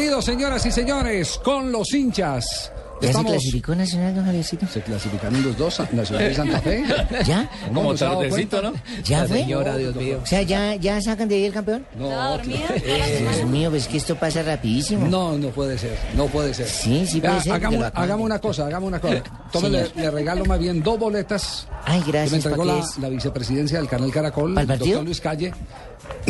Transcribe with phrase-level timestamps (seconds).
[0.00, 2.72] Bienvenidos, señoras y señores, con los hinchas.
[3.02, 4.66] ¿Ya Estamos- se clasificó Nacional, don Javiercito?
[4.66, 6.84] Se clasificaron los dos, Nacional de Santa Fe.
[7.26, 7.50] ¿Ya?
[7.68, 8.62] ¿Cómo Como tardecito?
[8.62, 8.72] ¿no?
[9.04, 9.38] ¿Ya fue?
[9.40, 10.20] señora, Dios mío.
[10.22, 11.86] O sea, ¿ya, ¿ya sacan de ahí el campeón?
[11.98, 15.06] No, Dios mío, pues es que esto pasa rapidísimo.
[15.06, 16.66] no, no puede ser, no puede ser.
[16.66, 19.22] Sí, sí puede Vea, ser, Hagamos, hagamos una cosa, hagamos una cosa.
[19.52, 21.66] Tome, le, le regalo más bien dos boletas.
[21.84, 25.04] Ay, que me gracias, entregó ¿para la, la vicepresidencia del canal Caracol, ¿Para el doctor
[25.04, 25.52] Luis Calle.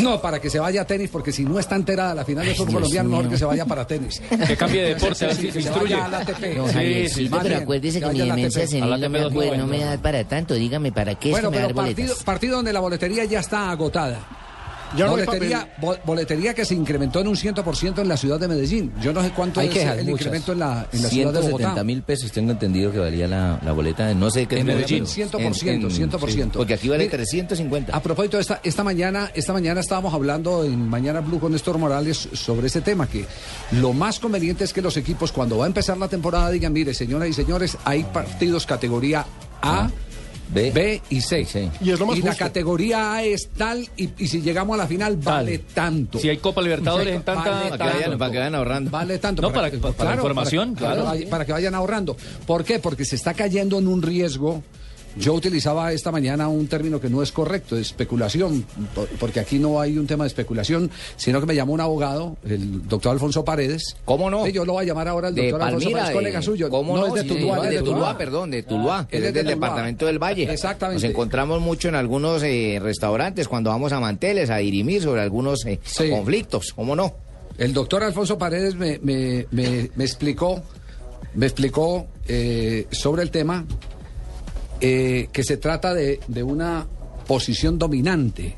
[0.02, 2.54] No, para que se vaya a tenis, porque si no está enterada la final Ay,
[2.54, 4.20] fútbol colombiano, mejor que se vaya para tenis.
[4.46, 5.94] Que cambie de deporte, a ver Sí, si que se se instruye.
[5.94, 6.56] vaya a la ATP.
[6.56, 9.66] Don Sí, más pero bien, acuérdese que mi demencia senil no me, ATP acuerdo, no
[9.66, 9.66] 290.
[9.66, 10.54] me da para tanto.
[10.54, 13.70] Dígame, ¿para qué Bueno, me da pero dar partido, partido donde la boletería ya está
[13.70, 14.18] agotada.
[14.96, 18.92] Ya boletería, bo- boletería que se incrementó en un 100% en la ciudad de Medellín.
[19.00, 20.20] Yo no sé cuánto Hay es quejas, el muchas.
[20.26, 21.84] incremento en la, en la ciudad de 170 Bogotá.
[21.84, 24.12] mil pesos tengo entendido que valía la, la boleta.
[24.14, 26.50] No sé qué En es Medellín, pero 100%, en- en- 100%.
[26.52, 27.96] Porque aquí vale Mire, 350.
[27.96, 32.28] A propósito, esta, esta mañana, esta mañana estábamos hablando en Mañana Blue con Néstor Morales
[32.32, 33.24] sobre ese tema, que
[33.80, 36.94] lo más conveniente es que los equipos cuando va a empezar la temporada digan, mire,
[36.94, 39.26] señoras y señores, hay partidos categoría A,
[39.62, 39.90] Ah,
[40.52, 41.44] B, B y C.
[41.44, 41.68] Sí.
[41.80, 44.86] Y es lo más la categoría A es tal y, y si llegamos a la
[44.86, 46.18] final vale tanto.
[46.18, 47.50] Si hay Copa Libertadores en tanta...
[47.50, 48.18] Vale Para que vayan, tanto.
[48.18, 48.90] para que vayan ahorrando.
[48.90, 49.42] Vale tanto.
[49.42, 51.04] No, para- para la información, para, claro.
[51.04, 52.16] para- para que vayan ahorrando.
[52.46, 52.78] ¿Por qué?
[52.78, 54.62] Porque se está cayendo en un riesgo.
[55.16, 59.80] Yo utilizaba esta mañana un término que no es correcto, especulación, por- porque aquí no
[59.80, 63.96] hay un tema de especulación, sino que me llamó un abogado, el doctor Alfonso Paredes.
[64.04, 64.46] ¿Cómo no?
[64.46, 66.70] Yo lo voy a llamar ahora el De doctor Alfonso Palmira, Paredes, colega de- suyo.
[66.70, 67.16] ¿Cómo no, no?
[67.16, 68.18] es de Sí, Tuluá, de, Tuluá, Tuluá.
[68.18, 69.66] perdón, de Tuluá, Él es es de del Tuluá.
[69.68, 70.52] departamento del Valle.
[70.52, 71.02] Exactamente.
[71.02, 75.66] Nos encontramos mucho en algunos eh, restaurantes cuando vamos a Manteles a dirimir sobre algunos
[75.66, 76.08] eh, Sí.
[76.08, 76.72] conflictos.
[76.74, 77.14] ¿Cómo no?
[77.58, 80.62] El doctor Alfonso Paredes me, me- me- me explicó,
[81.34, 83.66] me explicó eh, sobre el tema
[84.80, 86.86] eh, que se trata de, de una
[87.26, 88.56] posición dominante.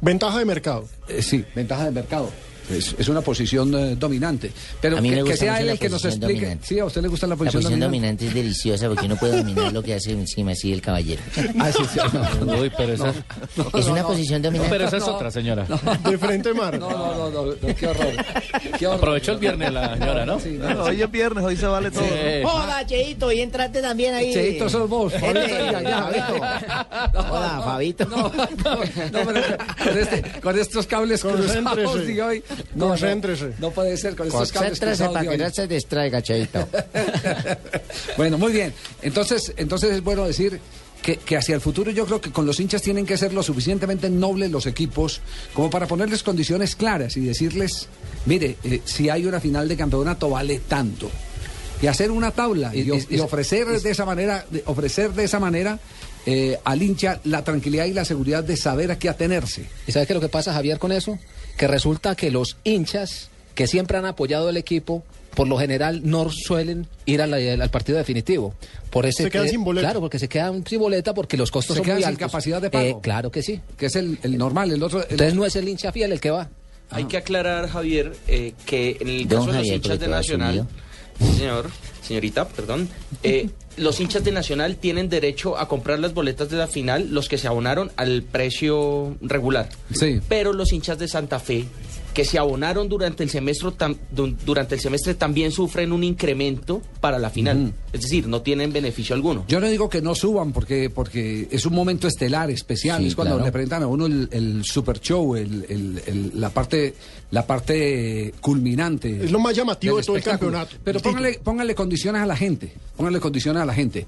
[0.00, 0.88] Ventaja de mercado.
[1.08, 2.30] Eh, sí, ventaja de mercado.
[2.70, 4.50] Es, es una posición eh, dominante.
[4.80, 6.40] Pero A mí que, me que gusta sea él la el que nos posición explique.
[6.46, 6.66] dominante.
[6.66, 8.24] Sí, a usted le gusta la La posición, posición dominante.
[8.24, 11.22] dominante es deliciosa porque uno puede dominar lo que hace encima así el caballero.
[11.60, 12.00] Ah, sí, sí,
[12.44, 12.58] no.
[12.60, 13.10] Uy, pero esa,
[13.78, 14.70] Es una posición no, dominante.
[14.70, 15.66] pero esa es otra, señora.
[16.08, 16.78] De frente mar.
[16.78, 18.12] No, no, no, no, no, qué horror.
[18.78, 18.98] Qué horror.
[18.98, 20.40] Aprovechó el viernes la señora, ¿no?
[20.40, 20.84] Sí, no.
[20.84, 22.04] Hoy es viernes, hoy se vale todo.
[22.10, 24.32] Eh, Joda, Cheito, y entraste también ahí.
[24.32, 25.12] Cheito, sos vos.
[25.12, 26.34] Fabito, ya, ya, Fabito.
[27.30, 28.04] Hola, Fabito.
[28.06, 32.42] No, no, no, pero con, este- con estos cables cruzados de hoy.
[32.74, 33.52] No, no, Concéntrese.
[33.60, 34.50] no puede ser con estos
[35.12, 36.68] para que no se distraiga, Cheito.
[38.16, 38.72] bueno, muy bien.
[39.02, 40.60] Entonces, entonces es bueno decir
[41.02, 43.42] que, que hacia el futuro yo creo que con los hinchas tienen que ser lo
[43.42, 45.20] suficientemente nobles los equipos
[45.52, 47.88] como para ponerles condiciones claras y decirles,
[48.26, 51.10] mire, eh, si hay una final de campeonato vale tanto.
[51.82, 55.24] Y hacer una tabla y, Es- y es- ofrecer de esa manera, de- ofrecer de
[55.24, 55.78] esa manera
[56.26, 59.66] eh, al hincha la tranquilidad y la seguridad de saber a qué atenerse.
[59.86, 61.18] ¿Y sabes qué es lo que pasa, Javier, con eso?
[61.56, 65.04] Que resulta que los hinchas que siempre han apoyado al equipo,
[65.34, 68.54] por lo general no suelen ir a la- al partido definitivo.
[68.90, 69.86] Por ese, Se quedan eh, sin boleta.
[69.88, 72.26] Claro, porque se quedan sin boleta porque los costos Se son quedan muy sin altos.
[72.30, 72.84] capacidad de pago.
[72.84, 73.60] Eh, claro que sí.
[73.78, 75.00] Que es el, el normal, el otro.
[75.00, 76.48] el Entonces no es el hincha fiel el que va.
[76.90, 80.08] Hay que aclarar, Javier, eh, que en el Don caso de los Javier, hinchas de
[80.08, 80.68] Nacional,
[81.36, 81.70] señor,
[82.02, 82.88] señorita, perdón,
[83.22, 87.28] eh, los hinchas de Nacional tienen derecho a comprar las boletas de la final, los
[87.28, 89.68] que se abonaron al precio regular.
[89.92, 90.20] Sí.
[90.28, 91.64] Pero los hinchas de Santa Fe
[92.14, 93.96] que se abonaron durante el semestre tam-
[94.46, 97.74] durante el semestre también sufren un incremento para la final.
[97.92, 99.44] Es decir, no tienen beneficio alguno.
[99.48, 103.00] Yo no digo que no suban porque porque es un momento estelar, especial.
[103.02, 103.44] Sí, es cuando claro.
[103.46, 106.94] le presentan a uno el, el super show, el, el- el- la parte
[107.32, 109.24] la parte culminante.
[109.24, 112.72] Es lo más llamativo de todo el campeonato, Pero póngale, póngale condiciones a la gente.
[112.96, 114.06] Póngale condiciones a la gente.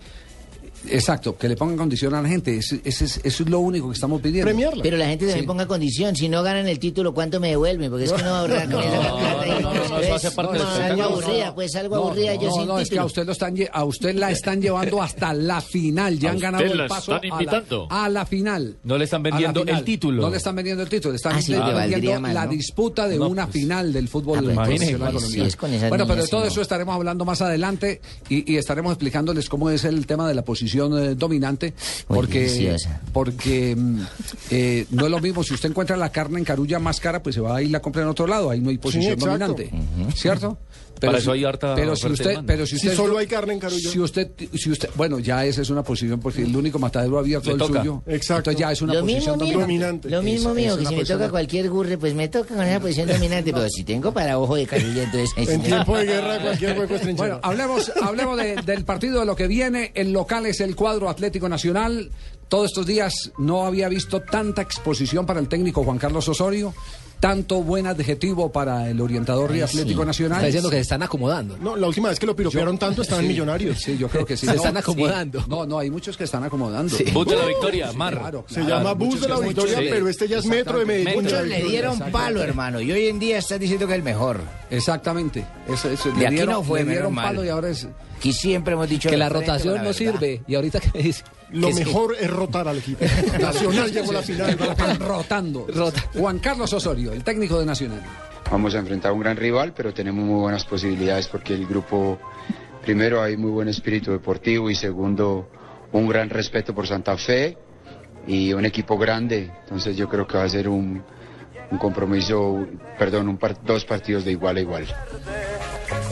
[0.89, 2.57] Exacto, que le pongan condiciones a la gente.
[2.57, 4.47] Ese- ese es- eso es lo único que estamos pidiendo.
[4.47, 4.83] Premiarla.
[4.83, 5.47] Pero la gente también Sí.
[5.47, 6.15] ponga condición.
[6.15, 7.91] Si no ganan el título, ¿cuánto me devuelven?
[7.91, 9.47] Porque es que no va a ahorrar con esa plata.
[9.47, 12.49] no, no, no, no, eso hace parte del algo aburrida, pues algo No, aburrida yo
[12.49, 15.35] no, sin no, es que a usted, lo están, a usted la están llevando hasta
[15.35, 16.19] la final.
[16.19, 17.87] Ya A han ganado el paso están a la- invitando.
[17.91, 18.77] A, la, final.
[18.85, 20.23] No le están vendiendo el título.
[20.23, 21.13] No le están vendiendo el título.
[21.13, 22.51] Le están Ah, sí, le vendiendo más, la ¿no?
[22.53, 23.55] disputa de No, una pues.
[23.63, 25.89] final del fútbol profesional colombiano.
[25.89, 26.47] bueno, pero de todo no.
[26.47, 30.43] eso estaremos hablando más adelante y, y estaremos explicándoles cómo es el tema de la
[30.43, 31.75] posición eh, dominante.
[32.07, 33.01] Porque, deliciosa.
[33.13, 34.01] porque mm,
[34.51, 35.43] eh, no es lo mismo.
[35.43, 37.81] Si usted encuentra la carne en Carulla más cara, pues se va a ir la
[37.81, 38.51] compra en otro lado.
[38.51, 39.71] Ahí no hay posición dominante.
[40.15, 40.59] ¿Cierto?
[41.01, 43.61] Para eso hay harta pero si usted, pero si Si usted solo hay carne en
[43.61, 43.91] Carulla.
[43.91, 47.49] Si usted, si usted, bueno, ya esa es una posición porque el único matadero abierto
[47.55, 48.03] Le el suyo.
[48.07, 48.51] Exacto.
[48.51, 50.09] Entonces ya es una Lo posición mismo mío, dominante.
[50.11, 52.55] lo mismo Es- mío, es que una si me toca cualquier gurre, pues me toca
[52.55, 55.31] con esa posición dominante, pero si tengo para ojo de carulla, entonces...
[55.37, 57.29] En tiempo de guerra, cualquier hueco es trinchera.
[57.29, 59.93] Bueno, hablemos, hablemos de- del partido de lo que viene.
[59.95, 62.11] El local es el cuadro Atlético Nacional.
[62.49, 66.73] Todos estos días no había visto tanta exposición para el técnico Juan Carlos Osorio,
[67.27, 69.63] tanto buen adjetivo para el orientador de sí.
[69.65, 70.37] Atlético Nacional.
[70.39, 71.57] Está diciendo que se están acomodando.
[71.59, 73.81] No, la última vez que lo piropearon tanto estaban Sí, millonarios.
[73.81, 74.47] Sí, yo creo que sí.
[74.47, 74.79] Se No, están sí.
[74.79, 75.45] acomodando.
[75.49, 76.97] No, no, hay muchos que están acomodando.
[77.13, 78.17] Bus de la victoria, Mar.
[78.19, 78.69] Claro, Se claro.
[78.69, 79.87] llama Bus de la Victoria, sí.
[79.91, 81.23] pero este ya es Metro de Medellín.
[81.23, 84.41] Muchos le dieron palo, hermano, y hoy en día están diciendo que es el mejor.
[84.71, 85.45] Exactamente.
[85.69, 87.47] Eso, eso, De le aquí dieron, no fue, le dieron palo mal.
[87.47, 87.89] y ahora es...
[88.17, 89.09] Aquí siempre hemos dicho...
[89.11, 90.43] Que la rotación la no sirve.
[90.47, 91.25] Y ahorita que dice...
[91.51, 91.85] Lo que sí.
[91.85, 93.05] mejor es rotar al equipo.
[93.41, 94.51] Nacional llegó a la final.
[94.61, 95.67] Están rotando.
[95.69, 96.05] Rota.
[96.15, 98.01] Juan Carlos Osorio, el técnico de Nacional.
[98.51, 102.19] Vamos a enfrentar a un gran rival, pero tenemos muy buenas posibilidades porque el grupo,
[102.83, 105.49] primero, hay muy buen espíritu deportivo y segundo,
[105.93, 107.57] un gran respeto por Santa Fe
[108.27, 109.51] y un equipo grande.
[109.65, 111.03] Entonces yo creo que va a ser un,
[111.71, 112.67] un compromiso,
[112.99, 114.87] perdón, un par- dos partidos de igual a igual.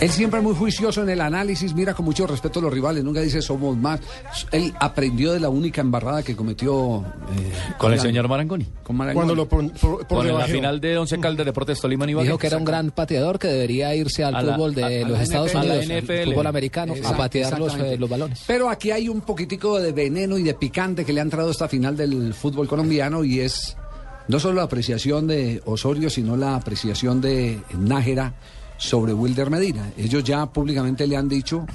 [0.00, 3.04] Él siempre es muy juicioso en el análisis, mira con mucho respeto a los rivales,
[3.04, 4.00] nunca dice somos más.
[4.50, 8.66] Él aprendió de la única embarrada que cometió eh, Con el la- señor Marangoni.
[8.82, 9.14] con Marangoni.
[9.14, 12.46] Cuando lo por, por, por Con la final de Once Caldas Deportes Tolima Dijo que
[12.48, 15.52] era un gran pateador que debería irse al A la- fútbol de a- los Estados
[15.54, 15.58] NFL.
[15.66, 18.42] Unidos, al fútbol americano, a patear los, eh, los balones.
[18.46, 21.68] Pero aquí hay un poquitico de veneno y de picante que le han traído esta
[21.68, 23.76] final del fútbol colombiano y es
[24.28, 28.34] no solo la apreciación de Osorio, sino la apreciación de Nájera
[28.76, 29.92] sobre Wilder Medina.
[29.96, 31.66] Ellos ya públicamente le han dicho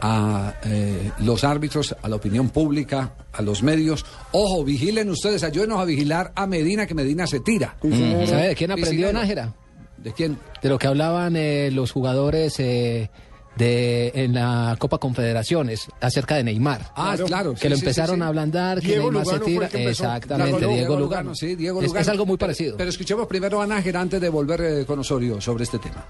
[0.00, 5.78] a eh, los árbitros, a la opinión pública, a los medios, ojo, vigilen ustedes, ayúdenos
[5.78, 7.76] a vigilar a Medina, que Medina se tira.
[7.80, 9.12] ¿Sabe de quién aprendió.
[9.12, 9.54] Nájera?
[9.96, 10.38] ¿De quién?
[10.60, 13.10] De lo que hablaban eh, los jugadores eh,
[13.56, 16.90] de en la Copa Confederaciones acerca de Neymar.
[16.96, 17.52] Ah, claro.
[17.54, 18.22] que sí, lo sí, empezaron sí.
[18.22, 19.66] a ablandar, que Diego Neymar Lugano se tira.
[19.90, 21.34] Exactamente, Claro, Diego, Lugano.
[21.34, 22.00] sí, Diego Lugano.
[22.00, 22.76] Es, algo muy Pero- parecido.
[22.76, 26.04] Pero, escuchemos primero a Nájera antes de volver eh, con Osorio sobre este tema.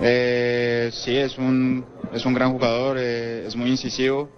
[0.00, 4.28] Eh, sí, es un, es un gran jugador, eh, es muy incisivo.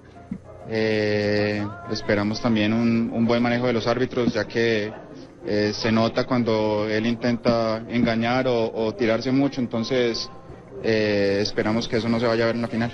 [0.68, 4.92] Eh, esperamos también un, un buen manejo de los árbitros, ya que
[5.46, 10.30] eh, se nota cuando él intenta engañar o, o tirarse mucho, entonces
[10.82, 12.92] eh, esperamos que eso no se vaya a ver en la final.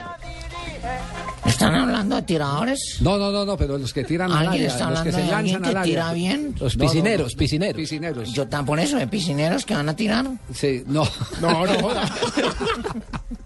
[1.44, 2.98] ¿Están hablando de tiradores?
[3.00, 5.18] No, no, no, no, pero los que tiran al ¿Alguien área, está los que hablando
[5.18, 5.92] se de alguien lanzan al que área.
[5.92, 6.54] tira bien?
[6.60, 7.76] Los No, no, piscineros, no, piscineros.
[7.76, 8.32] Piscineros.
[8.32, 10.26] Yo tan por eso, de piscineros que van a tirar.
[10.52, 11.04] Sí, no.
[11.40, 11.88] No, no.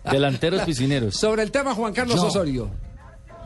[0.10, 1.14] Delanteros piscineros.
[1.16, 2.26] Sobre el tema Juan Carlos Yo.
[2.26, 2.70] Osorio.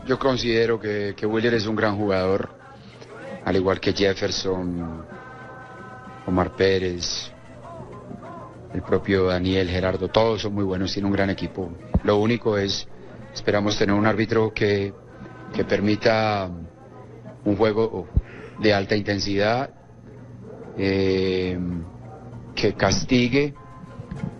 [0.06, 2.50] Yo considero que, que Willer es un gran jugador,
[3.44, 5.04] al igual que Jefferson,
[6.26, 7.30] Omar Pérez,
[8.74, 11.70] el propio Daniel, Gerardo, todos son muy buenos, tiene un gran equipo.
[12.02, 12.88] Lo único es,
[13.32, 14.92] esperamos tener un árbitro que,
[15.54, 16.50] que permita
[17.44, 18.08] un juego
[18.58, 19.70] de alta intensidad,
[20.76, 21.56] eh,
[22.56, 23.54] que castigue,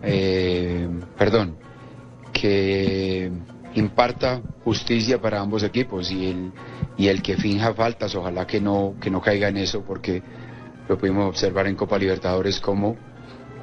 [0.02, 1.56] eh, perdón,
[2.32, 3.30] que
[3.74, 6.52] imparta justicia para ambos equipos y el,
[6.96, 10.22] y el que finja faltas, ojalá que no, que no caiga en eso, porque
[10.88, 13.13] lo pudimos observar en Copa Libertadores como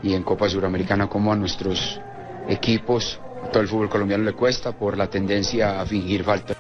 [0.03, 1.99] y en Copa Suramericana como a nuestros
[2.47, 6.57] equipos, a todo el fútbol colombiano le cuesta por la tendencia a fingir faltas.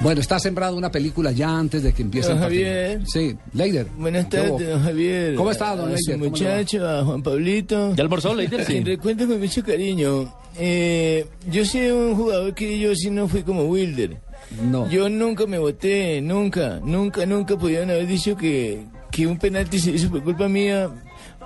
[0.00, 2.64] Bueno, está sembrada una película ya antes de que empiece Don el partido.
[2.66, 3.00] Javier.
[3.06, 3.86] Sí, Leider.
[3.96, 5.34] Buenas tardes, don Javier.
[5.34, 6.18] ¿Cómo está, don A su Leider?
[6.18, 6.56] ¿Cómo le va?
[6.56, 7.94] muchacho, a Juan Pablito.
[7.94, 8.64] ¿Ya almorzó, Leider?
[8.66, 8.72] Sí.
[8.74, 8.84] Sí.
[8.84, 10.34] Recuerdo con mucho cariño.
[10.58, 14.18] Eh, yo soy un jugador que yo sí no fui como Wilder.
[14.62, 14.90] No.
[14.90, 19.90] Yo nunca me voté, nunca, nunca, nunca pudieron haber dicho que, que un penalti se
[19.92, 20.90] hizo por culpa mía.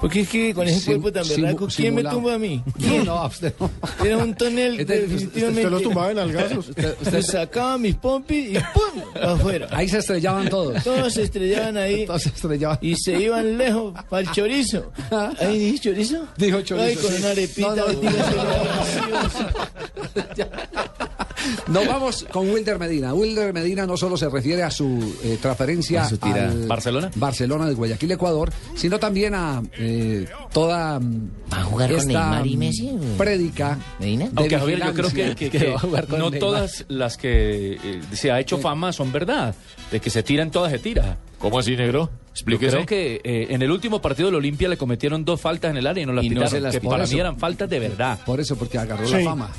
[0.00, 2.62] Porque es que con ese Sim- cuerpo tan berraco, ¿quién me tumba a mí?
[2.78, 3.70] No, no, usted no.
[4.04, 5.60] Era un tonel Este- definitivamente.
[5.64, 6.70] Usted lo tumbaba en algazos.
[7.12, 9.02] Me sacaba mis pompis y ¡pum!
[9.22, 9.68] afuera.
[9.70, 10.82] Ahí se estrellaban todos.
[10.84, 12.78] Todos se estrellaban ahí Todos se estrellaban.
[12.80, 14.92] y se iban lejos para el chorizo.
[15.40, 16.26] Ahí dije chorizo.
[16.36, 17.16] Dijo chorizo, Ay, con sí.
[17.18, 17.74] una arepita.
[17.74, 18.00] No, no.
[18.00, 18.42] dígaselo.
[21.68, 23.14] Nos vamos con Wilder Medina.
[23.14, 27.10] Wilder Medina no solo se refiere a su eh, transferencia A su al ¿Barcelona?
[27.14, 32.46] Barcelona de Guayaquil, Ecuador, sino también a eh, toda ¿Va a jugar con esta Neymar
[32.46, 33.78] y Messi, prédica.
[34.00, 34.26] Medina.
[34.26, 35.34] de Aunque Javier, yo creo que, vigilancia.
[35.36, 36.40] que- que que va a jugar con no Neymar.
[36.40, 39.54] todas las que eh, se ha hecho fama son verdad.
[39.90, 41.16] De que se tiran, todas se tira.
[41.38, 42.10] ¿Cómo así, negro?
[42.10, 42.70] Yo Explíquese.
[42.72, 45.86] creo que eh, en el último partido del Olimpia le cometieron dos faltas en el
[45.86, 47.14] área y no las Y no pitaron, se las que para eso.
[47.14, 48.18] mí eran faltas de verdad.
[48.26, 49.14] Por eso, porque agarró Sí.
[49.14, 49.50] la fama.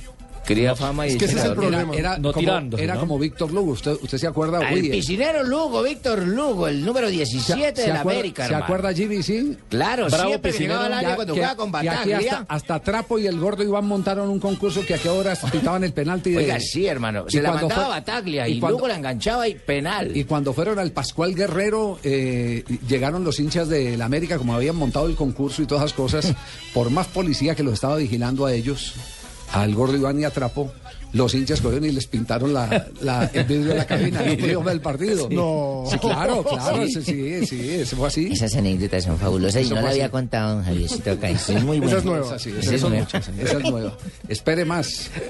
[0.49, 1.95] Quería fama y Es que ese es el problema.
[1.95, 2.99] Era, No como, tirándose, era ¿no?
[3.01, 3.71] como Víctor Lugo.
[3.73, 4.59] ¿Usted, usted se acuerda?
[4.73, 8.63] Uy, eh, piscinero Lugo, Víctor Lugo, el número 17 de la acuerda, América, ¿Se hermano.
[8.65, 9.55] acuerda Jimmy, sí?
[9.69, 10.73] Claro, Bravo siempre piscinero.
[10.79, 12.17] llegaba al área Ya cuando que- jugaba con Bataglia.
[12.17, 15.83] hasta, hasta Trapo y el gordo Iván montaron un concurso que a qué horas pitaban
[15.83, 16.31] el penalti.
[16.31, 17.25] De, Oiga, sí, hermano.
[17.27, 20.17] Se la mandaba fue- Bataglia y y, cuando- luego la enganchaba y penal.
[20.17, 24.75] Y cuando fueron al Pascual Guerrero, eh, llegaron los hinchas de la América, como habían
[24.75, 26.33] montado el concurso y todas las cosas,
[26.73, 28.95] por más policía que los estaba vigilando a ellos,
[29.53, 30.71] al gordo Iván y a Trapo,
[31.13, 34.63] los hinchas cogieron y les pintaron la, la- el vidrio de la cabina, no pudieron
[34.63, 35.27] ver el partido.
[35.31, 35.83] No.
[35.89, 38.29] Sí, claro, claro, sí, sí, sí, eso fue así.
[38.31, 41.29] Esas anécdotas son fabulosas y no la había contado don Javiercito acá.
[41.29, 41.87] Eso es muy bueno.
[41.91, 42.35] Esa es nueva.
[42.35, 43.05] Esa esas es son nueva.
[43.05, 43.97] muchas, esa es nueva.
[44.27, 45.09] Espere más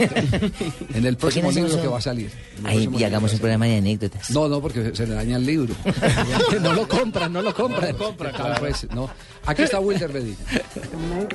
[0.94, 2.30] en el ¿Por qué próximo no libro que va a salir.
[2.64, 4.30] Ahí, y hagamos un programa de anécdotas.
[4.32, 5.74] No, no, porque se le daña el libro.
[6.62, 7.96] no lo compran, no lo compran.
[7.98, 9.10] Tal, pues, no.
[9.46, 10.36] Aquí está Wilder Medina.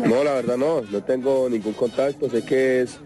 [0.06, 2.98] No, la verdad no, no tengo ningún contacto, sé que es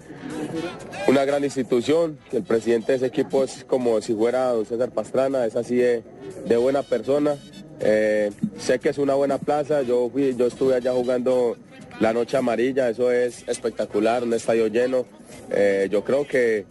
[1.07, 5.45] una gran institución, el presidente de ese equipo es como si fuera don César Pastrana,
[5.47, 6.03] es así de,
[6.47, 7.37] de buena persona,
[7.81, 11.57] Eh, sé que es una buena plaza, yo, fui, yo estuve allá jugando
[12.01, 15.07] la noche amarilla, eso es espectacular, un estadio lleno,
[15.51, 16.67] Eh, yo creo que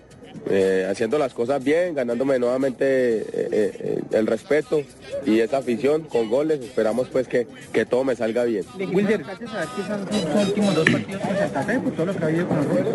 [0.49, 4.81] eh, haciendo las cosas bien, ganándome nuevamente eh, eh, el respeto
[5.25, 8.65] y esa afición con goles, esperamos pues que, que todo me salga bien.
[8.77, 12.23] Wilder, saber que son sus últimos dos partidos con Santa Fe por todo lo que
[12.23, 12.93] ha habido con los goles.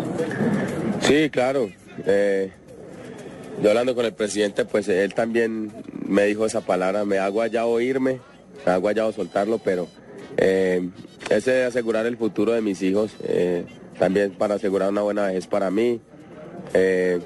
[1.01, 1.69] Sí, claro.
[3.61, 5.71] Yo hablando con el presidente, pues él también
[6.07, 8.19] me dijo esa palabra, me hago allá oírme,
[8.65, 9.87] me hago allá soltarlo, pero
[10.37, 10.89] eh,
[11.29, 13.65] ese de asegurar el futuro de mis hijos, eh,
[13.99, 16.01] también para asegurar una buena vejez para mí.
[16.73, 17.19] Eh,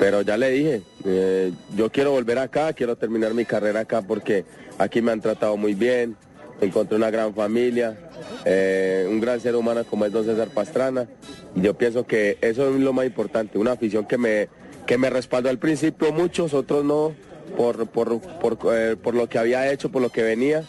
[0.00, 4.44] pero ya le dije, eh, yo quiero volver acá, quiero terminar mi carrera acá porque
[4.78, 6.16] aquí me han tratado muy bien,
[6.60, 7.96] encontré una gran familia,
[8.44, 11.08] eh, un gran ser humano como es don César Pastrana.
[11.54, 14.48] Yo pienso que eso es lo más importante, una afición que me,
[14.86, 17.14] que me respaldó al principio, muchos, otros no,
[17.56, 18.58] por, por, por,
[18.98, 20.64] por lo que había hecho, por lo que venía.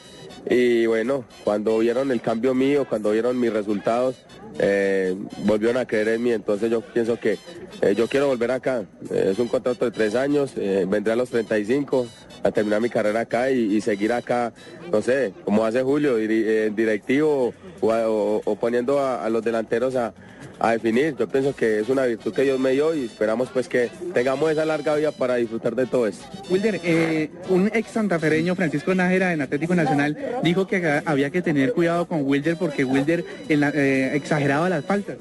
[0.48, 4.16] Y bueno, cuando vieron el cambio mío, cuando vieron mis resultados,
[4.60, 6.32] eh, volvieron a creer en mí.
[6.32, 7.38] Entonces yo pienso que
[7.82, 8.86] eh, yo quiero volver acá.
[9.12, 12.08] Eh, es un contrato de tres años, eh, vendré a los 35
[12.44, 14.54] a terminar mi carrera acá y, seguir acá,
[14.92, 20.14] no sé, como hace Julio, eh, directivo o, poniendo a los delanteros a,
[20.60, 21.16] a definir.
[21.18, 24.52] Yo pienso que es una virtud que Dios me dio y esperamos pues que tengamos
[24.52, 26.26] esa larga vida para disfrutar de todo esto.
[26.50, 31.74] Wilder, eh, un ex santafereño, Francisco Nájera, en Atlético Nacional, dijo que había que tener
[31.74, 35.18] cuidado con Wilder porque Wilder en la- eh, exageraba las faltas.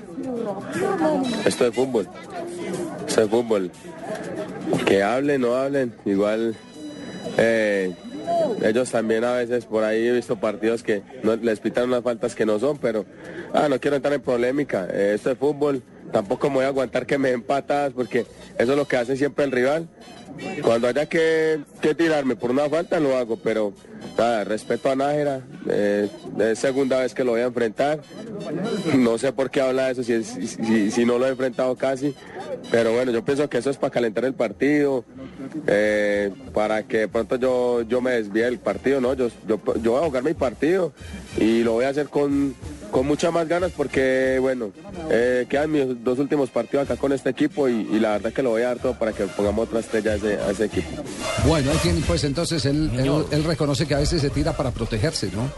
[1.44, 2.08] Esto es fútbol.
[3.06, 3.70] Esto es fútbol.
[4.86, 5.92] Que hablen, no hablen.
[6.04, 6.54] Igual
[7.38, 7.92] eh,
[8.62, 12.34] ellos también a veces por ahí he visto partidos que no, les pitan unas faltas
[12.34, 13.04] que no son, pero
[13.52, 14.86] ah, no quiero entrar en polémica.
[14.90, 15.82] Eh, esto es fútbol.
[16.12, 18.26] Tampoco me voy a aguantar que me den patadas porque
[18.58, 19.88] eso es lo que hace siempre el rival.
[20.62, 21.60] Cuando haya que,
[21.96, 23.72] tirarme por una falta lo hago, pero
[24.18, 26.08] nada, respeto a Nájera, eh,
[26.40, 28.00] es segunda vez que lo voy a enfrentar.
[28.96, 32.14] No sé por qué habla de eso si, es- no lo he enfrentado casi,
[32.70, 35.04] pero bueno, yo pienso que eso es para calentar el partido,
[35.66, 37.36] eh, para que de pronto
[37.82, 39.14] yo, me desvíe del partido, ¿no?
[39.14, 40.92] Yo, yo, voy a jugar mi partido
[41.38, 42.54] y lo voy a hacer con,
[42.90, 44.72] con muchas más ganas porque, bueno,
[45.10, 48.42] eh, quedan mis dos últimos partidos acá con este equipo y, y la verdad que
[48.42, 51.02] lo voy a dar todo para que pongamos otra estrella a ese, a ese equipo.
[51.46, 54.70] Bueno, ahí tiene, pues entonces él, él, él reconoce que a veces se tira para
[54.70, 55.50] protegerse, ¿no?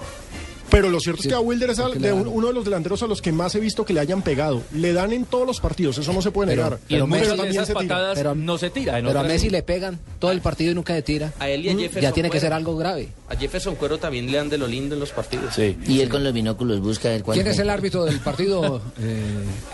[0.69, 2.65] Pero lo cierto Sí, es que a Wilder es al- de un- uno de los
[2.65, 4.63] delanteros a los que más he visto que le hayan pegado.
[4.75, 6.81] Le dan en todos los partidos, eso no se puede negar.
[6.89, 8.11] Y también esas se tira.
[8.15, 8.99] Pero- no se tira.
[8.99, 11.33] en Pero a Messi le pegan todo el partido y nunca se tira.
[11.39, 13.11] A él y a Mm, Jefferson Ya tiene que ser algo grave.
[13.29, 15.55] A Jefferson Cuero también le dan de lo lindo en los partidos.
[15.55, 15.79] Sí.
[15.87, 19.23] Y él con los binóculos busca ver cuál ¿Quién es el árbitro del partido eh,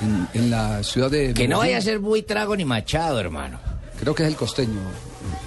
[0.03, 1.33] en, en la ciudad de...
[1.33, 3.59] Que no vaya a ser muy trago ni machado, hermano.
[4.03, 4.81] Creo que es el costeño.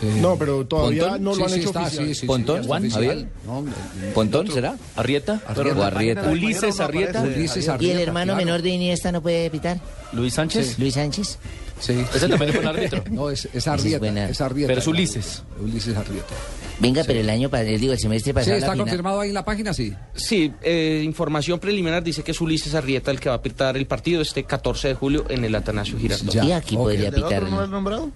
[0.02, 1.24] Eh, No, pero todavía Pontón.
[1.26, 2.06] no lo Sí, han sí, hecho está, oficial.
[2.08, 2.56] sí, sí, sí, ¿Pontón?
[2.56, 3.04] está Juan, oficial.
[3.06, 3.28] Javier.
[3.46, 4.76] No, el- el- ¿Pontón será?
[4.96, 5.42] ¿Arrieta?
[5.46, 5.78] Arrieta.
[5.80, 6.30] O Arrieta.
[6.30, 7.22] Ulises Arrieta.
[7.22, 8.46] Ulises ¿Y el hermano claro.
[8.46, 9.80] menor de Iniesta no puede pitar?
[10.14, 10.80] Luis Sánchez.
[10.80, 11.38] Luis Sánchez.
[11.82, 11.94] Sí.
[12.16, 13.04] Ese también es buen árbitro.
[13.12, 14.00] No, es, es Arrieta.
[14.00, 14.30] buena.
[14.30, 14.68] Es Arrieta.
[14.68, 15.44] Pero es Ulises.
[15.62, 16.34] Ulises Arrieta.
[16.80, 18.56] Venga, pero el año pasado, digo, el semestre Sí, pasado.
[18.56, 19.94] está la final- confirmado ahí en la página, sí.
[20.14, 23.86] Sí, eh, información preliminar dice que es Ulises Arrieta el que va a pitar el
[23.86, 26.34] partido este 14 de julio en el Atanasio Girardot.
[26.34, 26.82] Ya, Y aquí ok.
[26.84, 27.44] podría ¿El del pitar.
[27.44, 28.12] otro no lo has nombrado?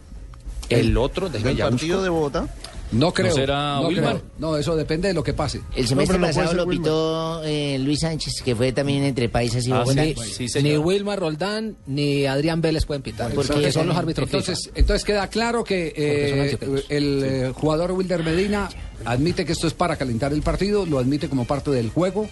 [0.70, 2.04] El otro, ¿Del ya partido busco.
[2.04, 2.48] de Bogotá?
[2.92, 3.32] No creo.
[3.36, 4.14] será no, Wilmar?
[4.18, 4.24] creo.
[4.40, 5.62] no, eso depende de lo que pase.
[5.76, 9.68] El semestre No, no pasado lo pitó eh, Luis Sánchez, que fue también entre paisas
[9.68, 10.04] y Ah, Bogotá.
[10.04, 10.80] sí, Ni, sí, ni señor.
[10.86, 13.32] Wilmar Roldán ni Adrián Vélez pueden pitar.
[13.32, 16.58] ¿Por Porque son los árbitros Entonces, entonces queda claro que eh,
[16.90, 18.70] el eh, jugador Wilder Medina
[19.06, 22.28] admite que esto es para calentar el partido, lo admite como parte del juego.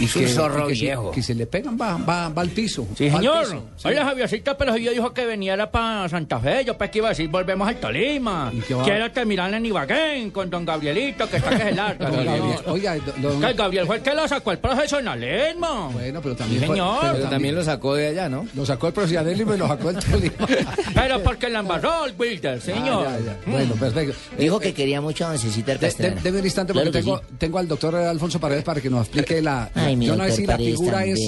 [0.00, 1.10] Y Es un zorro y que si- viejo.
[1.10, 2.86] que si le pegan va, va, va al piso.
[2.96, 3.44] Sí, señor.
[3.44, 3.88] piso, sí.
[3.88, 6.64] Oye, Javiercito, pero yo dijo que venía era para Santa Fe.
[6.64, 8.52] Yo pues que iba a decir, volvemos al Tolima.
[8.84, 11.68] Quiero terminar en Ibaguén con don Gabrielito, que está que se.
[11.98, 12.62] Don Gabriel, señor.
[12.66, 15.90] Oiga, don- Que el Gabriel fue el que lo sacó el profesionalismo.
[15.92, 16.98] bueno, pero también, Sí, señor.
[17.00, 18.46] pero Pero también lo sacó de allá, ¿no?
[18.54, 20.34] lo sacó el profesionalismo y lo sacó el Tolima.
[20.94, 23.06] Pero porque la embarró el Wilder, señor.
[23.08, 23.36] Ah, ya, ya.
[23.50, 24.14] Bueno, perfecto.
[24.38, 27.18] Dijo Eh, que quería mucho a Oncecita De, de, deme un instante porque que tengo,
[27.18, 27.24] sí.
[27.38, 29.67] tengo al doctor Alfonso Paredes para que nos explique la...
[29.74, 31.20] Ay, mi yo no sé si la figura es,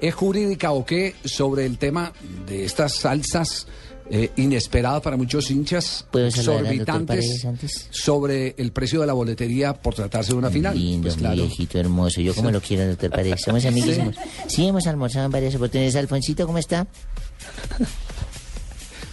[0.00, 2.12] es jurídica o qué sobre el tema
[2.46, 3.66] de estas salsas
[4.10, 9.12] eh, inesperadas para muchos hinchas, ¿Puedo saludar al doctor exorbitantes sobre el precio de la
[9.14, 10.76] boletería por tratarse de una final.
[10.76, 11.36] Lindo, Pues claro.
[11.36, 12.20] viejito hermoso.
[12.20, 13.40] Yo como lo quiero, doctor Paredes.
[13.42, 14.16] Somos amiguísimos.
[14.48, 15.96] Sí, hemos almorzado en varias oportunidades.
[15.96, 16.86] Alfonsito, ¿cómo está?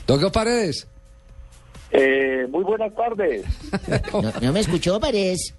[0.07, 0.87] Doctor Paredes.
[1.91, 3.43] Eh, muy buenas tardes.
[4.11, 5.53] No, no me escuchó, Paredes.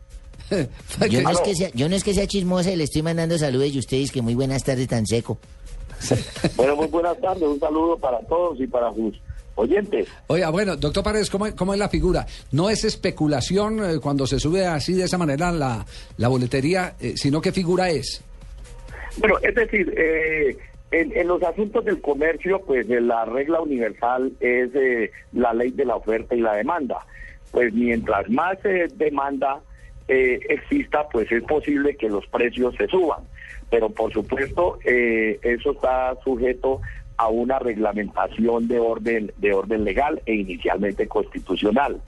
[1.11, 3.38] Yo no, es que sea, yo no es que sea chismosa y le estoy mandando
[3.38, 5.38] saludos y ustedes que muy buenas tardes tan seco.
[6.57, 7.42] Bueno, muy buenas tardes.
[7.42, 9.21] Un saludo para todos y para sus
[9.54, 10.09] oyentes.
[10.28, 12.26] Oiga, bueno, doctor Paredes, ¿cómo, cómo es la figura?
[12.52, 15.85] ¿No es especulación eh, cuando se sube así de esa manera la,
[16.16, 18.23] la boletería, eh, sino qué figura es?
[19.19, 20.57] Bueno, es decir, eh,
[20.90, 25.71] en, en los asuntos del comercio, pues eh, la regla universal es eh, la ley
[25.71, 27.06] de la oferta y la demanda.
[27.52, 29.60] Pues mientras más eh, demanda
[30.08, 33.25] eh, exista, pues es posible que los precios se suban.
[33.71, 36.80] Pero por supuesto, eh, eso está sujeto
[37.17, 42.00] a una reglamentación de orden de orden legal e inicialmente constitucional.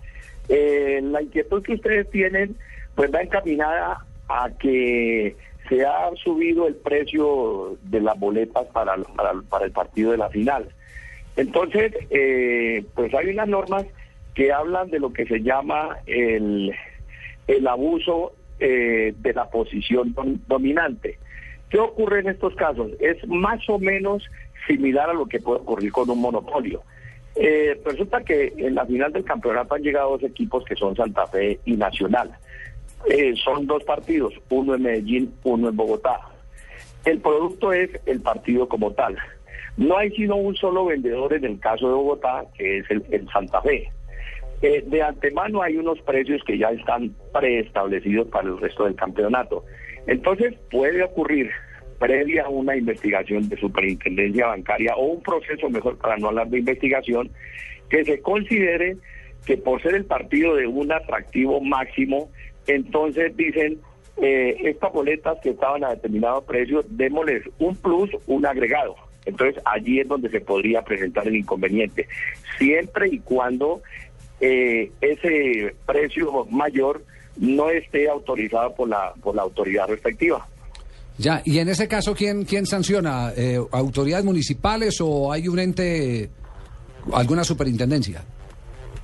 [0.49, 2.57] Eh, la inquietud que ustedes tienen,
[2.95, 5.37] pues va encaminada a que
[5.69, 10.31] se ha subido el precio de las boletas para, para, para el partido de la
[10.31, 10.69] final.
[11.37, 13.87] Entonces, eh, pues hay unas normas
[14.35, 16.75] que hablan de lo que se llama el,
[17.57, 21.19] el abuso eh, de la posición dom- dominante.
[21.69, 22.91] ¿Qué ocurre en estos casos?
[23.01, 24.25] Es más o menos
[24.67, 26.83] similar a lo que puede ocurrir con un monopolio.
[27.35, 31.27] Eh, resulta que en la final del campeonato han llegado dos equipos que son Santa
[31.27, 32.31] Fe y Nacional.
[33.09, 36.21] Eh, son dos partidos, uno en Medellín, uno en Bogotá.
[37.05, 39.17] El producto es el partido como tal.
[39.77, 43.63] No hay sino un solo vendedor en el caso de Bogotá, que es el Santa
[43.63, 43.91] Fe.
[44.63, 49.65] Eh, de antemano hay unos precios que ya están preestablecidos para el resto del campeonato.
[50.07, 51.51] Entonces puede ocurrir,
[51.99, 56.61] previa a una investigación de superintendencia bancaria o un proceso mejor para no hablar de
[56.61, 57.31] investigación,
[57.91, 58.97] que se considere
[59.47, 62.31] que por ser el partido de un atractivo máximo,
[62.69, 63.81] entonces dicen,
[64.21, 68.95] eh, estas boletas que estaban a determinado precio, démosles un plus, un agregado.
[69.25, 72.07] Entonces allí es donde se podría presentar el inconveniente,
[72.59, 73.83] siempre y cuando
[74.43, 77.03] eh, ese precio mayor
[77.37, 80.47] no esté autorizado por la, por la autoridad respectiva.
[81.17, 83.33] Ya, y en ese caso, ¿quién, quién sanciona?
[83.37, 86.29] Eh, ¿Autoridades municipales o hay un ente,
[87.13, 88.25] alguna superintendencia?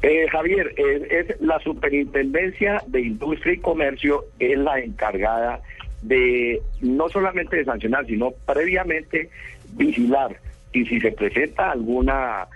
[0.03, 5.61] Eh, Javier, es, es la Superintendencia de Industria y Comercio es la encargada
[6.03, 9.31] de no solamente de sancionar, sino previamente
[9.75, 10.37] vigilar
[10.73, 12.47] y si se presenta alguna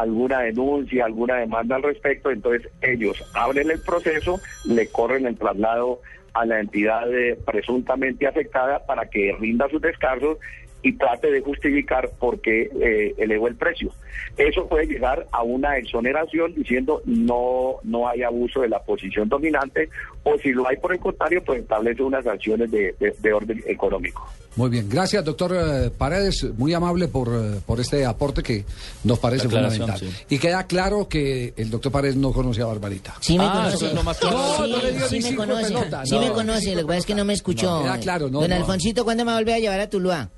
[0.00, 6.00] alguna denuncia, alguna demanda al respecto, entonces ellos abren el proceso, le corren el traslado
[6.34, 10.38] a la entidad eh, presuntamente afectada para que rinda sus descargos
[10.82, 13.90] y trate de justificar por qué eh, elevó el precio.
[14.36, 19.88] Eso puede llegar a una exoneración diciendo no no hay abuso de la posición dominante
[20.24, 23.62] o si lo hay por el contrario, pues establece unas sanciones de, de- de orden
[23.66, 24.26] económico.
[24.56, 28.64] Muy bien, gracias doctor eh, Paredes, muy amable por, eh, por este aporte que
[29.04, 30.00] nos parece fundamental.
[30.30, 33.14] Y queda claro que el doctor Paredes no conocía a Barbarita.
[33.20, 33.76] Sí me Ah, conoce.
[33.76, 34.36] eso es lo más claro.
[34.38, 35.64] No, sí, no le dio sí ni me conoce.
[35.64, 36.20] pelota, Sí no.
[36.22, 37.70] me conoce, lo que pasa es que no me escuchó.
[37.78, 38.56] No, queda claro, no, Don no.
[38.56, 40.30] Alfonsito, ¿cuándo me vuelve a llevar a Tuluá?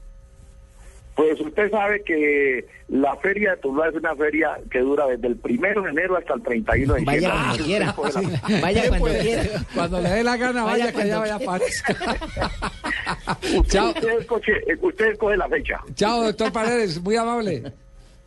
[1.18, 5.34] Pues usted sabe que la feria de Tuluá es una feria que dura desde el
[5.36, 7.28] primero de enero hasta el 31 de diciembre.
[7.28, 7.96] Vaya cuando quiera.
[8.46, 8.60] Sí.
[8.62, 9.42] Vaya cuando quiera.
[9.74, 11.82] Cuando le dé la gana, vaya, Vaya que allá cuando vaya Pares.
[13.56, 13.88] Usted, Chao.
[13.88, 15.80] usted escoge, usted escoge la fecha.
[15.94, 17.64] Chao, doctor Paredes, muy amable.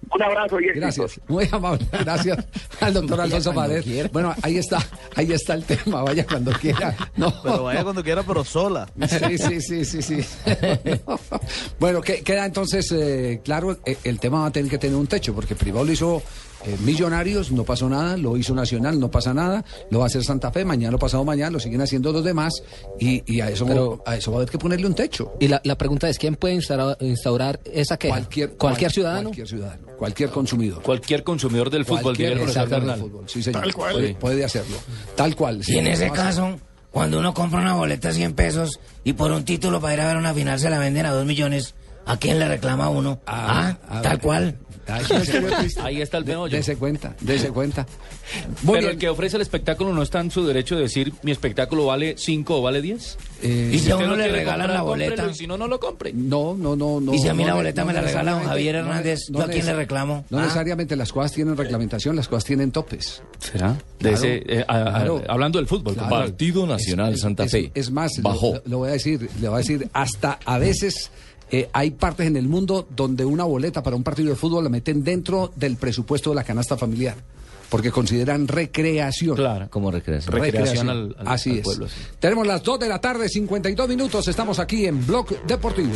[0.09, 0.67] Un abrazo y.
[0.73, 2.37] Gracias, muy amable, gracias
[2.79, 4.11] al doctor Alfonso Paredes.
[4.11, 4.79] Bueno, ahí está,
[5.15, 6.95] ahí está el tema, vaya cuando quiera.
[7.15, 8.89] No, Pero vaya cuando quiera, pero sola.
[9.07, 10.25] Sí, sí, sí, sí, sí.
[11.79, 15.07] bueno, que- queda entonces eh, claro, eh, el tema va a tener que tener un
[15.07, 16.21] techo, porque primero lo hizo
[16.65, 20.23] eh, Millonarios, no pasó nada, lo hizo Nacional, no pasa nada, lo va a hacer
[20.23, 22.53] Santa Fe, mañana lo pasado mañana, lo siguen haciendo los demás,
[22.99, 25.33] y, y a, eso, Pero- a eso va a haber que ponerle un techo.
[25.39, 28.13] Y la, la pregunta es, ¿quién puede instaurar, instaurar esa queja?
[28.15, 29.23] Cualquier, ¿Cualquier ciudadano?
[29.29, 30.81] Cualquier ciudadano, cualquier consumidor.
[30.83, 33.61] Cualquier consumidor del fútbol, Cualquier consumidor del fútbol, sí, señor.
[33.61, 33.93] Tal cual.
[33.93, 34.77] Puede, puede hacerlo.
[35.15, 35.63] Tal cual.
[35.63, 35.73] sí.
[35.75, 36.59] Y en ese No, caso,
[36.91, 40.07] cuando uno compra una boleta a 100 pesos y por un título para ir a
[40.07, 41.73] ver una final se la venden a 2 millones,
[42.05, 43.19] ¿a quién le reclama uno?
[43.25, 44.21] Ah, a tal ver.
[44.21, 44.57] cual.
[45.83, 46.55] Ahí está el meollo.
[46.55, 47.85] Dese cuenta, dese cuenta.
[48.63, 48.91] Muy Pero bien.
[48.91, 52.15] el que ofrece el espectáculo no está en su derecho de decir mi espectáculo vale
[52.17, 53.17] 5 o vale 10.
[53.43, 55.27] Eh, Y si a uno le regalan comprar, la boleta.
[55.29, 56.13] Y si no, no lo compre.
[56.13, 57.13] No, no, no, no.
[57.13, 59.45] Y si a mí no la boleta no me la regala Javier Hernández, no ¿yo
[59.45, 60.25] a quién le reclamo?
[60.29, 60.43] No Ah.
[60.43, 63.21] necesariamente las cosas tienen reglamentación, las cosas tienen topes.
[63.39, 63.73] ¿Será?
[63.99, 65.23] De Claro, ese, eh, a- a- claro.
[65.27, 65.93] hablando del fútbol.
[65.93, 66.09] Claro.
[66.09, 69.57] Partido Es- es- es- Es más, lo- Lo, lo voy a decir, le voy a
[69.59, 71.11] decir, hasta a veces
[71.51, 74.69] eh, hay partes en el mundo donde una boleta para un partido de fútbol la
[74.69, 77.15] meten dentro del presupuesto de la canasta familiar,
[77.69, 79.35] porque consideran recreación.
[79.35, 79.67] Claro.
[79.69, 80.33] Como recreación.
[80.35, 81.63] Recreación al- al- Así al es.
[81.63, 81.87] pueblo.
[82.19, 85.91] Tenemos las 2 de la tarde, 52 minutos, estamos aquí en Blog Deportivo.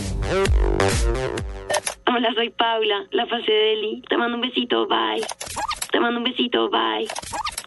[2.08, 4.02] Hola, soy Paula, la fase de Eli.
[4.08, 5.26] Te mando un besito, bye.
[5.92, 7.08] Te mando un besito, bye.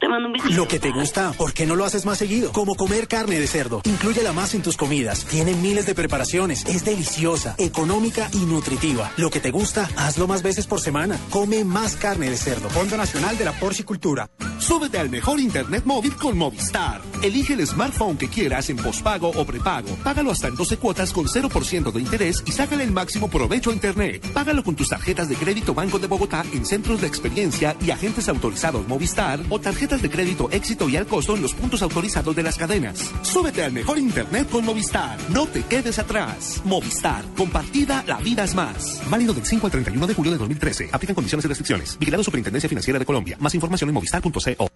[0.00, 0.54] Te mando un besito.
[0.54, 2.52] Lo que te gusta, ¿por qué no lo haces más seguido?
[2.52, 3.80] Como comer carne de cerdo.
[3.84, 5.24] Inclúyela más en tus comidas.
[5.24, 6.64] Tiene miles de preparaciones.
[6.66, 9.10] Es deliciosa, económica y nutritiva.
[9.16, 11.18] Lo que te gusta, hazlo más veces por semana.
[11.30, 12.70] Come más carne de cerdo.
[12.70, 14.30] Fondo Nacional de la Porcicultura.
[14.58, 17.00] Súbete al mejor internet móvil con Movistar.
[17.22, 19.88] Elige el smartphone que quieras en pospago o prepago.
[20.04, 23.72] Págalo hasta en 12 cuotas con 0% de interés y sácale el máximo provecho a
[23.72, 24.24] internet.
[24.32, 28.28] Págalo con tus tarjetas de crédito Banco de Bogotá en centros de experiencia y agentes
[28.28, 32.42] autorizados Movistar o tarjetas de crédito éxito y al costo en los puntos autorizados de
[32.42, 33.10] las cadenas.
[33.22, 35.18] Súbete al mejor internet con Movistar.
[35.30, 36.60] No te quedes atrás.
[36.64, 37.24] Movistar.
[37.36, 39.00] Compartida, la vida es más.
[39.08, 40.90] Válido del 5 al 31 de julio de 2013.
[40.92, 41.98] Aplican condiciones y restricciones.
[41.98, 43.36] Vigilado Superintendencia Financiera de Colombia.
[43.40, 44.68] Más información en movistar.co.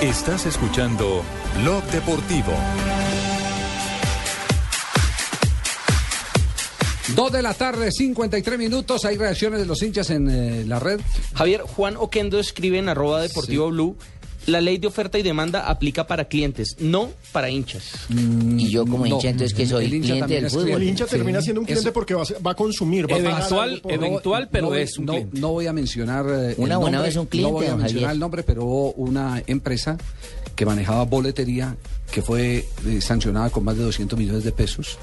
[0.00, 1.24] Estás escuchando
[1.62, 2.52] Blog Deportivo.
[7.16, 9.04] 2 de la tarde, 53 minutos.
[9.06, 11.00] Hay reacciones de los hinchas en eh, la red.
[11.34, 13.96] Javier, Juan Oquendo escribe en arroba deportivo blue,
[14.44, 18.06] la ley de oferta y demanda aplica para clientes, no para hinchas.
[18.10, 20.70] Y yo como no, hincha, entonces que soy el hincha cliente también del fútbol.
[20.70, 23.10] El hincha termina siendo un cliente eso- porque va a, va a consumir.
[23.10, 25.40] Va a Eventual, por- eventual, pero no, es un no, cliente.
[25.40, 27.70] no voy a mencionar eh, Una el buena nombre, vez un cliente, no voy a
[27.76, 28.10] mencionar Javier.
[28.10, 29.96] el nombre, pero hubo una empresa
[30.54, 31.76] que manejaba boletería
[32.12, 34.98] que fue eh, sancionada con más de 200 millones de pesos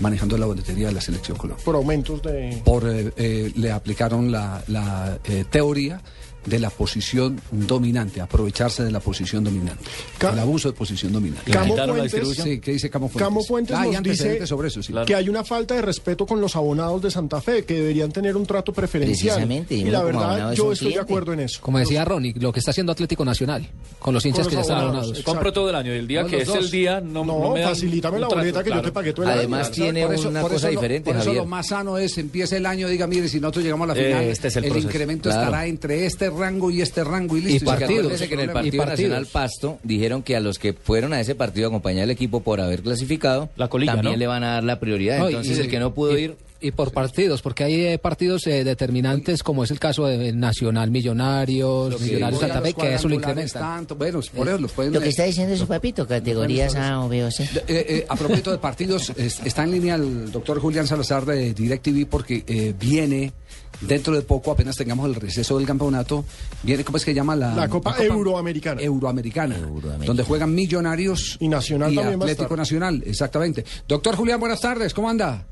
[0.00, 1.64] manejando la boletería de la selección Colombia.
[1.64, 2.60] por aumentos de...
[2.64, 6.00] Por eh, eh, le aplicaron la, la, eh, teoría
[6.46, 9.84] de la posición dominante, aprovecharse de la posición dominante,
[10.18, 11.50] Ca- el abuso de posición dominante.
[11.50, 12.36] Camo Fuentes?
[12.42, 13.26] Sí, ¿qué dice Camo Fuentes?
[13.26, 14.92] Camo Fuentes Ah, nos dice sobre eso, sí.
[15.06, 18.36] que hay una falta de respeto con los abonados de Santa Fe, que deberían tener
[18.36, 19.36] un trato preferencial.
[19.36, 21.60] Precisamente, y la verdad, yo estoy de acuerdo en eso.
[21.60, 24.60] Como decía Ronnie, lo que está haciendo Atlético Nacional, con los hinchas Con que ya
[24.62, 25.22] están abonados.
[25.22, 26.56] Compro todo el año y el día No, que es dos.
[26.58, 29.26] el día no, No, no me facilítame la trato, boleta que yo te pagué todo
[29.26, 29.74] el Además año.
[29.74, 32.66] tiene Por eso- una por cosa diferente, Por eso lo más sano es, empieza el
[32.66, 36.06] año, diga, mire, si nosotros llegamos a la final, Este es el incremento estará entre
[36.06, 37.70] este rango y este rango y listo.
[37.70, 37.82] Y.
[37.84, 39.10] Acuérdese que en el Y Partido partidos.
[39.10, 42.40] Nacional Pasto dijeron que a los que fueron a ese partido a acompañar al equipo
[42.40, 44.18] por haber clasificado, La colilla, también ¿no?
[44.18, 45.18] le van a dar la prioridad.
[45.18, 46.36] No, y- Entonces y- el que no pudo y- ir...
[46.58, 50.90] Y por partidos, porque hay eh, partidos eh, determinantes, como es el caso de Nacional
[50.90, 53.60] Millonarios, Millonarios Santa Fe, que eso lo incrementan.
[53.62, 54.94] tanto, bueno, por eso los pueden...
[54.94, 57.44] Lo que está diciendo su papito, categorías A o B o C.
[57.44, 61.52] Eh, eh, a propósito de partidos, es- está en línea el doctor Julián Salazar de
[61.52, 63.32] DirecTV porque eh, viene
[63.80, 66.24] dentro de poco, apenas tengamos el receso del campeonato,
[66.62, 67.54] viene, ¿cómo es que llama la?
[67.54, 68.80] La Copa Euroamericana.
[68.80, 69.56] Euroamericana,
[70.04, 72.56] donde juegan Millonarios Y Nacional a Atlético.
[72.56, 73.64] Nacional, exactamente.
[73.86, 75.44] Doctor Julián, buenas tardes, ¿cómo anda?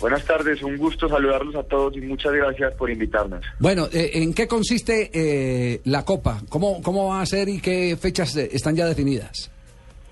[0.00, 3.44] Buenas tardes, un gusto saludarlos a todos y muchas gracias por invitarnos.
[3.58, 6.40] Bueno, eh, ¿en qué consiste eh, la Copa?
[6.48, 9.50] ¿Cómo, ¿Cómo va a ser y qué fechas eh, están ya definidas?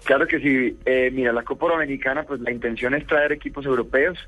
[0.05, 4.19] Claro que sí, eh, mira, la Copa Americana, pues la intención es traer equipos europeos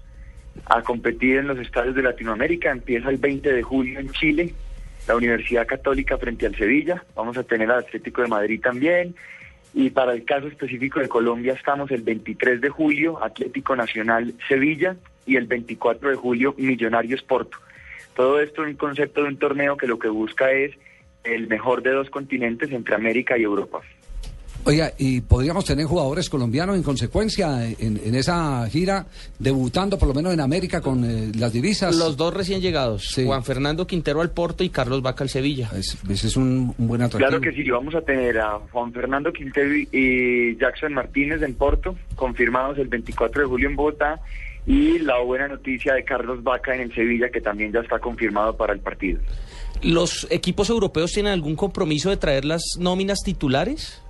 [0.66, 2.70] a competir en los estadios de Latinoamérica.
[2.70, 4.52] Empieza el 20 de julio en Chile,
[5.08, 7.04] la Universidad Católica frente al Sevilla.
[7.14, 9.14] Vamos a tener al Atlético de Madrid también.
[9.72, 14.96] Y para el caso específico de Colombia estamos el 23 de julio, Atlético Nacional Sevilla.
[15.26, 17.58] y el 24 de julio Millonarios Porto.
[18.14, 20.72] Todo esto en un concepto de un torneo que lo que busca es
[21.24, 23.80] el mejor de dos continentes entre América y Europa.
[24.64, 29.06] Oiga, y podríamos tener jugadores colombianos en consecuencia en, en esa gira,
[29.38, 31.96] debutando por lo menos en América con eh, las divisas.
[31.96, 35.70] Los dos recién llegados, Juan Fernando Quintero al Porto y Carlos Vaca al Sevilla.
[35.74, 35.96] Ese
[36.26, 37.28] es un, un buen atractivo.
[37.28, 41.54] Claro que sí, vamos a tener a Juan Fernando Quintero y- y Jackson Martínez en
[41.54, 44.20] Porto, confirmados el 24 de julio en Bogotá,
[44.66, 48.54] y la buena noticia de Carlos Vaca en el Sevilla, que también ya está confirmado
[48.58, 49.20] para el partido.
[49.82, 54.02] ¿Los equipos europeos tienen algún compromiso de traer las nóminas titulares?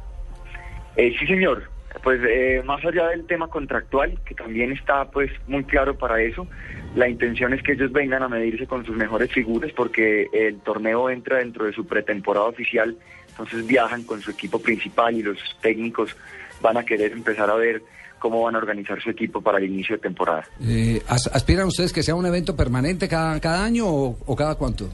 [1.01, 1.63] Eh, sí, señor.
[2.05, 6.47] Pues eh, más allá del tema contractual, que también está pues muy claro para eso,
[6.95, 11.11] la intención es que ellos vengan a medirse con sus mejores figuras porque el torneo
[11.11, 12.97] entra dentro de su pretemporada oficial,
[13.31, 16.17] entonces viajan con su equipo principal y los técnicos
[16.63, 17.83] van a querer empezar a ver
[18.21, 20.45] cómo van a organizar su equipo para el inicio de temporada.
[20.63, 24.55] Eh, as- ¿Aspiran ustedes que sea un evento permanente cada, cada año o, o cada
[24.55, 24.89] cuánto?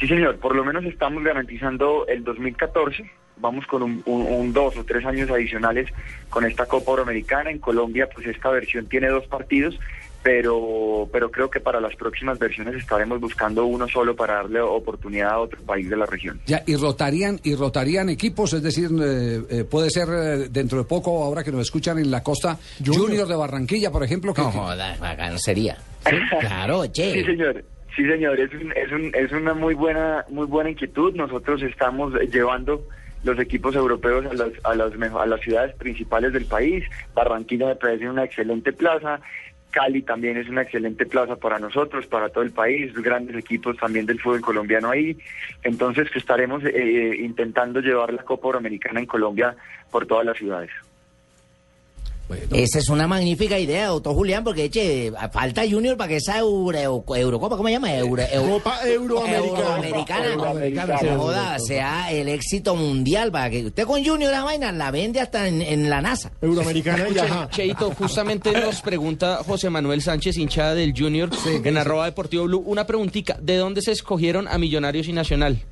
[0.00, 3.04] Sí, señor, por lo menos estamos garantizando el 2014.
[3.38, 5.88] Vamos con un, un- un dos o tres años adicionales
[6.30, 7.50] con esta Copa Euroamericana.
[7.50, 9.78] En Colombia, pues esta versión tiene dos partidos,
[10.22, 15.30] pero, pero creo que para las próximas versiones estaremos buscando uno solo para darle oportunidad
[15.30, 16.40] a otro país de la región.
[16.46, 20.84] Ya, y rotarían, y rotarían equipos, es decir, eh, eh, puede ser eh, dentro de
[20.84, 24.34] poco, ahora que nos escuchan en la costa, Junior, de Barranquilla, por ejemplo.
[24.34, 25.76] Que, No que- joda, bacano sería.
[26.40, 27.12] Claro, che.
[27.12, 27.64] Sí, señor.
[27.94, 28.38] Sí, señor.
[28.40, 31.14] Es, un- es, un- es una muy buena, muy buena inquietud.
[31.14, 32.82] Nosotros estamos llevando
[33.26, 36.84] los equipos europeos a las, a las, a las ciudades principales del país.
[37.12, 39.20] Barranquilla me parece una excelente plaza.
[39.72, 44.06] Cali también es una excelente plaza para nosotros, para todo el país, grandes equipos también
[44.06, 45.18] del fútbol colombiano ahí.
[45.64, 49.54] Entonces estaremos eh, intentando llevar la Copa Euroamericana en Colombia
[49.90, 50.70] por todas las ciudades.
[52.52, 56.76] Esa es una magnífica idea, doctor Julián, porque che, falta Junior para que esa Euro,
[56.76, 57.94] Euro- Eurocopa, ¿cómo se llama?
[57.94, 59.46] Euro, Euro- Copa Euroamericana.
[59.46, 60.26] Euroamericana.
[60.26, 64.90] Euroamericana, sí, Joda, sea el éxito mundial para que usted con Junior la vaina la
[64.90, 66.32] vende hasta en, en la NASA.
[66.42, 67.48] Euroamericana y ajá.
[67.50, 71.30] Cheito, justamente nos pregunta José Manuel Sánchez, hinchada del Junior,
[71.64, 75.62] en arroba deportivo blue, una preguntita, ¿de dónde se escogieron a Millonarios y Nacional?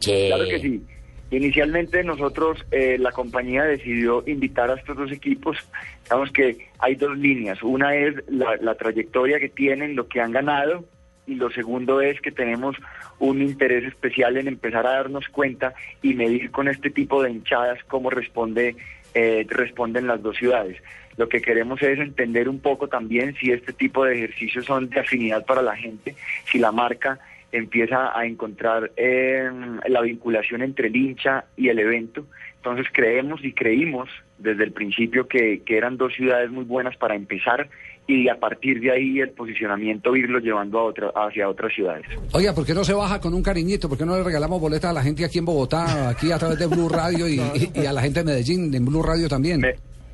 [0.00, 0.82] Claro que sí.
[1.30, 5.56] Inicialmente nosotros, eh, la compañía decidió invitar a estos dos equipos.
[6.04, 7.62] Digamos que hay dos líneas.
[7.62, 10.84] Una es la, trayectoria que tienen, lo que han ganado,
[11.26, 12.76] y lo segundo es que tenemos
[13.18, 17.82] un interés especial en empezar a darnos cuenta y medir con este tipo de hinchadas
[17.88, 18.76] cómo responde,
[19.12, 20.80] eh, responden las dos ciudades.
[21.16, 25.00] Lo que queremos es entender un poco también si este tipo de ejercicios son de
[25.00, 27.18] afinidad para la gente, si la marca
[27.56, 29.48] empieza a encontrar eh,
[29.88, 32.26] la vinculación entre el hincha y el evento.
[32.56, 37.14] Entonces creemos y creímos desde el principio que, que eran dos ciudades muy buenas para
[37.14, 37.68] empezar
[38.08, 42.06] y a partir de ahí el posicionamiento irlo llevando a otra, hacia otras ciudades.
[42.32, 43.88] Oiga, ¿por qué no se baja con un cariñito?
[43.88, 46.58] ¿Por qué no le regalamos boletas a la gente aquí en Bogotá, aquí a través
[46.58, 49.62] de Blue Radio y, y- y a la gente de Medellín en Blue Radio también?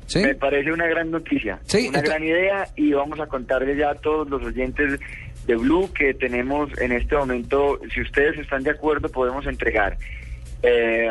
[0.05, 0.19] ¿Sí?
[0.19, 3.95] Me parece una gran noticia, Sí, una gran idea y vamos a contarle ya a
[3.95, 4.99] todos los oyentes
[5.45, 9.97] de Blue que tenemos en este momento, si ustedes están de acuerdo, podemos entregar
[10.65, 11.09] eh,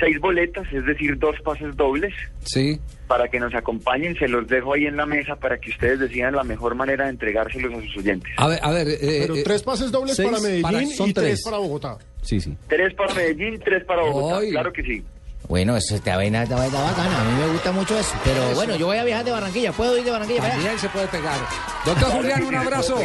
[0.00, 2.80] seis boletas, es decir, dos pases dobles Sí.
[3.06, 4.16] para que nos acompañen.
[4.18, 7.10] Se los dejo ahí en la mesa para que ustedes decidan la mejor manera de
[7.10, 8.32] entregárselos a sus oyentes.
[8.38, 8.88] A ver, a ver.
[8.88, 11.24] eh, Pero eh, tres pases dobles seis para Medellín para- y son tres.
[11.26, 11.44] tres.
[11.44, 11.98] para Bogotá.
[12.22, 12.56] Sí, sí.
[12.68, 14.40] Tres para Medellín, tres para Bogotá.
[14.50, 15.04] Claro que sí.
[15.48, 18.14] Bueno, eso esta vaina esta vaina bacana, a mí me gusta mucho eso.
[18.24, 20.62] Pero bueno, yo voy a viajar de Barranquilla, ¿puedo ir de Barranquilla para allá?
[20.62, 21.38] También se puede pegar.
[21.86, 22.98] Doctor Julián, un abrazo.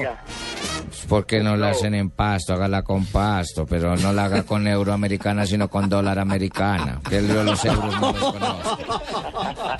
[1.07, 5.45] Porque no la hacen en pasto, hágala con pasto, pero no la haga con euroamericana,
[5.45, 7.01] sino con dólar americana.
[7.09, 8.87] Que los euros no los conozco.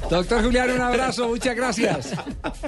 [0.09, 2.13] Doctor Julián, un abrazo, muchas gracias.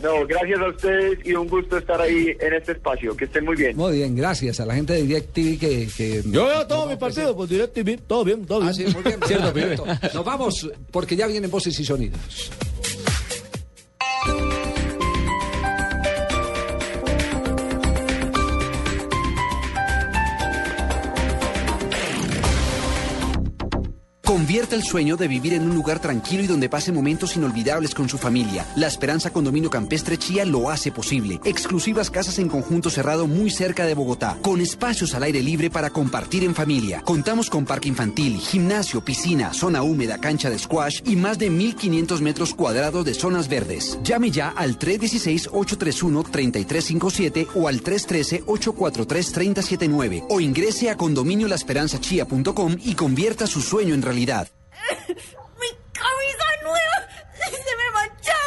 [0.01, 3.15] No, gracias a ustedes y un gusto estar ahí en este espacio.
[3.15, 3.75] Que estén muy bien.
[3.75, 5.87] Muy bien, gracias a la gente de DirecTV que...
[5.95, 8.69] que Yo veo todos mis partidos por DirecTV, todo bien, todo bien.
[8.69, 9.19] Ah, sí, muy bien.
[9.25, 9.85] Cierto.
[10.13, 12.51] Nos vamos porque ya vienen voces y sonidos.
[24.25, 28.09] Convierta el sueño de vivir en un lugar tranquilo y donde pase momentos inolvidables con
[28.09, 28.65] su familia.
[28.75, 31.39] La Esperanza Condominio Campestre Chía lo hace posible.
[31.45, 35.91] Exclusivas casas en conjunto cerrado muy cerca de Bogotá, con espacios al aire libre para
[35.91, 37.03] compartir en familia.
[37.05, 42.19] Contamos con parque infantil, gimnasio, piscina, zona húmeda, cancha de squash y más de 1.500
[42.21, 43.99] metros cuadrados de zonas verdes.
[44.03, 53.93] Llame ya al 316-831-3357 o al 313-843-3079 o ingrese a condominiolaesperanzachía.com y convierta su sueño
[53.93, 54.14] en realidad.
[54.15, 56.97] ¡Mi camisa nueva!
[57.51, 58.41] ¡Se me manchó!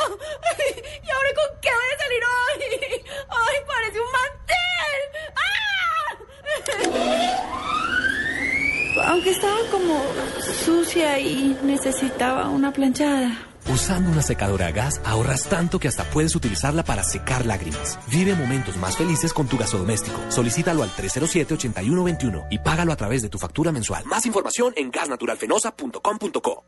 [0.59, 2.61] Ay, ¿Y ahora con qué voy a salir hoy?
[3.29, 5.01] ¡Ay, parece un mantel!
[8.97, 9.11] ¡Ah!
[9.11, 10.03] Aunque estaba como
[10.65, 13.48] sucia y necesitaba una planchada.
[13.69, 17.99] Usando una secadora a gas ahorras tanto que hasta puedes utilizarla para secar lágrimas.
[18.11, 20.19] Vive momentos más felices con tu gasodoméstico.
[20.31, 24.07] Solicítalo al 307-8121 y págalo a través de tu factura mensual.
[24.07, 26.65] Más información en gasnaturalfenosa.com.co.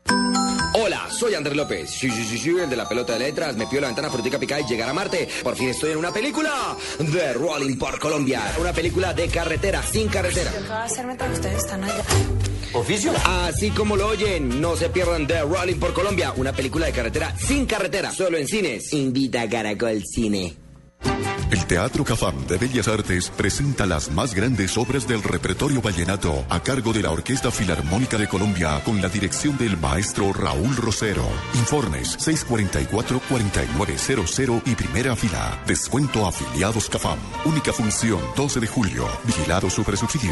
[0.73, 1.89] Hola, soy Andrés López.
[1.89, 3.57] Sí, sí, sí, sí, el de la pelota de letras.
[3.57, 5.27] Me pidió la ventana frutica picada y llegar a Marte.
[5.41, 8.43] Por fin estoy en una película de Rolling por Colombia.
[8.59, 10.51] Una película de carretera, sin carretera.
[10.51, 12.03] ¿Qué va a hacer mientras ustedes están allá?
[12.73, 13.11] ¿Oficio?
[13.25, 17.35] Así como lo oyen, no se pierdan The Rolling por Colombia, una película de carretera
[17.37, 18.93] sin carretera, solo en cines.
[18.93, 20.55] Invita a Caracol Cine.
[21.51, 26.63] El Teatro Cafam de Bellas Artes presenta las más grandes obras del repertorio vallenato a
[26.63, 31.27] cargo de la Orquesta Filarmónica de Colombia con la dirección del maestro Raúl Rosero.
[31.55, 35.61] Informes 644-4900 y primera fila.
[35.67, 37.19] Descuento afiliados Cafam.
[37.43, 39.05] Única función 12 de julio.
[39.25, 40.31] Vigilado Supersubsidio.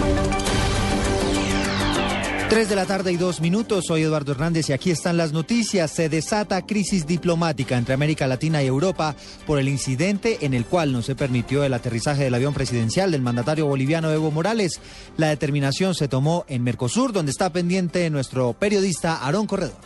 [2.51, 5.89] 3 de la tarde y dos minutos, soy Eduardo Hernández y aquí están las noticias.
[5.89, 9.15] Se desata crisis diplomática entre América Latina y Europa
[9.47, 13.21] por el incidente en el cual no se permitió el aterrizaje del avión presidencial del
[13.21, 14.81] mandatario boliviano Evo Morales.
[15.15, 19.77] La determinación se tomó en Mercosur, donde está pendiente nuestro periodista Aarón Corredor.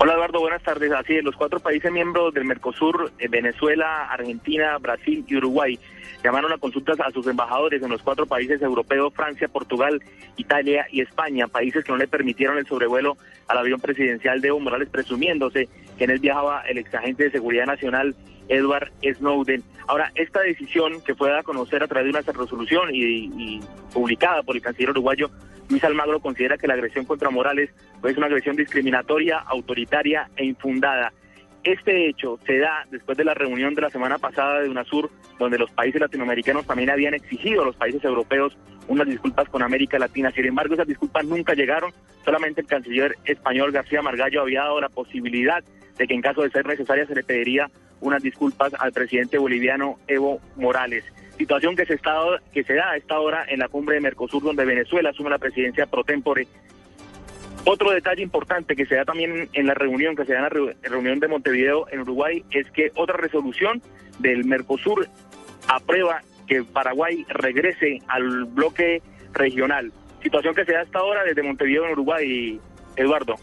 [0.00, 0.90] Hola Eduardo, buenas tardes.
[0.92, 5.78] Así es, los cuatro países miembros del Mercosur, eh, Venezuela, Argentina, Brasil y Uruguay,
[6.22, 10.02] llamaron a consultas a sus embajadores en los cuatro países europeos, Francia, Portugal,
[10.36, 14.60] Italia y España, países que no le permitieron el sobrevuelo al avión presidencial de Evo
[14.60, 18.14] Morales, presumiéndose que en él viajaba el exagente de seguridad nacional
[18.48, 19.62] Edward Snowden.
[19.86, 23.60] Ahora, esta decisión que fue dada a conocer a través de una resolución y, y
[23.92, 25.30] publicada por el canciller uruguayo
[25.68, 27.70] Luis Almagro considera que la agresión contra Morales
[28.02, 31.12] es una agresión discriminatoria, autoritaria e infundada.
[31.68, 35.58] Este hecho se da después de la reunión de la semana pasada de UNASUR, donde
[35.58, 40.30] los países latinoamericanos también habían exigido a los países europeos unas disculpas con América Latina.
[40.30, 41.92] Sin embargo, esas disculpas nunca llegaron.
[42.24, 45.62] Solamente el canciller español García Margallo había dado la posibilidad
[45.98, 49.98] de que en caso de ser necesaria se le pediría unas disculpas al presidente boliviano
[50.08, 51.04] Evo Morales.
[51.36, 52.14] Situación que se, está,
[52.50, 55.38] que se da a esta hora en la cumbre de Mercosur, donde Venezuela asume la
[55.38, 56.48] presidencia pro tempore
[57.64, 60.88] otro detalle importante que se da también en la reunión, que se da en la
[60.88, 63.82] reunión de Montevideo en Uruguay, es que otra resolución
[64.18, 65.08] del Mercosur
[65.68, 69.92] aprueba que Paraguay regrese al bloque regional.
[70.22, 72.60] Situación que se da hasta ahora desde Montevideo en Uruguay,
[72.96, 73.36] Eduardo.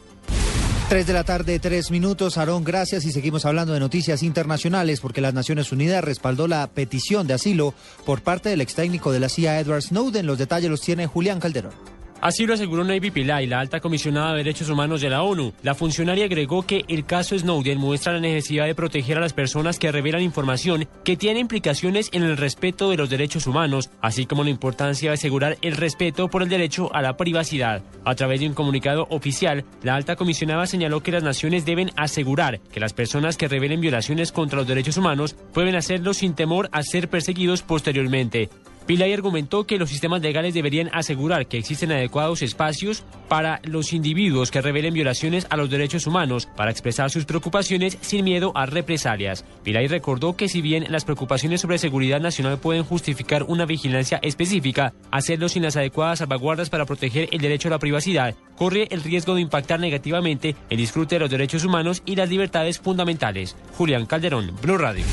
[0.90, 2.38] 3 de la tarde, tres minutos.
[2.38, 3.06] Aarón, gracias.
[3.06, 7.74] Y seguimos hablando de noticias internacionales porque las Naciones Unidas respaldó la petición de asilo
[8.06, 10.28] por parte del ex técnico de la CIA, Edward Snowden.
[10.28, 11.95] Los detalles los tiene Julián Calderón.
[12.22, 15.54] Así lo aseguró Navy Pillay, la alta comisionada de derechos humanos de la ONU.
[15.62, 19.78] La funcionaria agregó que el caso Snowden muestra la necesidad de proteger a las personas
[19.78, 24.44] que revelan información que tiene implicaciones en el respeto de los derechos humanos, así como
[24.44, 27.84] la importancia de asegurar el respeto por el derecho a la privacidad.
[28.06, 32.60] A través de un comunicado oficial, la alta comisionada señaló que las naciones deben asegurar
[32.60, 36.82] que las personas que revelen violaciones contra los derechos humanos pueden hacerlo sin temor a
[36.82, 38.50] ser perseguidos posteriormente.
[38.86, 44.52] Pilay argumentó que los sistemas legales deberían asegurar que existen adecuados espacios para los individuos
[44.52, 49.44] que revelen violaciones a los derechos humanos para expresar sus preocupaciones sin miedo a represalias.
[49.64, 54.94] Pilay recordó que si bien las preocupaciones sobre seguridad nacional pueden justificar una vigilancia específica,
[55.10, 59.36] hacerlo sin las adecuadas salvaguardas para proteger el derecho a la privacidad corre el riesgo
[59.36, 63.56] de impactar negativamente el disfrute de los derechos humanos y las libertades fundamentales.
[63.78, 65.04] Julián Calderón, Blue Radio.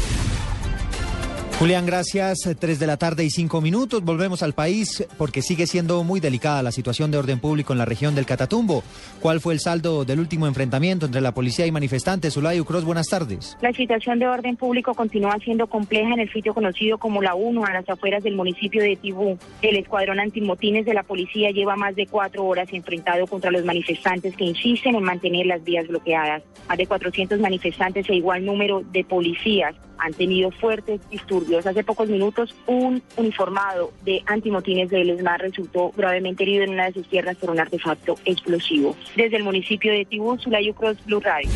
[1.63, 2.39] Julián, gracias.
[2.59, 4.03] Tres de la tarde y cinco minutos.
[4.03, 7.85] Volvemos al país porque sigue siendo muy delicada la situación de orden público en la
[7.85, 8.83] región del Catatumbo.
[9.21, 12.37] ¿Cuál fue el saldo del último enfrentamiento entre la policía y manifestantes?
[12.37, 13.57] Ulayu Cross, buenas tardes.
[13.63, 17.65] La situación de orden público continúa siendo compleja en el sitio conocido como La 1,
[17.65, 19.39] a las afueras del municipio de Tibú.
[19.63, 24.35] El escuadrón antimotines de la policía lleva más de cuatro horas enfrentado contra los manifestantes
[24.35, 26.43] que insisten en mantener las vías bloqueadas.
[26.69, 31.52] Más de 400 manifestantes e igual número de policías han tenido fuertes disturbios.
[31.59, 36.95] Hace pocos minutos, un uniformado de antimotines de Esmar resultó gravemente herido en una de
[36.95, 38.97] sus tierras por un artefacto explosivo.
[39.17, 40.37] Desde el municipio de Tibú,
[40.75, 41.51] Cross, Blue Radio.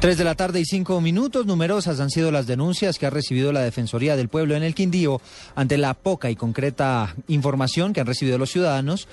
[0.00, 1.44] Tres de la tarde y cinco minutos.
[1.44, 5.20] Numerosas han sido las denuncias que ha recibido la Defensoría del Pueblo en el Quindío
[5.54, 9.08] ante la poca y concreta información que han recibido los ciudadanos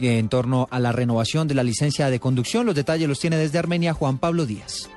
[0.00, 2.66] en torno a la renovación de la licencia de conducción.
[2.66, 4.90] Los detalles los tiene desde Armenia Juan Pablo Díaz.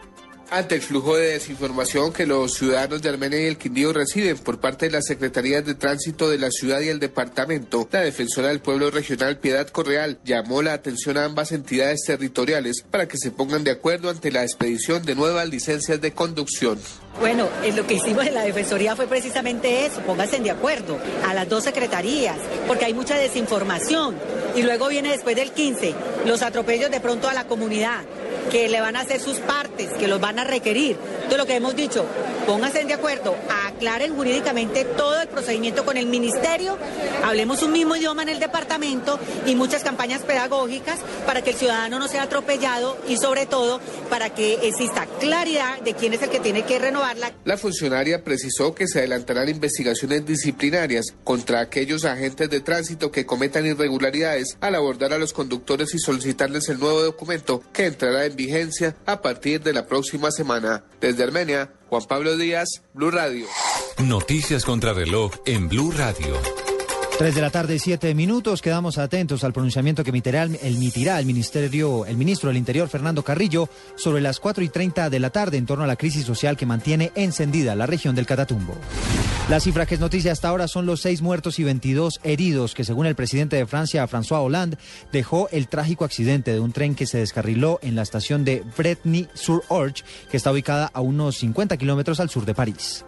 [0.52, 4.60] Ante el flujo de desinformación que los ciudadanos de Armenia y el Quindío reciben por
[4.60, 8.60] parte de las Secretarías de Tránsito de la ciudad y el departamento, la defensora del
[8.60, 13.64] pueblo regional Piedad Correal llamó la atención a ambas entidades territoriales para que se pongan
[13.64, 16.80] de acuerdo ante la expedición de nuevas licencias de conducción.
[17.20, 21.34] Bueno, eh, lo que hicimos en la Defensoría fue precisamente eso, pónganse de acuerdo a
[21.34, 22.38] las dos secretarías,
[22.68, 24.16] porque hay mucha desinformación.
[24.56, 28.04] Y luego viene después del 15, los atropellos de pronto a la comunidad
[28.52, 30.98] que le van a hacer sus partes, que los van a requerir.
[31.16, 32.06] Entonces lo que hemos dicho,
[32.46, 33.36] pónganse de acuerdo,
[33.68, 36.78] aclaren jurídicamente todo el procedimiento con el ministerio,
[37.24, 42.00] hablemos un mismo idioma en el departamento y muchas campañas pedagógicas para que el ciudadano
[42.00, 43.80] no sea atropellado y sobre todo
[44.10, 47.32] para que exista claridad de quién es el que tiene que renovarla.
[47.44, 53.66] La funcionaria precisó que se adelantarán investigaciones disciplinarias contra aquellos agentes de tránsito que cometan
[53.66, 58.96] irregularidades al abordar a los conductores y solicitarles el nuevo documento que entrará en vigencia
[59.06, 60.84] a partir de la próxima semana.
[61.00, 63.46] Desde Armenia, Juan Pablo Díaz, Blue Radio.
[64.04, 66.65] Noticias contra reloj en Blue Radio.
[67.18, 68.62] Tres de la tarde, siete minutos.
[68.62, 73.70] Quedamos atentos al pronunciamiento que emitirá emitirá el ministerio, el ministro del Interior, Fernando Carrillo,
[73.96, 76.66] sobre las cuatro y treinta de la tarde en torno a la crisis social que
[76.66, 78.76] mantiene encendida la región del Catatumbo.
[79.50, 82.84] La cifra que es noticia hasta ahora son los seis muertos y 22 heridos que,
[82.84, 84.78] según el presidente de Francia, François Hollande,
[85.14, 90.04] dejó el trágico accidente de un tren que se descarriló en la estación de Bretny-sur-Orge,
[90.30, 93.06] que está ubicada a unos 50 kilómetros al sur de París.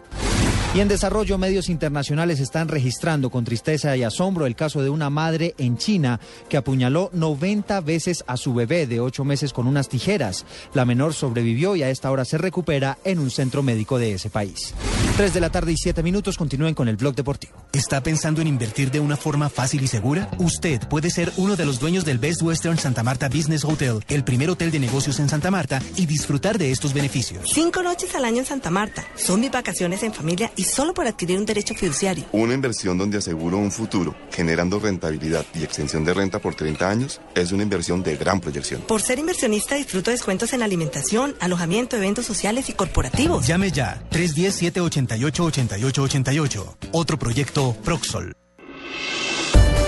[0.74, 5.08] Y en desarrollo, medios internacionales están registrando con tristeza y asombro el caso de una
[5.08, 9.88] madre en China que apuñaló 90 veces a su bebé de 8 meses con unas
[9.88, 10.44] tijeras.
[10.74, 14.28] La menor sobrevivió y a esta hora se recupera en un centro médico de ese
[14.28, 14.74] país.
[15.16, 17.54] 3 de la tarde y 7 minutos continúen con el blog deportivo.
[17.72, 20.30] ¿Está pensando en invertir de una forma fácil y segura?
[20.38, 24.22] Usted puede ser uno de los dueños del Best Western Santa Marta Business Hotel, el
[24.22, 27.50] primer hotel de negocios en Santa Marta, y disfrutar de estos beneficios.
[27.52, 29.04] Cinco noches al año en Santa Marta.
[29.16, 32.26] Son mis vacaciones en familia y solo por adquirir un derecho fiduciario.
[32.32, 37.20] Una inversión donde aseguro un futuro, generando rentabilidad y extensión de renta por 30 años,
[37.34, 38.82] es una inversión de gran proyección.
[38.82, 43.46] Por ser inversionista disfruto descuentos en alimentación, alojamiento, eventos sociales y corporativos.
[43.46, 46.76] Llame ya 310-788-8888.
[46.92, 48.34] Otro proyecto Proxol.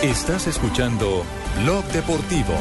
[0.02, 1.24] Estás escuchando
[1.62, 2.54] Blog Deportivo.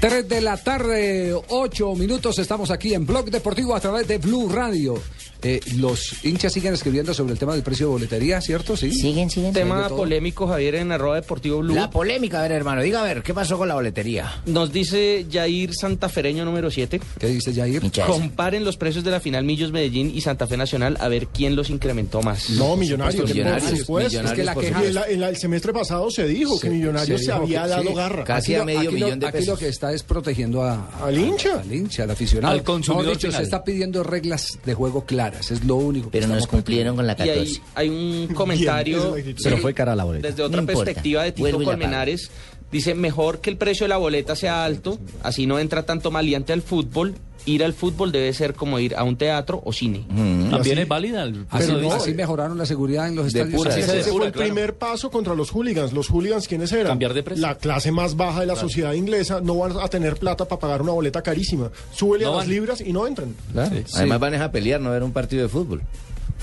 [0.00, 4.48] Tres de la tarde, ocho minutos, estamos aquí en Blog Deportivo a través de Blue
[4.48, 4.94] Radio.
[5.42, 8.76] Eh, los hinchas siguen escribiendo sobre el tema del precio de boletería, ¿cierto?
[8.76, 8.92] Sí.
[8.92, 9.52] Siguen, siguen.
[9.52, 11.74] Tema polémico, Javier, en arroba deportivo Blue.
[11.74, 14.42] La polémica, a ver, hermano, diga a ver, ¿qué pasó con la boletería?
[14.46, 17.00] Nos dice Jair Santafereño número 7.
[17.18, 17.82] ¿Qué dice Jair?
[18.06, 21.56] Comparen los precios de la final Millos Medellín y Santa Fe Nacional a ver quién
[21.56, 22.50] los incrementó más.
[22.50, 23.28] No, Millonarios.
[23.28, 23.72] Millonarios.
[23.88, 27.32] Millonarios, es que la queja el, el- el semestre pasado se dijo que Millonarios se,
[27.32, 27.94] había que- dado sí.
[27.94, 28.36] garra.
[28.36, 31.60] Aquí lo- aquí lo- Aquí lo que está es protegiendo a, al hincha.
[31.60, 32.52] Al hincha, al aficionado.
[32.54, 33.40] Al consumidor Mejor dicho, final.
[33.40, 36.10] se está pidiendo reglas de juego claras, es lo único.
[36.10, 37.62] que Pero nos estamos cumplieron con la Y hay, 14.
[37.74, 39.12] hay un comentario.
[39.14, 40.28] Bien, sí, pero fue cara la boleta.
[40.28, 42.30] Desde otra No perspectiva de Tito Colmenares,
[42.70, 46.52] dice: mejor que el precio de la boleta sea alto, así no entra tanto maleante
[46.52, 47.14] al fútbol.
[47.46, 50.04] Ir al fútbol debe ser como ir a un teatro o cine.
[50.50, 51.22] También es válida.
[51.24, 53.54] el- Así, pero así mejoraron la seguridad en los estadios.
[53.54, 54.46] pura, Así Ese fue el claro.
[54.48, 55.92] primer paso contra los hooligans.
[55.92, 56.88] Los hooligans, ¿quiénes eran?
[56.88, 57.40] Cambiar de precio.
[57.46, 60.82] La clase más baja de la sociedad inglesa no van a tener plata para pagar
[60.82, 61.70] una boleta carísima.
[61.92, 63.34] Súbele No a las libras y no entran.
[63.52, 63.74] Claro.
[63.94, 65.80] Además van a pelear, no ver un partido de fútbol.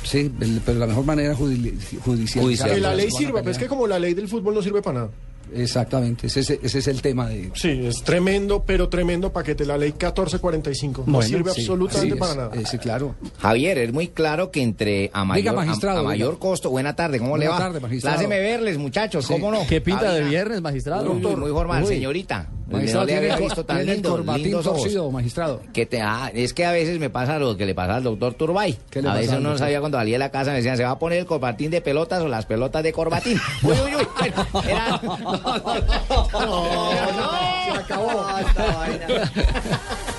[0.03, 0.31] Sí,
[0.65, 2.45] pero la mejor manera judicial.
[2.73, 4.99] Que la ley sirva, pero es que como la ley del fútbol no sirve para
[5.01, 5.09] nada.
[5.53, 7.51] Exactamente, ese, es- ese es el tema de...
[7.55, 9.65] Sí, es tremendo, pero tremendo paquete.
[9.65, 12.51] La ley 1445 no Bueno, sirve sí, absolutamente para es, nada.
[12.55, 13.15] eh, sí, claro.
[13.39, 16.09] Javier, es muy claro que entre a mayor, Diga, a- magistrado, a, diga.
[16.11, 16.69] mayor costo.
[16.69, 17.65] Buena tarde, ¿cómo le Buena va?
[17.65, 18.17] tarde, magistrado.
[18.17, 19.33] Pláceme verles, muchachos, Sí.
[19.33, 19.65] ¿cómo no?
[19.67, 21.11] ¿Qué pinta de viernes, magistrado?
[21.11, 21.89] Uy, muy formal, Uy.
[21.89, 22.49] señorita.
[22.69, 24.63] Magistrado, no le había visto tan lindo, ojos.
[24.63, 25.61] torcido, magistrado.
[25.73, 28.33] Que te, ah, es que a veces me pasa lo que le pasa al doctor
[28.33, 28.77] Turbay.
[28.89, 30.91] ¿Qué le a veces no sabía cuando salía de la casa, me decían, ¿se va
[30.91, 33.39] a poner el corbatín de pelotas o las pelotas de corbatín?
[33.63, 34.07] uy, uy, uy.
[34.67, 38.11] Era- no, no, no, se acabó.
[38.11, 39.31] No, esta vaina.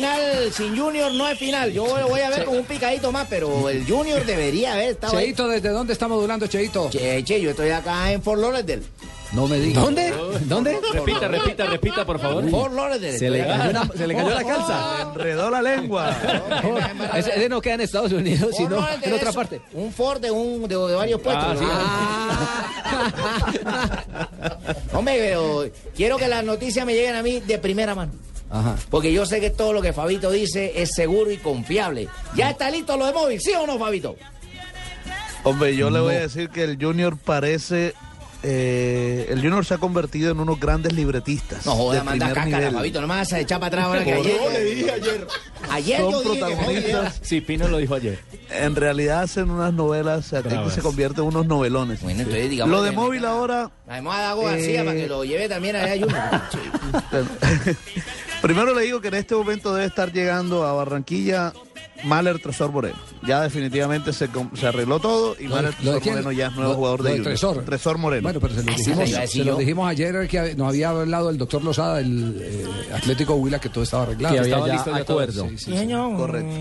[0.00, 1.72] final sin Junior no es final.
[1.72, 5.26] Yo voy a ver con un picadito más, pero el Junior debería haber estado ahí.
[5.26, 6.90] Cheito, ¿desde dónde está modulando Cheito?
[6.90, 8.82] Che, che, yo estoy acá en Fort Lauderdale.
[9.32, 9.82] No me digas.
[9.82, 10.12] ¿Dónde?
[10.42, 10.78] ¿Dónde?
[10.92, 12.48] Repita, repita, repita, por favor.
[12.48, 13.18] Fort Lauderdale.
[13.18, 15.02] Se le cayó, una- se le cayó la calza.
[15.02, 16.16] Enredó la lengua.
[17.16, 19.60] Ese, ese no queda en Estados Unidos, Fort sino Lauderdale en otra parte.
[19.72, 21.58] Un Ford de, un, de, de varios puestos.
[21.62, 22.66] Ah,
[24.92, 24.96] sí.
[24.96, 25.64] Hombre, pero
[25.96, 28.12] quiero que las noticias me lleguen a mí de primera mano.
[28.50, 28.76] Ajá.
[28.90, 32.08] Porque yo sé que todo lo que Fabito dice es seguro y confiable.
[32.34, 33.40] ¿Ya está listo lo de móvil?
[33.40, 34.16] ¿Sí o no, Fabito?
[35.44, 37.94] Hombre, yo le voy a decir que el Junior parece.
[38.42, 41.64] eh, el Junior se ha convertido en unos grandes libretistas.
[41.66, 42.70] No joda, manda cáscara.
[42.70, 43.00] Fabito.
[43.00, 44.36] No me vas a echar para atrás ahora que ayer.
[44.40, 45.26] Yo le dije ayer.
[45.70, 47.18] Ayer Son yo dije que protagonistas.
[47.22, 48.18] Sí, Pino lo dijo ayer.
[48.50, 52.00] En realidad hacen unas novelas, o sea, que se convierten en unos novelones.
[52.02, 53.70] Bueno, entonces digamos Lo de móvil ahora.
[53.88, 57.26] Además a Dago García Eh, para que lo lleve también allá a Junior.
[58.46, 61.52] Primero le digo que en este momento debe estar llegando a Barranquilla
[62.04, 62.96] Mahler Tresor Moreno.
[63.26, 64.28] Ya definitivamente se,
[64.64, 66.14] arregló todo y Lo Tresor quién?
[66.14, 67.24] Moreno ya es nuevo Lo- jugador lo de Junior.
[67.24, 67.64] Tresor.
[67.64, 68.22] Tresor Moreno.
[68.22, 71.64] Bueno, pero se lo dijimos, se lo dijimos ayer que nos había hablado el doctor
[71.64, 74.36] Lozada, el eh, Atlético Huila, que todo estaba arreglado.
[74.36, 75.18] Que había estaba ya todo.
[75.18, 75.48] acuerdo.
[75.48, 75.92] Sí, sí, sí.
[76.16, 76.54] Correcto.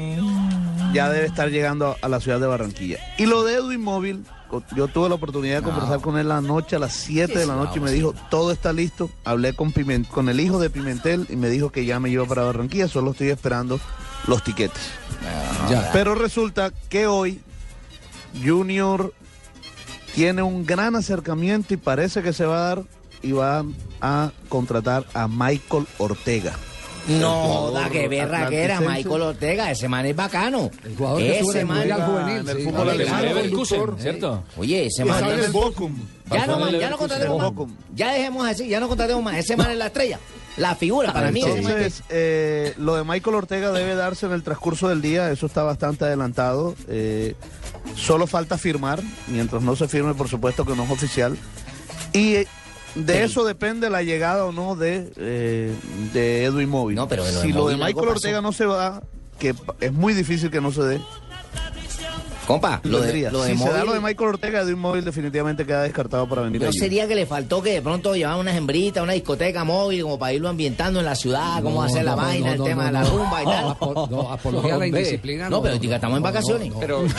[0.92, 2.98] Ya debe estar llegando a, la ciudad de Barranquilla.
[3.20, 4.26] Y lo de Edwin Móvil,
[4.76, 7.56] yo tuve la oportunidad de conversar con él la noche, a las 7 de la
[7.56, 9.10] noche, y me dijo, todo está listo.
[9.24, 12.26] Hablé con, Piment- con el hijo de Pimentel y me dijo que ya me iba
[12.26, 13.80] para Barranquilla, solo estoy esperando
[14.28, 14.82] los tiquetes.
[15.70, 15.90] Ya.
[15.94, 17.40] Pero resulta que hoy
[18.44, 19.14] Junior
[20.14, 22.84] tiene un gran acercamiento y parece que se va a dar
[23.22, 23.66] y va
[24.02, 26.54] a contratar a Michael Ortega.
[27.08, 28.80] No, da que berra que era.
[28.82, 30.72] Michael Ortega, ese man es bacano.
[30.84, 32.64] El jugador que ese el man Mundial va- Juvenil, en el sí.
[32.64, 33.98] fútbol alemán.
[34.00, 34.44] ¿cierto?
[34.58, 35.24] Oye, ese man.
[35.52, 35.96] Bochum.
[36.32, 37.68] Ya no, man, ya no contratemos más.
[37.94, 39.38] Ya dejemos así, ya no contratemos más.
[39.38, 40.20] Ese man es la estrella.
[40.58, 41.42] La figura para mí.
[41.42, 45.30] ese man Entonces, eh, lo de Michael Ortega debe darse en el transcurso del día,
[45.30, 46.76] eso está bastante adelantado.
[46.88, 47.36] eh,
[47.96, 51.38] solo falta firmar, mientras no se firme, por supuesto que no es oficial.
[52.14, 52.48] Y eh,
[52.96, 55.74] de eso depende la llegada o no de, eh,
[56.14, 56.96] de Edwin Móvil.
[56.96, 58.18] No, pero de lo de si lo de Móvil algo Michael pasó.
[58.18, 59.02] Ortega no se va,
[59.40, 61.02] que es muy difícil que no se dé,
[62.48, 63.32] Compa, lo de, tendría.
[63.32, 66.30] lo de si se da móvil, lo de Michael Ortega, Edwin Móvil definitivamente queda descartado
[66.30, 66.78] para venir ¿No allí.
[66.78, 70.32] sería que le faltó que de pronto llevar unas hembritas, una discoteca móvil, como para
[70.34, 72.82] irlo ambientando en la ciudad, cómo No, hacer la no, vaina, no, el no, tema
[72.84, 73.66] no, de la rumba y tal?
[73.66, 75.00] Apo- no, apología a la Hombre.
[75.00, 75.50] indisciplina.
[75.50, 76.72] No, pero chica, estamos en vacaciones.
[76.72, 77.04] no, Pero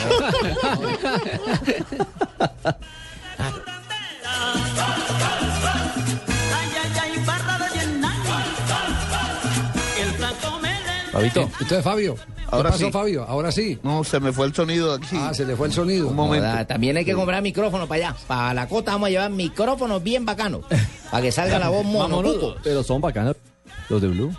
[11.17, 11.41] Fabito.
[11.61, 12.91] Entonces, Fabio, ¿qué Ahora pasó, sí.
[12.91, 13.23] Fabio?
[13.27, 13.79] Ahora sí.
[13.81, 15.17] No, se me fue el sonido de aquí.
[15.19, 16.09] Ah, se le fue el sonido.
[16.09, 16.47] Un momento.
[16.67, 18.17] También hay que comprar micrófonos para allá.
[18.27, 20.61] Para la costa vamos a llevar micrófonos bien bacanos.
[21.09, 22.55] Para que salga la voz monocuco.
[22.63, 23.35] Pero son bacanos
[23.89, 24.31] los de Blue.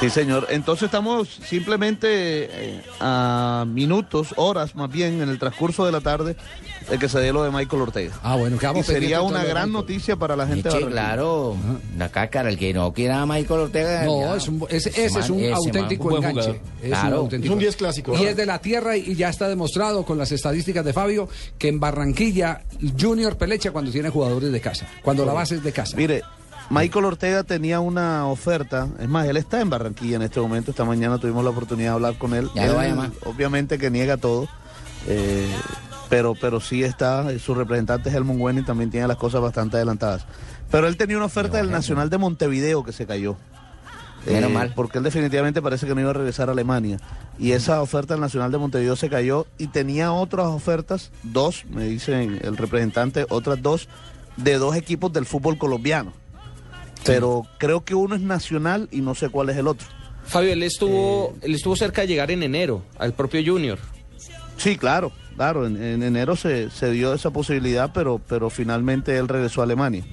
[0.00, 0.46] Sí, señor.
[0.50, 2.08] Entonces estamos simplemente
[2.50, 6.36] eh, a minutos, horas más bien, en el transcurso de la tarde
[6.90, 8.14] de que se dé lo de Michael Ortega.
[8.22, 11.56] Ah, bueno, Y quedamos sería una gran noticia para la gente de Eche, claro,
[11.96, 14.04] la cáscara, el que no quiera a Michael Ortega.
[14.04, 14.36] No, ya.
[14.36, 16.60] es un, ese, ese es un ese auténtico man, un buen enganche.
[16.82, 17.08] Es Claro.
[17.08, 17.52] un auténtico.
[17.52, 18.18] Es un 10 clásico.
[18.18, 21.28] Y es de la tierra y ya está demostrado con las estadísticas de Fabio
[21.58, 22.62] que en Barranquilla
[23.00, 25.96] Junior pelecha cuando tiene jugadores de casa, cuando la base es de casa.
[25.96, 26.22] Mire,
[26.70, 30.84] Michael Ortega tenía una oferta, es más, él está en Barranquilla en este momento, esta
[30.84, 32.48] mañana tuvimos la oportunidad de hablar con él.
[32.54, 33.10] Ya lo Él, va a llamar.
[33.24, 34.48] Obviamente que niega todo,
[35.06, 35.46] eh,
[36.08, 40.26] pero, pero sí está, eh, su representante Helmut Wenning también tiene las cosas bastante adelantadas.
[40.70, 43.36] Pero él tenía una oferta del Nacional de Montevideo que se cayó.
[44.26, 44.72] Eh, Menos mal.
[44.74, 46.96] Porque él definitivamente parece que no iba a regresar a Alemania.
[47.38, 51.84] Y esa oferta del Nacional de Montevideo se cayó y tenía otras ofertas, dos, me
[51.84, 53.88] dice el representante, otras dos,
[54.36, 56.12] de dos equipos del fútbol colombiano.
[57.04, 59.86] Pero creo que uno es nacional y no sé cuál es el otro.
[60.24, 63.78] Fabio, él estuvo, él estuvo cerca de llegar en enero al propio Junior.
[64.56, 69.28] Sí, claro, claro, en, en enero se, se dio esa posibilidad, pero, pero finalmente él
[69.28, 70.04] regresó a Alemania.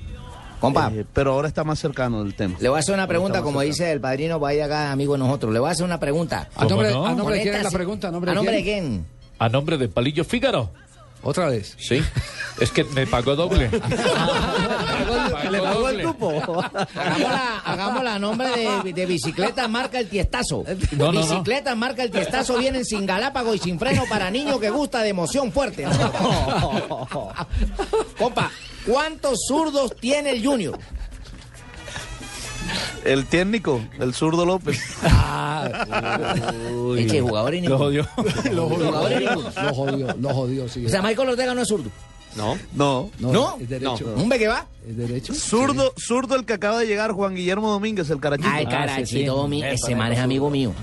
[0.60, 0.92] Compa.
[0.94, 2.56] Eh, pero ahora está más cercano del tema.
[2.60, 5.52] Le voy a hacer una pregunta, como dice el padrino, vaya acá, amigo de nosotros.
[5.52, 6.50] Le voy a hacer una pregunta.
[6.56, 7.06] ¿A nombre, no?
[7.06, 8.10] a nombre de quién es la pregunta?
[8.10, 8.88] ¿A nombre, ¿A nombre de quién?
[8.88, 9.06] quién?
[9.40, 10.70] A nombre de Palillo Fígaro.
[11.24, 11.76] Otra vez.
[11.80, 12.02] Sí.
[12.60, 13.70] Es que me pagó doble.
[13.70, 13.80] Le
[15.62, 15.71] pagó el
[16.12, 16.64] grupo.
[16.96, 18.50] Hagámosla, hagámosla a nombre
[18.84, 20.64] de, de bicicleta marca el tiestazo.
[20.92, 21.22] No, no, no.
[21.22, 25.10] bicicleta marca el tiestazo vienen sin galápago y sin freno para niño que gusta de
[25.10, 25.86] emoción fuerte.
[28.18, 28.52] Compa,
[28.86, 30.78] ¿cuántos zurdos tiene el Junior?
[33.04, 34.80] El técnico, el zurdo López.
[36.98, 38.08] Eche, jugadores Lo jodió.
[38.52, 40.86] Lo jodió, lo jodió, lo jodió, sí.
[40.86, 41.90] O sea, Michael Ortega no es zurdo.
[42.36, 42.58] No.
[42.74, 43.10] No.
[43.20, 43.58] ¿No?
[43.60, 44.14] Es derecho.
[44.16, 44.66] ¿Un ve que va?
[44.88, 45.34] ¿Es derecho?
[45.34, 48.50] Zurdo, zurdo el que acaba de llegar, Juan Guillermo Domínguez, el carachito.
[48.52, 50.74] Ay, carachito, mi- ese man es amigo mío.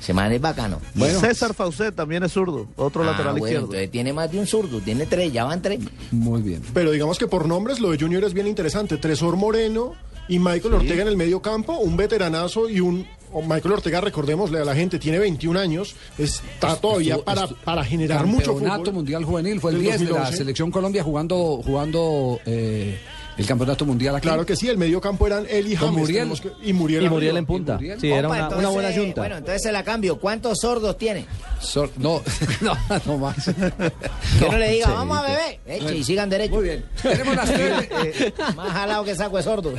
[0.00, 0.80] Ese man es bacano.
[1.20, 3.64] César Faucet también es zurdo, otro Ah, lateral bueno, izquierdo.
[3.66, 5.80] entonces tiene más de un zurdo, tiene tres, ya van tres.
[6.10, 6.62] Muy bien.
[6.74, 8.96] Pero digamos que por nombres lo de Junior es bien interesante.
[8.98, 9.92] Tresor Moreno
[10.28, 13.06] y Michael Ortega en el medio campo, un veteranazo y un...
[13.42, 17.84] Michael Ortega, recordémosle a la gente, tiene 21 años, está todavía Estuvo- para, estu- para
[17.84, 18.92] generar mucho fútbol.
[18.92, 20.36] Mundial Juvenil, fue el Del 10 de la 2011.
[20.38, 22.98] Selección Colombia jugando, jugando eh,
[23.36, 24.26] el Campeonato Mundial aquí.
[24.28, 25.92] Claro que sí, el medio campo eran él y James.
[25.96, 26.32] Muriel.
[26.40, 27.04] que- y Muriel.
[27.04, 27.74] Y Muriel en punta.
[27.74, 28.00] Muriel.
[28.00, 29.20] Sí, era una, una buena junta.
[29.20, 30.18] Bueno, entonces se la cambio.
[30.18, 31.26] ¿Cuántos sordos tiene?
[31.60, 32.22] Sor- no,
[32.60, 32.76] no,
[33.06, 33.44] no más.
[33.46, 35.60] Que no le diga, vamos a beber.
[35.66, 36.54] Eche y sigan derecho.
[36.54, 36.84] Muy bien.
[37.02, 37.72] Tenemos las tres,
[38.04, 39.72] Eh, Más jalado que saco de sordo.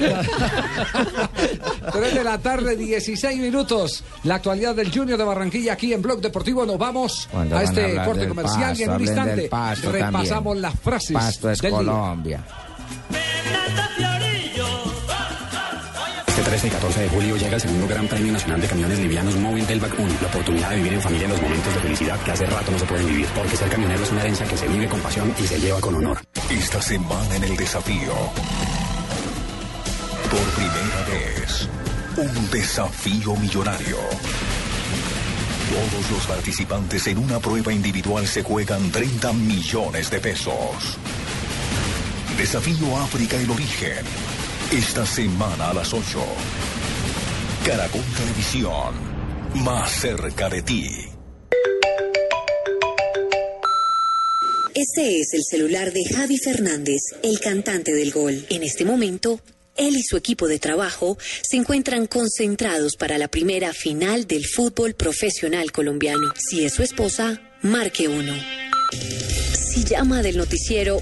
[1.91, 4.03] 3 de la tarde, 16 minutos.
[4.23, 6.65] La actualidad del Junior de Barranquilla aquí en Blog Deportivo.
[6.65, 10.61] Nos vamos Cuando a este corte comercial y en un instante pasto repasamos también.
[10.61, 11.11] las frases.
[11.13, 11.73] Pasto es del
[12.23, 12.45] día.
[16.27, 19.35] Este 13 y 14 de julio llega el segundo Gran Premio Nacional de Camiones Livianos
[19.37, 20.13] Moving Delvac 1.
[20.21, 22.85] La oportunidad de vivir en familia los momentos de felicidad que hace rato no se
[22.85, 23.25] pueden vivir.
[23.33, 25.95] Porque ser camionero es una herencia que se vive con pasión y se lleva con
[25.95, 26.19] honor.
[26.49, 28.13] Esta semana en el desafío.
[30.29, 31.69] Por primera vez,
[32.17, 33.97] un desafío millonario.
[35.69, 40.97] Todos los participantes en una prueba individual se juegan 30 millones de pesos.
[42.37, 44.03] Desafío África el origen.
[44.69, 46.03] Esta semana a las 8.
[47.65, 48.93] Caracol Televisión.
[49.63, 50.89] Más cerca de ti.
[54.73, 58.45] Ese es el celular de Javi Fernández, el cantante del gol.
[58.49, 59.39] En este momento,
[59.77, 64.93] él y su equipo de trabajo se encuentran concentrados para la primera final del fútbol
[64.93, 66.33] profesional colombiano.
[66.37, 68.33] Si es su esposa, marque uno.
[69.53, 71.01] Si llama del noticiero,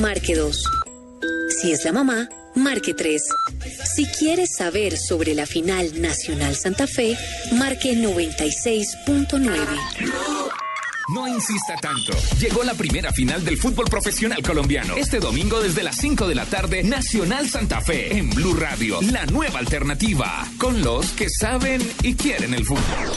[0.00, 0.64] marque dos.
[1.60, 3.22] Si es la mamá, marque 3.
[3.94, 7.16] Si quieres saber sobre la final Nacional Santa Fe,
[7.52, 9.56] marque 96.9.
[11.14, 12.12] No insista tanto.
[12.38, 14.94] Llegó la primera final del fútbol profesional colombiano.
[14.96, 19.24] Este domingo desde las 5 de la tarde, Nacional Santa Fe en Blue Radio, la
[19.26, 23.08] nueva alternativa, con los que saben y quieren el fútbol.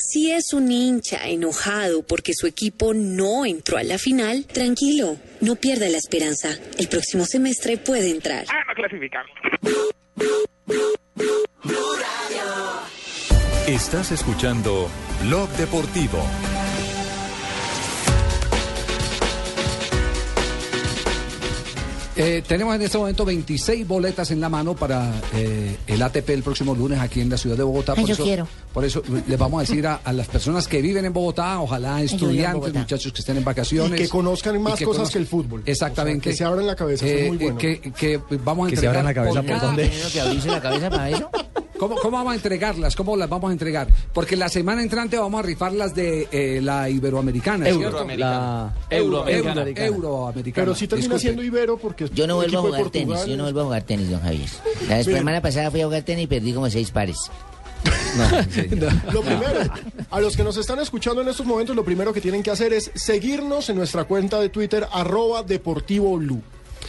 [0.00, 5.56] Si es un hincha enojado porque su equipo no entró a la final, tranquilo, no
[5.56, 6.56] pierda la esperanza.
[6.78, 8.46] El próximo semestre puede entrar.
[8.48, 9.32] Ah, no clasificamos.
[13.66, 14.88] Estás escuchando
[15.24, 16.24] Blog Deportivo.
[22.20, 26.42] Eh, tenemos en este momento 26 boletas en la mano para eh, el ATP el
[26.42, 27.94] próximo lunes aquí en la ciudad de Bogotá.
[27.96, 28.48] Ay, yo eso, quiero.
[28.72, 31.60] por eso eh, les vamos a decir a, a las personas que viven en Bogotá,
[31.60, 32.78] ojalá yo estudiantes, Bogotá.
[32.80, 34.00] muchachos que estén en vacaciones.
[34.00, 35.62] Y que conozcan más cosas conozcan- que el fútbol.
[35.64, 36.18] Exactamente.
[36.18, 37.56] O sea, que se abran la cabeza, eso es muy bueno.
[37.58, 39.86] Que, que vamos a Que se entregar abran la cabeza, ¿por cada- dónde?
[39.88, 41.30] ¿Tiene que abrirse la cabeza para eso?
[41.78, 42.96] ¿Cómo, ¿Cómo vamos a entregarlas?
[42.96, 43.88] ¿Cómo las vamos a entregar?
[44.12, 47.96] Porque la semana entrante vamos a rifar las de eh, la Iberoamericana, Euro, ¿cierto?
[48.16, 49.68] la Euroamericana.
[49.70, 50.64] Euro- Euroamericana.
[50.64, 51.20] Pero sí termina Disculpe.
[51.20, 53.82] siendo Ibero porque Yo no el vuelvo a jugar tenis, yo no vuelvo a jugar
[53.82, 54.48] tenis, don Javier.
[54.88, 57.18] La semana pasada fui a jugar tenis y perdí como seis pares.
[59.12, 59.60] Lo primero,
[60.10, 62.72] a los que nos están escuchando en estos momentos, lo primero que tienen que hacer
[62.72, 66.42] es seguirnos en nuestra cuenta de Twitter, arroba Deportivo Blue.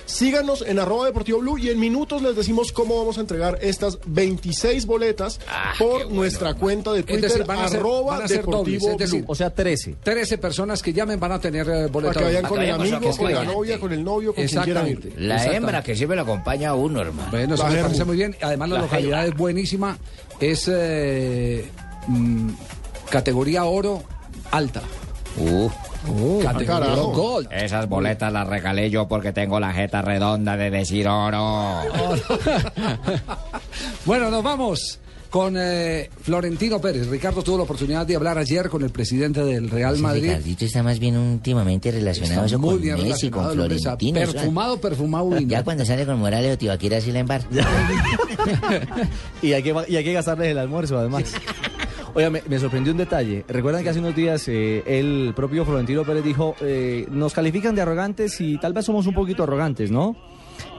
[0.10, 3.99] Síganos en arroba Deportivo Blue y en minutos les decimos cómo vamos a entregar estas
[4.07, 5.39] 26 boletas
[5.78, 8.82] por nuestra cuenta de Es Twitter, decir, van a ser, arroba van a ser dobles,
[8.82, 9.32] Deportivo es decir, Blue.
[9.32, 9.97] O sea, 13.
[10.01, 12.16] 13 personas que llamen van a tener eh, boletos.
[12.16, 14.64] Para que vayan Ah, con el amigo, con la novia, con el novio, con quien
[14.64, 15.14] quieran ir.
[15.18, 17.30] La hembra que siempre lo acompaña a uno, hermano.
[17.30, 17.88] Bueno, eso La me Hermu.
[17.89, 18.36] parece muy bien.
[18.41, 19.97] Además, la, La localidad es buenísima.
[20.39, 21.70] Es eh,
[22.07, 22.49] mm,
[23.12, 24.01] categoría oro
[24.49, 24.82] alta.
[25.38, 25.70] Uh,
[26.42, 27.14] categoría carajo.
[27.14, 27.48] gold.
[27.52, 31.82] esas boletas las regalé yo porque tengo la jeta redonda de decir oro.
[34.06, 35.00] bueno, nos vamos
[35.30, 37.08] con eh, Florentino Pérez.
[37.08, 40.24] Ricardo tuvo la oportunidad de hablar ayer con el presidente del Real Ese Madrid.
[40.24, 44.20] Ricardito está más bien últimamente relacionado eso con bien Messi, con Florentino.
[44.20, 44.34] ¿sabes?
[44.34, 45.50] Perfumado, perfumado vino.
[45.50, 47.44] Ya cuando sale con Morales o Tibaquira así la embar.
[49.42, 51.24] y, hay que, y hay que gastarles el almuerzo, además.
[52.14, 53.45] Oiga, me, sorprendió un detalle.
[53.47, 57.82] Recuerdan que hace unos días eh, el propio Florentino Pérez dijo, eh, nos califican de
[57.82, 60.16] arrogantes y tal vez somos un poquito arrogantes, ¿no?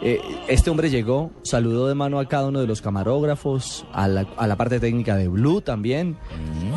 [0.03, 4.57] Eh, este hombre llegó, saludó de mano a cada uno de los camarógrafos, a la
[4.57, 6.17] parte técnica de Blue también.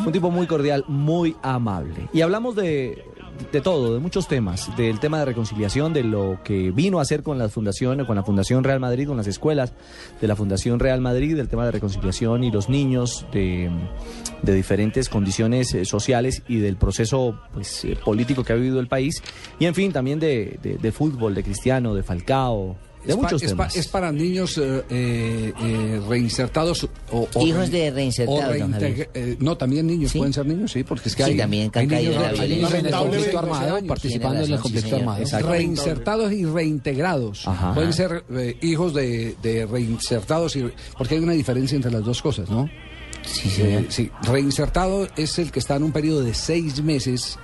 [0.04, 2.08] Un tipo muy cordial, muy amable.
[2.12, 3.04] Y hablamos de,
[3.52, 7.22] de todo, de muchos temas, del tema de reconciliación, de lo que vino a hacer
[7.22, 9.72] con la Fundación, con la Fundación Real Madrid, con las escuelas
[10.20, 13.70] de la Fundación Real Madrid, del tema de reconciliación y los niños de,
[14.42, 18.88] de diferentes condiciones eh, sociales y del proceso pues, eh, político que ha vivido el
[18.88, 19.22] país.
[19.58, 23.28] Y en fin, también de, de- de fútbol, de Cristiano, de Falcao, de es, pa-
[23.28, 23.76] es pa- temas.
[23.76, 28.84] es para niños eh, eh, eh, reinsertados o, o Hijos de reinsertados, o
[29.14, 31.78] eh, no, también niños pueden ser niños, sí, porque es que Sí, hay, también que
[31.80, 32.56] han hay caído niños, en la hay violencia.
[32.56, 35.18] niños En el conflicto de 12 armado, participando en el conflicto sí, armado.
[35.22, 35.48] Exacto.
[35.50, 37.48] Reinsertados y reintegrados.
[37.48, 37.74] Ajá.
[37.74, 40.64] Pueden ser eh, hijos de, de reinsertados, y,
[40.96, 42.68] porque hay una diferencia entre las dos cosas, ¿no?
[43.24, 47.38] Sí, Eh, sí, reinsertado es el que está en un periodo de seis meses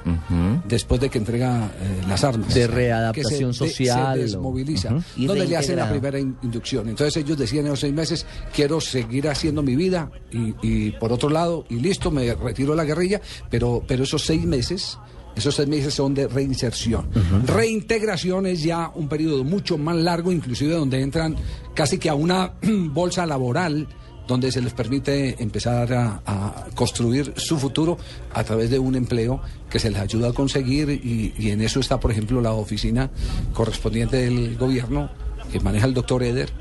[0.66, 2.52] después de que entrega eh, las armas.
[2.54, 4.94] De Que readaptación se, de- social se desmoviliza.
[5.16, 6.88] Y donde le hacen la primera in- inducción.
[6.88, 11.12] Entonces ellos decían en los seis meses, quiero seguir haciendo mi vida y, y por
[11.12, 13.20] otro lado, y listo, me retiro de la guerrilla,
[13.50, 14.98] pero, pero esos seis meses...
[15.36, 17.06] Esos seis meses son de reinserción.
[17.46, 21.36] Reintegración es ya un periodo mucho más largo, inclusive donde entran
[21.72, 23.86] casi que a una bolsa laboral
[24.30, 27.98] donde se les permite empezar a, a construir su futuro
[28.32, 31.80] a través de un empleo que se les ayuda a conseguir y, y en eso
[31.80, 33.10] está, por ejemplo, la oficina
[33.52, 35.10] correspondiente del gobierno
[35.50, 36.52] que maneja el doctor Eder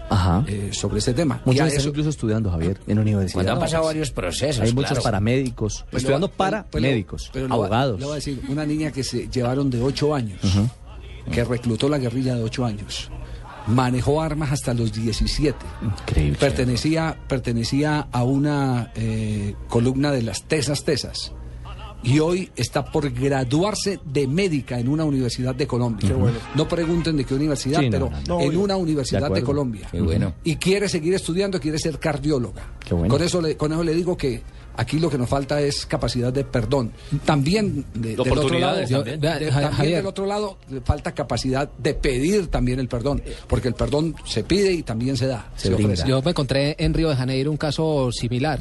[0.48, 1.44] eh, sobre ese tema.
[1.46, 3.36] Muchos están eso- incluso estudiando, Javier, en universidad.
[3.36, 5.04] Cuando han pasado varios procesos, Hay muchos claro.
[5.04, 8.00] paramédicos, Pues estudiando para médicos, pero abogados.
[8.00, 10.40] Le voy a decir, una niña que se llevaron de ocho años,
[11.32, 13.12] que reclutó la guerrilla de ocho años,
[13.70, 15.58] manejó armas hasta los 17.
[15.82, 16.38] Increíble.
[16.40, 21.34] Pertenecía, pertenecía a una eh, columna de las Tesas Tesas.
[22.02, 26.10] Y hoy está por graduarse de médica en una universidad de Colombia.
[26.56, 28.42] No pregunten de qué universidad, Sí, pero no, no.
[28.42, 29.46] en una de universidad de, acuerdo.
[29.46, 29.90] Colombia.
[29.92, 30.34] Qué bueno.
[30.46, 32.76] Y quiere seguir estudiando, quiere ser cardióloga.
[32.86, 33.14] Qué bueno.
[33.14, 34.42] Con eso le, con eso le digo que
[34.80, 36.92] aquí lo que nos falta es capacidad de perdón.
[37.26, 38.90] También de- De del otro lado, también.
[38.90, 39.18] Yo- de-
[39.98, 44.44] del otro lado le falta capacidad de pedir también el perdón, porque el perdón se
[44.44, 45.52] pide y también se da.
[45.56, 46.08] Se, ofrece.
[46.08, 48.60] Yo me encontré en Río de Janeiro un caso similar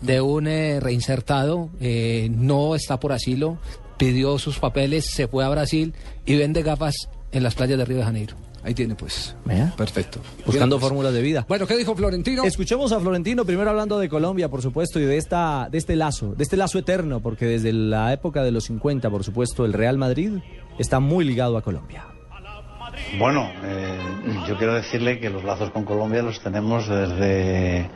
[0.00, 3.58] de un eh, reinsertado, eh, no está por asilo,
[3.96, 5.92] pidió sus papeles, se fue a Brasil
[6.24, 6.94] y vende gafas
[7.32, 8.36] en las playas de Río de Janeiro.
[8.62, 9.34] Ahí tiene pues.
[9.76, 10.20] Perfecto.
[10.44, 10.88] Buscando pues.
[10.88, 11.44] fórmulas de vida.
[11.48, 12.44] Bueno, ¿qué dijo Florentino?
[12.44, 16.34] Escuchemos a Florentino primero hablando de Colombia, por supuesto, y de esta de este lazo,
[16.34, 19.98] de este lazo eterno, porque desde la época de los 50, por supuesto, el Real
[19.98, 20.32] Madrid
[20.78, 22.17] está muy ligado a Colombia.
[23.16, 23.96] Bueno, eh,
[24.46, 27.88] yo quiero decirle que los lazos con Colombia los tenemos desde,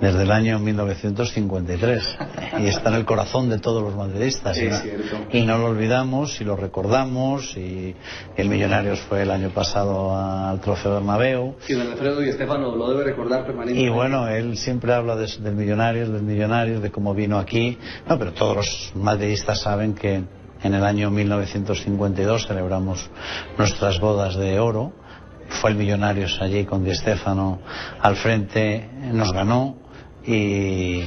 [0.00, 2.18] desde el año 1953
[2.60, 5.16] y está en el corazón de todos los madridistas y, no, cierto.
[5.32, 7.94] y no lo olvidamos y lo recordamos y
[8.36, 12.88] el Millonarios fue el año pasado al Trofeo Bernabéu Y don Alfredo y Estefano lo
[12.90, 13.86] debe recordar permanentemente.
[13.86, 17.76] y bueno, él siempre habla de- del Millonarios, del Millonarios, de cómo vino aquí.
[18.08, 20.22] No, pero todos los madridistas saben que
[20.64, 23.10] en el año 1952 celebramos
[23.58, 24.92] nuestras bodas de oro.
[25.60, 27.60] Fue el Millonarios allí con Di Stéfano
[28.00, 29.76] al frente, nos ganó
[30.26, 31.02] y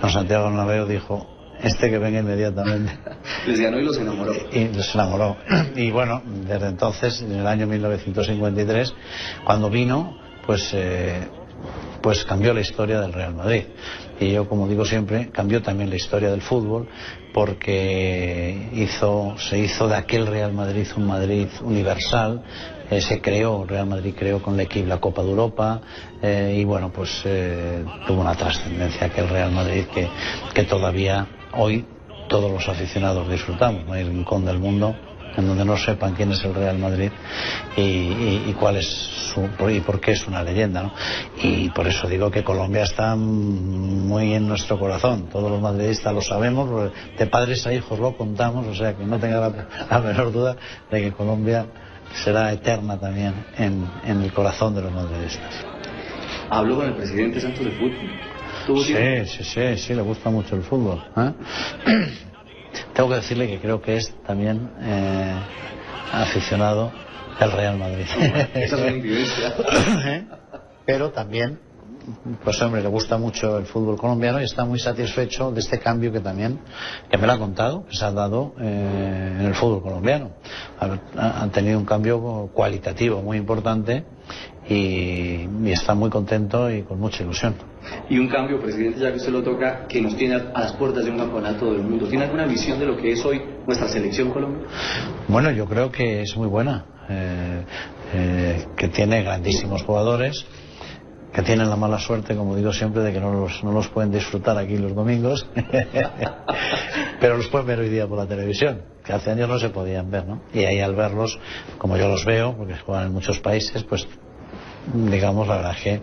[0.00, 1.26] don Santiago Bernabéu dijo,
[1.62, 2.92] este que venga inmediatamente.
[3.46, 4.32] Les ganó y los enamoró.
[4.52, 5.36] Y los enamoró.
[5.76, 8.94] Y bueno, desde entonces, en el año 1953,
[9.44, 11.26] cuando vino, pues, eh,
[12.02, 13.64] pues cambió la historia del Real Madrid.
[14.20, 16.88] Y yo, como digo siempre, cambió también la historia del fútbol
[17.32, 22.42] porque hizo, se hizo de aquel Real Madrid un Madrid universal.
[22.90, 25.80] eh, se creó, Real Madrid creó con la equipo la Copa de Europa
[26.22, 30.08] eh, y bueno, pues eh, tuvo una trascendencia aquel Real Madrid que,
[30.54, 31.84] que todavía hoy
[32.28, 33.84] todos los aficionados disfrutamos.
[33.86, 34.94] No hay rincón del mundo
[35.36, 37.10] en donde no sepan quién es el Real Madrid
[37.76, 40.82] y, y- y cuál es su y por qué es una leyenda.
[40.84, 40.92] ¿no?
[41.42, 45.28] Y por eso digo que Colombia está muy en nuestro corazón.
[45.30, 49.18] Todos los madridistas lo sabemos, de padres a hijos lo contamos, o sea que no
[49.18, 50.56] tenga la, la menor duda
[50.90, 51.66] de que Colombia
[52.22, 55.52] será eterna también en, en el corazón de los madridistas.
[56.50, 58.10] Habló con el presidente Santos de fútbol.
[58.66, 58.94] ¿Tuvo Sí,
[59.26, 61.02] sí, sí, sí, le gusta mucho el fútbol.
[61.16, 61.32] ¿eh?
[62.94, 65.34] Tengo que decirle que creo que es también eh,
[66.12, 66.92] aficionado
[67.40, 68.06] del Real Madrid.
[68.54, 69.54] Esa es una infidencia.
[70.06, 70.24] ¿Eh?
[70.86, 71.58] Pero también,
[72.44, 76.12] pues hombre, le gusta mucho el fútbol colombiano y está muy satisfecho de este cambio
[76.12, 76.60] que también,
[77.10, 80.30] que me lo ha contado, que se ha dado eh, en el fútbol colombiano.
[80.78, 84.04] Ha- Han tenido un cambio cualitativo muy importante
[84.68, 84.74] y,
[85.64, 87.54] y está muy contento y con mucha ilusión.
[88.08, 91.04] Y un cambio, presidente, ya que usted lo toca, que nos tiene a las puertas
[91.04, 92.06] de un campeonato del mundo.
[92.08, 94.66] ¿Tiene alguna visión de lo que es hoy nuestra selección Colombia?
[95.28, 97.64] Bueno, yo creo que es muy buena, eh,
[98.14, 100.46] eh, que tiene grandísimos jugadores,
[101.32, 104.12] que tienen la mala suerte, como digo siempre, de que no los, no los pueden
[104.12, 105.46] disfrutar aquí los domingos,
[107.20, 110.10] pero los pueden ver hoy día por la televisión, que hace años no se podían
[110.12, 110.42] ver, ¿no?
[110.52, 111.40] Y ahí al verlos,
[111.76, 114.06] como yo los veo, porque juegan en muchos países, pues
[114.92, 116.02] digamos, la verdad es que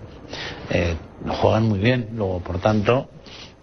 [0.69, 0.95] eh,
[1.41, 3.09] juegan muy bien, luego por tanto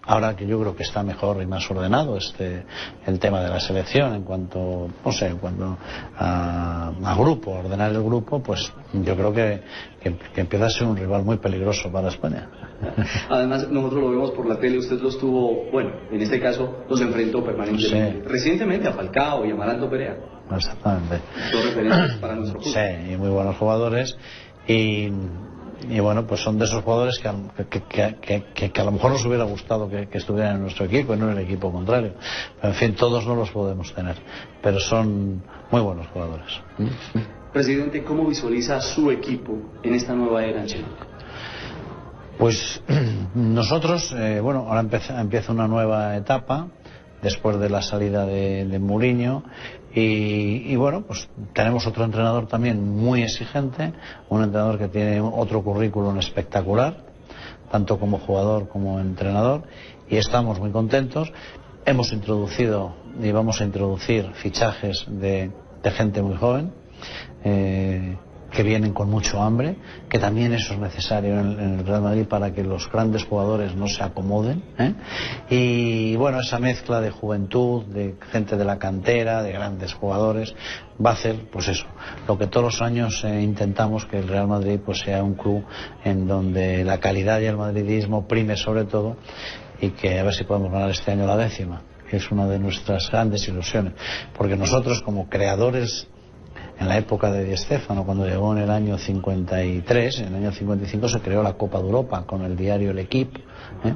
[0.09, 2.63] ahora que yo creo que está mejor y más ordenado este
[3.05, 5.77] el tema de la selección en cuanto no sé en cuanto
[6.17, 9.61] a, a grupo a ordenar el grupo pues yo creo que,
[10.01, 12.49] que, que empieza a ser un rival muy peligroso para España
[13.29, 17.01] Además, nosotros lo vemos por la tele, usted los tuvo, bueno, en este caso los
[17.01, 18.27] enfrentó permanentemente.
[18.27, 20.17] Recientemente a Falcao y a Marando Perea.
[20.55, 21.19] exactamente
[21.51, 22.73] Dos referentes para nuestro fútbol.
[22.73, 24.17] Sí, y muy buenos jugadores.
[24.69, 25.11] Y,
[25.89, 28.15] y bueno, pues son de esos jugadores que, que,
[28.53, 31.17] que- que- a lo mejor nos hubiera gustado que, que estuvieran en nuestro equipo y
[31.17, 32.13] no en el equipo contrario.
[32.61, 34.15] Pero, en fin, todos no los podemos tener.
[34.61, 35.41] Pero son
[35.71, 36.45] muy buenos jugadores.
[37.51, 41.03] Presidente, ¿cómo visualiza su equipo en esta nueva era Ancelotti?
[42.37, 42.81] Pues
[43.33, 46.67] nosotros, eh, bueno, ahora empieza, empieza una nueva etapa
[47.21, 49.43] después de la salida de, de Mourinho
[49.99, 53.93] y, y bueno, pues tenemos otro entrenador también muy exigente,
[54.29, 57.03] un entrenador que tiene otro currículum espectacular,
[57.71, 59.63] tanto como jugador como entrenador
[60.09, 61.31] y estamos muy contentos.
[61.85, 65.51] Hemos introducido y vamos a introducir fichajes de,
[65.83, 66.71] gente muy joven.
[67.43, 68.17] eh,
[68.51, 69.75] que vienen con mucho hambre,
[70.09, 73.87] que también eso es necesario en, el Real Madrid para que los grandes jugadores no
[73.87, 74.63] se acomoden.
[74.77, 74.93] ¿eh?
[75.49, 80.53] Y bueno, esa mezcla de juventud, de gente de la cantera, de grandes jugadores,
[81.03, 81.85] va a hacer, pues eso,
[82.27, 85.63] lo que todos los años eh, intentamos que el Real Madrid pues sea un club
[86.03, 89.17] en donde la calidad y el madridismo prime sobre todo
[89.81, 92.59] y que a ver si podemos ganar este año la décima, que es una de
[92.59, 93.93] nuestras grandes ilusiones,
[94.37, 96.07] porque nosotros como creadores
[96.79, 100.51] en la época de Di Stéfano, cuando llegó en el año 53, en el año
[100.51, 103.41] 55 se creó la Copa de Europa con el diario El Equipe.
[103.83, 103.93] ¿eh?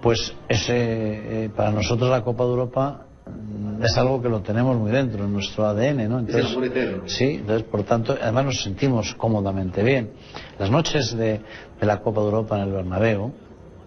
[0.00, 4.76] Pues ese, eh, para nosotros la Copa de Europa mm, es algo que lo tenemos
[4.76, 6.20] muy dentro, en nuestro ADN, ¿no?
[6.20, 7.02] Es el amor eterno.
[7.06, 10.10] Sí, entonces por tanto, además nos sentimos cómodamente bien.
[10.58, 11.40] Las noches de,
[11.80, 13.32] de la Copa de Europa en el Bernabéu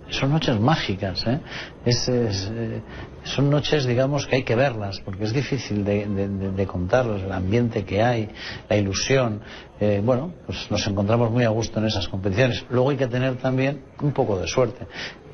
[0.09, 1.39] son noches mágicas, ¿eh?
[1.85, 2.81] Es- es, eh,
[3.23, 7.21] son noches, digamos, que hay que verlas, porque es difícil de, de- de- de contarlas,
[7.23, 8.29] el ambiente que hay,
[8.69, 9.41] la ilusión.
[9.79, 12.65] eh, bueno, pues nos encontramos muy a gusto en esas competiciones.
[12.71, 14.87] Luego hay que tener también un poco de suerte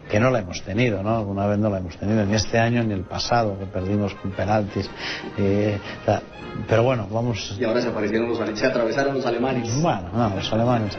[0.10, 1.16] que no la hemos tenido, ¿no?
[1.20, 4.32] Alguna vez no la hemos tenido, ni este año ni el pasado, que perdimos con
[4.32, 4.90] penaltis.
[5.38, 6.22] eh, o sea,
[6.68, 7.56] pero bueno, vamos.
[7.58, 9.82] Y ahora se aparecieron los alemanes, se atravesaron los alemanes.
[9.82, 10.98] Bueno, no, los alemanes.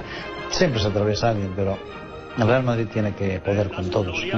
[0.48, 1.76] Siempre se atraviesa alguien, pero
[2.38, 4.16] el Real Madrid tiene que poder con todos.
[4.22, 4.32] ¿eh?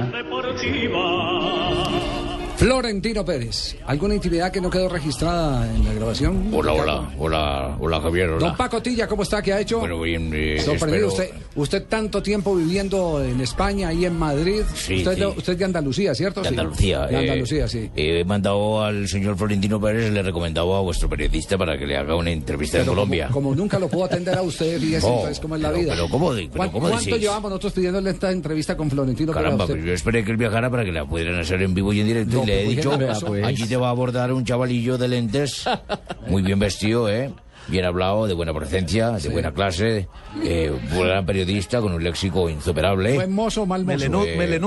[2.57, 6.49] Florentino Pérez, ¿alguna intimidad que no quedó registrada en la grabación?
[6.51, 8.47] Hola, hola, hola, hola Javier, hola.
[8.47, 9.43] Don Paco Tilla, ¿cómo está?
[9.43, 9.77] ¿Qué ha hecho?
[9.77, 14.63] Bueno, bien, eh, Sorprendido espero- usted, usted tanto tiempo viviendo en España y en Madrid.
[14.73, 15.19] Sí, usted, sí.
[15.19, 16.41] De, usted es de Andalucía, ¿cierto?
[16.41, 16.53] De Sí.
[16.55, 17.05] Andalucía.
[17.05, 17.91] De eh, Andalucía, sí.
[17.95, 21.95] He mandado al señor Florentino Pérez, le he recomendado a vuestro periodista para que le
[21.95, 23.27] haga una entrevista en Pero Colombia.
[23.27, 25.79] Como, como nunca lo puedo atender a usted, fíjese, Oh, entonces, ¿cómo es la pero-
[25.81, 25.93] vida?
[25.93, 27.21] pero ¿cómo pero ¿Cuán- cómo ¿Cuánto decís?
[27.21, 29.43] llevamos nosotros pidiéndole esta entrevista con Florentino Pérez?
[29.43, 29.75] Caramba, usted?
[29.75, 32.07] pues yo esperé que él viajara para que la pudieran hacer en vivo y en
[32.07, 32.97] directo No, y le he pues, dicho.
[32.97, 33.45] Vea, pues.
[33.45, 35.65] allí te va a abordar un chavalillo de lentes,
[36.27, 37.31] muy bien vestido, ¿eh?
[37.67, 40.07] Bien hablado, de buena presencia, de buena clase,
[40.41, 43.15] eh, un gran periodista con un léxico insuperable.
[43.15, 44.23] ¿Buen mozo mal mozo?
[44.25, 44.59] Eh,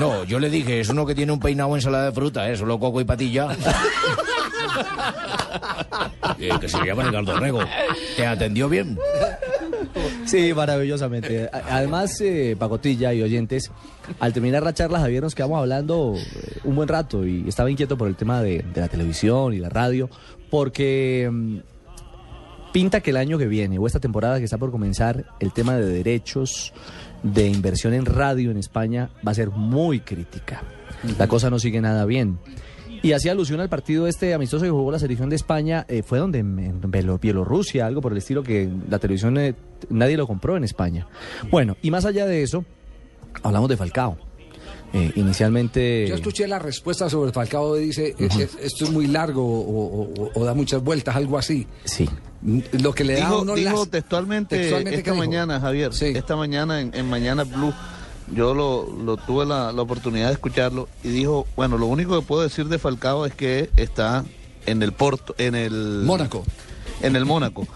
[0.00, 2.56] No, yo le dije, es uno que tiene un peinado ensalada de fruta, ¿eh?
[2.56, 3.48] Solo coco y patilla.
[6.38, 7.60] Eh, que se llama Ricardo Rego.
[8.16, 8.98] ¿Te atendió bien?
[10.24, 11.48] Sí, maravillosamente.
[11.52, 13.70] Además, eh, Pacotilla y oyentes,
[14.18, 17.98] al terminar la charla, Javier, nos quedamos hablando eh, un buen rato y estaba inquieto
[17.98, 20.08] por el tema de, de la televisión y la radio,
[20.50, 21.58] porque mm,
[22.72, 25.76] pinta que el año que viene o esta temporada que está por comenzar, el tema
[25.76, 26.72] de derechos
[27.22, 30.62] de inversión en radio en España va a ser muy crítica.
[31.18, 32.38] La cosa no sigue nada bien.
[33.02, 36.18] Y hacía alusión al partido este amistoso que jugó la selección de España, eh, fue
[36.18, 36.80] donde en,
[37.20, 39.54] Bielorrusia, algo por el estilo que la televisión eh,
[39.88, 41.06] nadie lo compró en España.
[41.50, 42.64] Bueno, y más allá de eso,
[43.42, 44.18] hablamos de Falcao.
[44.92, 46.06] Eh, inicialmente...
[46.08, 50.44] Yo escuché la respuesta sobre Falcao y dice, esto es muy largo o, o- o
[50.44, 51.66] da muchas vueltas, algo así.
[51.84, 52.08] Sí.
[52.72, 56.80] Lo que le da dijo, uno dijo las- textualmente, textualmente, esta mañana, Javier, esta mañana
[56.80, 57.72] en, en Mañana Blue,
[58.34, 62.26] yo lo, lo tuve la, la oportunidad de escucharlo y dijo, bueno, lo único que
[62.26, 64.24] puedo decir de Falcao es que está
[64.66, 66.44] en el Porto, en el Mónaco.
[67.02, 67.66] En el Mónaco.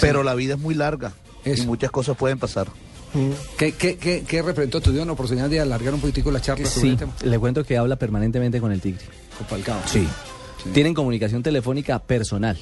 [0.00, 1.12] Pero la vida es muy larga
[1.44, 2.68] y muchas cosas pueden pasar.
[3.56, 4.80] ¿Qué, qué, qué, qué representó?
[4.82, 7.12] ¿Tuvieron la oportunidad de alargar un poquitico la charla sobre Sí, el tema?
[7.24, 9.04] le cuento que habla permanentemente con el Tigre.
[9.38, 9.80] Con Falcao.
[9.86, 10.06] Sí.
[10.74, 12.58] Tienen comunicación telefónica personal.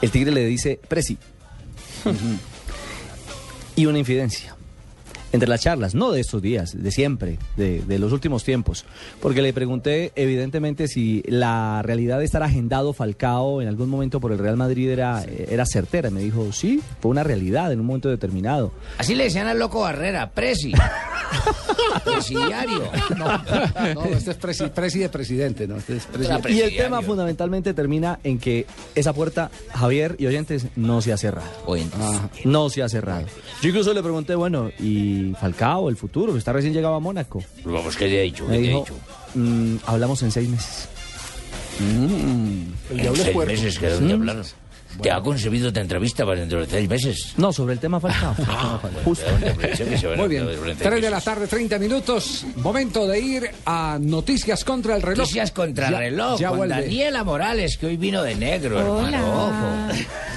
[0.00, 1.16] El Tigre le dice, Presi.
[3.76, 4.56] y una infidencia.
[5.32, 8.84] Entre las charlas, no de estos días, de siempre, de, de los últimos tiempos,
[9.20, 14.32] porque le pregunté evidentemente si la realidad de estar agendado Falcao en algún momento por
[14.32, 16.10] el Real Madrid era, era certera.
[16.10, 18.72] Me dijo, sí, fue una realidad en un momento determinado.
[18.98, 20.72] Así le decían al loco Barrera, presi.
[22.04, 22.82] Presidiario.
[23.16, 25.76] No, no, este es presi, presi de presidente, ¿no?
[25.76, 30.66] Este es presi- Y el tema fundamentalmente termina en que esa puerta, Javier y oyentes,
[30.76, 31.48] no se ha cerrado.
[32.00, 33.26] Ah, no se ha cerrado.
[33.62, 36.36] Yo incluso le pregunté, bueno, ¿y Falcao, el futuro?
[36.36, 37.42] Está recién llegado a Mónaco.
[37.64, 38.44] Vamos, ¿qué le he dicho?
[38.46, 38.94] Me ¿Qué le he dicho?
[39.34, 40.88] "Mm, hablamos en seis meses.
[41.80, 42.72] Mm.
[42.98, 44.42] En seis meses que dónde hablar.
[45.00, 47.32] ¿Te ha concebido otra entrevista para dentro de seis meses?
[47.38, 48.34] No, sobre el tema Falcao.
[49.06, 49.24] Justo.
[50.18, 50.46] Muy bien,
[50.78, 52.44] 3 de la tarde, 30 minutos.
[52.56, 55.20] Momento de ir a Noticias contra el reloj.
[55.20, 56.74] Noticias contra Ya- reloj Ya con vuelve.
[56.74, 59.16] Daniela Morales, que hoy vino de negro, Hola.
[59.16, 59.44] hermano.
[59.46, 59.52] Ojo.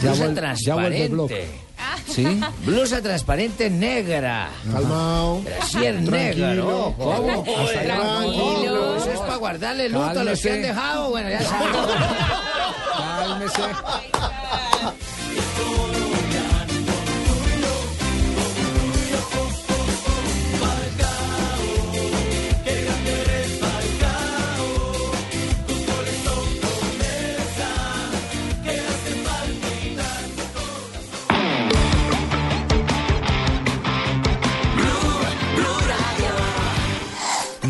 [0.01, 1.64] Ya vuel- ya vuelve el transparente.
[2.07, 2.39] ¿Sí?
[2.63, 4.49] Blusa transparente negra.
[4.71, 5.41] Calmado.
[5.41, 6.93] Brasier negro.
[6.97, 7.43] ¿Cómo?
[7.43, 8.95] Tranquilo.
[8.97, 11.09] Eso es para guardarle luto a los que han dejado.
[11.09, 11.71] Bueno, ya saben.
[12.97, 13.61] Cálmese.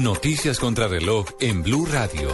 [0.05, 2.29] Noticias contra reloj en Blue Radio.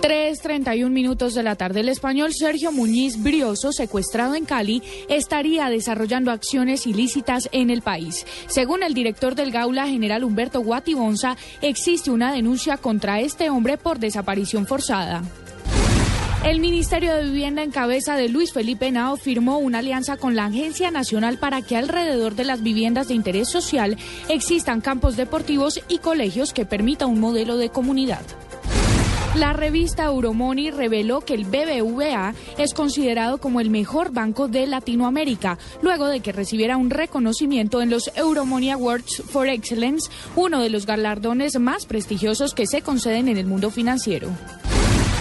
[0.00, 1.78] 3.31 minutos de la tarde.
[1.78, 8.26] El español Sergio Muñiz Brioso, secuestrado en Cali, estaría desarrollando acciones ilícitas en el país.
[8.48, 14.00] Según el director del Gaula, general Humberto Guatibonza, existe una denuncia contra este hombre por
[14.00, 15.22] desaparición forzada.
[16.44, 20.46] El Ministerio de Vivienda en cabeza de Luis Felipe Nao firmó una alianza con la
[20.46, 23.96] Agencia Nacional para que alrededor de las viviendas de interés social
[24.28, 28.22] existan campos deportivos y colegios que permita un modelo de comunidad.
[29.36, 35.58] La revista Euromoni reveló que el BBVA es considerado como el mejor banco de Latinoamérica,
[35.80, 40.86] luego de que recibiera un reconocimiento en los Euromoney Awards for Excellence, uno de los
[40.86, 44.28] galardones más prestigiosos que se conceden en el mundo financiero.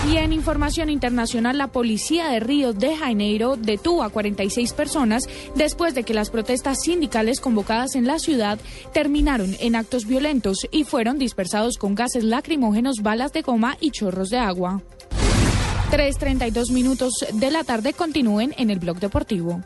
[0.10, 5.26] Y en información internacional, la policía de Río de Janeiro detuvo a 46 personas
[5.56, 8.60] después de que las protestas sindicales convocadas en la ciudad
[8.94, 14.30] terminaron en actos violentos y fueron dispersados con gases lacrimógenos, balas de goma y chorros
[14.30, 14.82] de agua.
[15.92, 19.62] 3.32 minutos de la tarde continúen en el blog deportivo.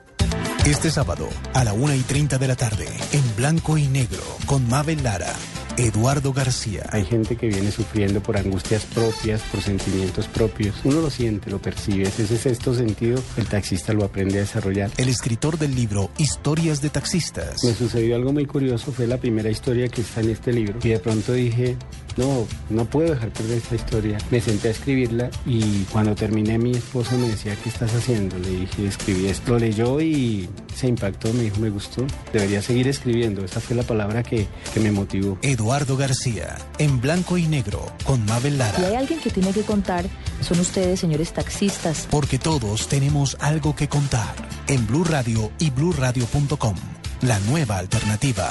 [0.66, 4.68] Este sábado, a la 1 y 30 de la tarde, en blanco y negro, con
[4.68, 5.32] Mabel Lara,
[5.78, 6.88] Eduardo García.
[6.92, 10.76] Hay gente que viene sufriendo por angustias propias, por sentimientos propios.
[10.86, 12.04] Uno lo siente, lo percibe.
[12.04, 14.90] Ese sexto sentido, el taxista lo aprende a desarrollar.
[14.98, 17.64] El escritor del libro Historias de Taxistas.
[17.64, 20.80] Me sucedió algo muy curioso, fue la primera historia que está en este libro.
[20.82, 21.76] Y de pronto dije,
[22.16, 24.18] no, no puedo dejar perder esta historia.
[24.32, 28.40] Me senté a escribirla y cuando terminé mi esposa me decía, ¿qué estás haciendo?
[28.40, 29.52] Le dije, escribí esto.
[29.52, 32.06] Lo leyó y se impactó, me dijo, me gustó.
[32.32, 33.44] Debería seguir escribiendo.
[33.44, 35.38] Esa fue la palabra que, que me motivó.
[35.42, 35.65] Eduardo
[35.98, 38.78] García, en blanco y negro, con Mabel Lara.
[38.78, 40.06] Si hay alguien que tiene que contar,
[40.42, 42.08] son ustedes, señores taxistas.
[42.12, 44.36] Porque todos tenemos algo que contar.
[44.68, 46.76] En Blue Radio y bluradio.com.
[47.22, 48.48] La nueva alternativa.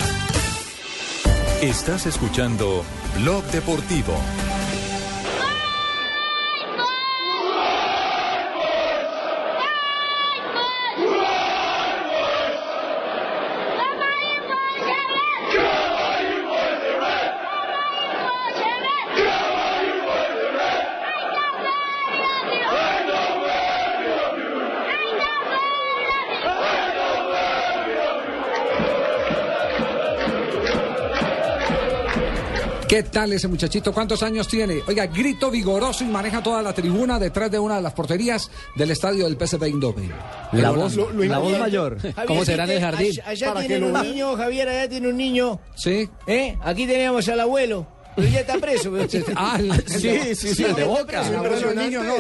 [1.63, 2.83] Estás escuchando
[3.21, 4.15] Blog Deportivo.
[32.95, 33.93] ¿Qué tal ese muchachito?
[33.93, 34.81] ¿Cuántos años tiene?
[34.87, 38.93] Oiga, grito vigoroso y maneja toda la tribuna detrás de una de las porterías del
[38.93, 40.13] estadio del PSV Eindhoven.
[40.53, 41.99] La voz, lo- lo la voz mayor.
[42.29, 43.11] ¿Cómo será en el jardín?
[43.27, 45.59] Allá, allá tienen un niño, Javier, allá tiene un niño.
[45.75, 46.09] Sí.
[46.29, 46.57] ¿Eh?
[46.63, 47.85] Aquí teníamos al abuelo.
[48.17, 48.93] Pero ya está preso.
[49.37, 51.27] Ah, sí, de- sí, sí, el de Boca.
[51.27, 52.15] El abuelo del niño, no,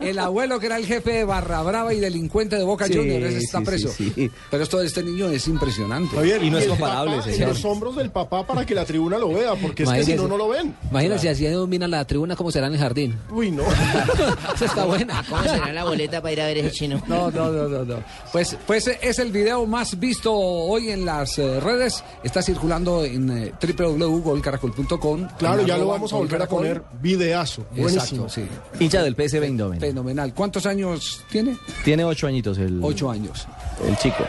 [0.00, 3.24] el abuelo que era el jefe de Barra Brava y delincuente de Boca Sí, Juniors,
[3.26, 3.88] ese está sí, preso.
[3.90, 4.30] sí, sí.
[4.50, 6.14] Pero esto de este niño es impresionante.
[6.16, 7.48] Javier, Y no es comparable, papá, señor.
[7.50, 10.16] Los hombros del papá para que la tribuna lo vea, porque es que si Imagínese.
[10.22, 10.74] no, no lo ven.
[10.90, 13.16] Imagínate si así dominan la tribuna, ¿cómo será en el jardín?
[13.30, 13.62] Uy, no.
[14.54, 15.24] Esa está buena.
[15.28, 17.02] ¿Cómo será la boleta para ir a ver ese chino?
[17.06, 17.96] No, no, no, no, no.
[18.32, 22.02] Pues, pues es el video más visto hoy en las eh, redes.
[22.24, 25.27] Está circulando en eh, www.golcaracol.com.
[25.38, 27.64] Claro, ya lo vamos a volver a poner videazo.
[27.70, 28.24] Buenísimo.
[28.24, 28.84] Exacto, sí.
[28.84, 29.80] Hincha del PSV Eindhoven.
[29.80, 30.34] Fenomenal.
[30.34, 31.56] ¿Cuántos años tiene?
[31.84, 32.80] Tiene ocho añitos el...
[32.82, 33.46] Ocho años.
[33.86, 34.24] El chico.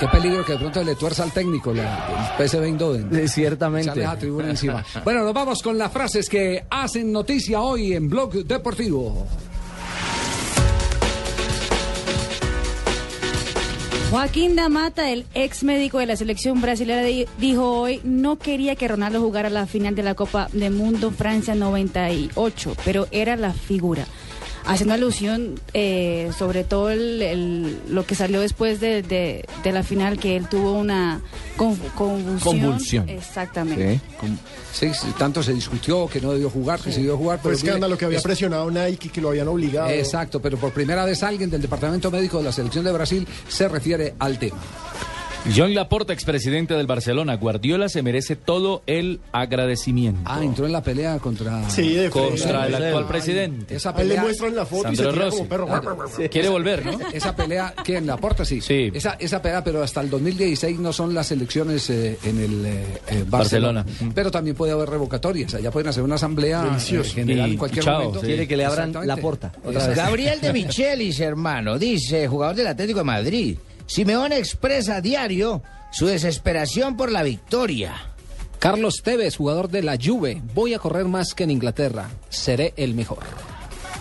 [0.00, 3.28] Qué peligro que de pronto le tuerza al técnico la, el PSV Eindhoven.
[3.28, 4.02] Ciertamente.
[4.02, 4.82] A tribuna encima.
[5.04, 9.26] bueno, nos vamos con las frases que hacen noticia hoy en Blog Deportivo.
[14.10, 18.88] Joaquín Damata, el ex médico de la selección brasileña, di- dijo hoy no quería que
[18.88, 24.04] Ronaldo jugara la final de la Copa del Mundo Francia 98, pero era la figura.
[24.66, 29.82] Haciendo alusión eh, sobre todo el- el- lo que salió después de, de- de la
[29.82, 31.20] final, que él tuvo una
[31.56, 32.60] con- convulsión.
[32.60, 33.08] Convulsión.
[33.08, 34.00] Exactamente.
[34.18, 34.38] Con-
[34.72, 37.40] Sí, sí, tanto se discutió que no debió jugar, que se debió jugar.
[37.42, 39.90] Pero mire, escándalo que había es- presionado Nike y que lo habían obligado.
[39.90, 43.68] Exacto, pero por primera vez alguien del Departamento Médico de la Selección de Brasil se
[43.68, 44.58] refiere al tema.
[45.56, 50.20] John Laporta, expresidente del Barcelona, Guardiola se merece todo el agradecimiento.
[50.24, 51.68] Ah, entró en la pelea contra...
[51.70, 52.10] Sí, de.
[52.10, 53.74] Contra el actual presidente.
[53.74, 54.22] Esa A él le pelea...
[54.22, 55.36] muestran la foto y se Sandro tira Rossi.
[55.38, 56.08] como perro.
[56.16, 56.28] Sí.
[56.28, 56.98] Quiere volver, ¿no?
[57.12, 58.60] Esa pelea, que en la porta sí.
[58.60, 58.90] Sí.
[58.94, 62.84] Esa, esa pelea, pero hasta el 2016 no son las elecciones eh, en el eh,
[63.08, 63.82] eh, Barcelona.
[63.82, 64.12] Barcelona.
[64.14, 65.54] Pero también puede haber revocatorias.
[65.54, 68.20] Allá pueden hacer una asamblea eh, general Y- en cualquier y chao, momento.
[68.20, 68.26] sí.
[68.26, 69.52] Quiere que le abran la puerta.
[69.64, 69.96] Otra vez.
[69.96, 73.56] Gabriel de Michelis, hermano, dice, jugador del Atlético de Madrid.
[73.90, 77.92] Simeone expresa a diario su desesperación por la victoria.
[78.60, 80.40] Carlos Tevez, jugador de la Juve.
[80.54, 82.08] Voy a correr más que en Inglaterra.
[82.28, 83.18] Seré el mejor.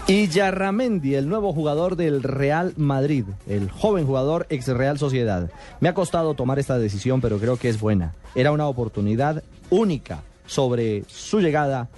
[0.05, 5.49] Y Yarramendi, el nuevo jugador del Real Madrid, el joven jugador ex Real Sociedad.
[5.79, 8.13] Me ha costado tomar esta decisión, pero creo que es buena.
[8.35, 11.89] Era una oportunidad única sobre su llegada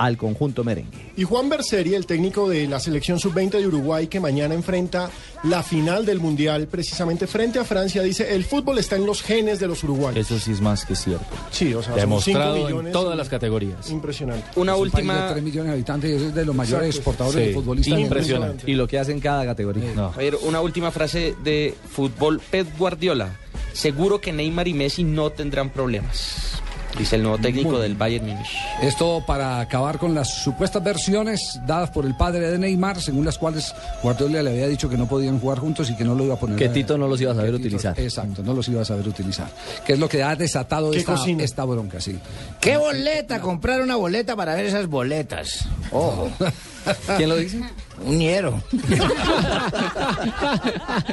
[0.00, 1.12] al conjunto merengue.
[1.18, 5.10] Y Juan Berseri, el técnico de la selección sub-20 de Uruguay, que mañana enfrenta
[5.42, 9.60] la final del Mundial, precisamente frente a Francia, dice, el fútbol está en los genes
[9.60, 10.16] de los uruguayos.
[10.26, 11.26] Eso sí es más que cierto.
[11.50, 13.90] Sí, o sea, Demostrado en todas las categorías.
[13.90, 14.46] Impresionante.
[14.56, 16.86] Una Es un país de última, 3 millones de habitantes y es de los mayores
[16.96, 17.10] Exacto.
[17.10, 17.48] exportadores Sí.
[17.48, 17.98] de futbolistas.
[18.00, 18.70] Impresionante.
[18.70, 19.92] Y lo que hace en cada categoría.
[19.94, 20.12] No.
[20.12, 22.40] Javier, una última frase de fútbol.
[22.50, 23.36] Pep Guardiola.
[23.74, 26.62] Seguro que Neymar y Messi no tendrán problemas.
[26.98, 28.48] Dice el nuevo técnico del Bayern Múnich.
[28.82, 33.38] Esto para acabar con las supuestas versiones dadas por el padre de Neymar, según las
[33.38, 36.34] cuales Guardiola le había dicho que no podían jugar juntos y que no lo iba
[36.34, 36.56] a poner.
[36.58, 37.98] Que Tito no los iba a saber Tito- utilizar.
[37.98, 39.48] Exacto, no los iba a saber utilizar.
[39.86, 41.42] Que es lo que ha desatado ¿Qué esta, cocina?
[41.44, 42.18] esta bronca, sí.
[42.60, 43.40] ¿Qué boleta?
[43.40, 45.66] Comprar una boleta para ver esas boletas.
[45.92, 46.30] Ojo,
[47.16, 47.60] ¿Quién lo dice?
[48.04, 48.62] un ñero.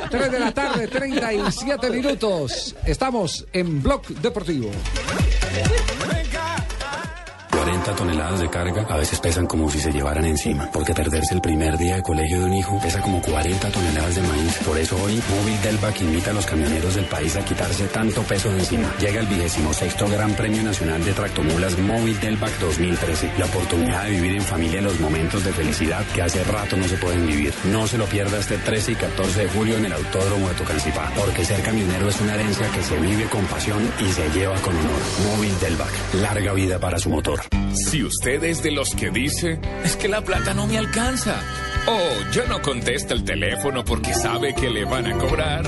[0.10, 2.76] 3 de la tarde, 37 minutos.
[2.86, 4.72] Estamos en Blog Deportivo.
[7.68, 11.42] 40 toneladas de carga a veces pesan como si se llevaran encima, porque perderse el
[11.42, 14.58] primer día de colegio de un hijo pesa como 40 toneladas de maíz.
[14.66, 18.50] Por eso hoy Móvil Delvac invita a los camioneros del país a quitarse tanto peso
[18.52, 18.96] de encima.
[19.02, 23.34] Llega el vigésimo sexto Gran Premio Nacional de Tractomulas Móvil Delvac 2013.
[23.38, 26.96] La oportunidad de vivir en familia los momentos de felicidad que hace rato no se
[26.96, 27.54] pueden vivir.
[27.66, 31.12] No se lo pierda este 13 y 14 de julio en el Autódromo de Tocancipá,
[31.18, 34.74] porque ser camionero es una herencia que se vive con pasión y se lleva con
[34.74, 35.02] honor.
[35.26, 37.42] Móvil Delvac, larga vida para su motor.
[37.74, 41.40] Si usted es de los que dice, es que la plata no me alcanza.
[41.88, 45.66] O ya no contesta el teléfono porque sabe que le van a cobrar.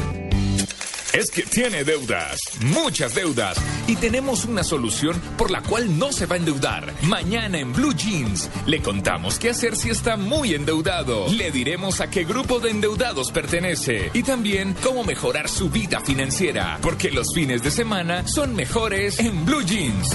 [1.14, 6.28] Es que tiene deudas, muchas deudas, y tenemos una solución por la cual no se
[6.28, 6.94] va a endeudar.
[7.02, 11.28] Mañana en Blue Jeans le contamos qué hacer si está muy endeudado.
[11.30, 16.78] Le diremos a qué grupo de endeudados pertenece y también cómo mejorar su vida financiera,
[16.82, 20.10] porque los fines de semana son mejores en Blue Jeans.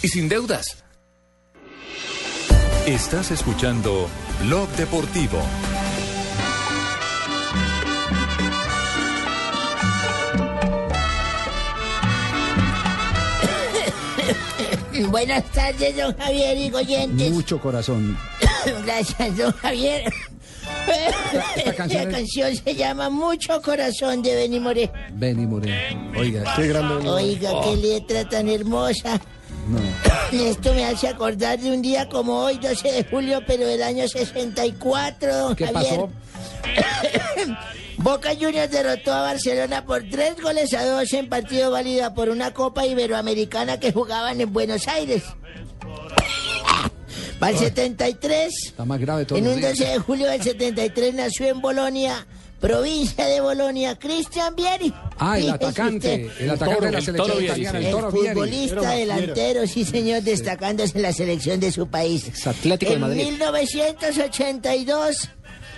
[0.00, 0.83] Y sin deudas.
[2.86, 4.08] Estás escuchando
[4.42, 5.38] Blog Deportivo.
[15.10, 17.30] Buenas tardes, don Javier y oyentes.
[17.32, 18.16] Mucho corazón.
[18.86, 20.12] Gracias, don Javier.
[21.56, 24.90] Esta canción La es- canción se llama Mucho Corazón de Benny Moré.
[25.12, 26.12] Benny Moreno.
[26.18, 26.54] Oiga.
[26.56, 26.94] Qué grande.
[26.94, 27.22] Benny Moré.
[27.24, 29.20] Oiga, qué letra tan hermosa.
[29.68, 29.78] No.
[30.32, 34.06] Esto me hace acordar de un día como hoy, 12 de julio, pero del año
[34.08, 36.00] 64, don ¿Qué Javier.
[36.00, 36.10] pasó?
[37.98, 42.52] Boca Juniors derrotó a Barcelona por tres goles a dos en partido válido por una
[42.52, 45.22] Copa Iberoamericana que jugaban en Buenos Aires.
[47.38, 49.38] Para el 73, Está más grave todo.
[49.38, 52.26] en un 12 de julio del 73 nació en Bolonia,
[52.68, 54.92] provincia de Bolonia, Cristian Vieri.
[55.18, 56.30] Ah, el atacante.
[56.38, 57.84] El atacante de la el selección italiana, sí.
[57.84, 58.28] el El Toro Vieri.
[58.28, 62.26] futbolista delantero, sí señor, destacándose en la selección de su país.
[62.28, 63.24] Es Atlético de en Madrid.
[63.24, 65.28] 1982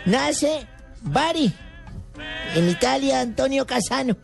[0.05, 0.67] nace
[1.03, 1.53] Bari.
[2.55, 4.17] En Italia, Antonio Casano.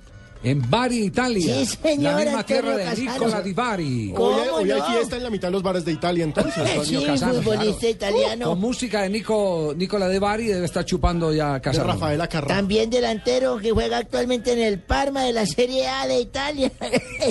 [0.44, 1.54] En Bari, Italia.
[1.54, 3.12] Sí, señor, La misma Antonio tierra de Casano.
[3.12, 3.84] Nicola Di Bari.
[3.84, 4.12] Hoy, hay-
[4.48, 4.84] ¿Cómo hoy no?
[4.86, 6.56] fiesta en la mitad de los bares de Italia, entonces.
[6.56, 7.90] Antonio Sí, Casano, futbolista claro.
[7.92, 8.46] italiano.
[8.48, 11.92] Con música de Nico, Nicola De Bari debe estar chupando ya De Casano.
[11.92, 12.48] Rafaela Carrà.
[12.48, 16.72] También delantero que juega actualmente en el Parma de la Serie A de Italia.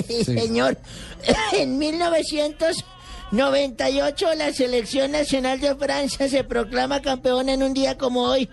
[0.08, 0.78] Sí, Señor,
[1.52, 8.48] en 1998 la selección nacional de Francia se proclama campeona en un día como hoy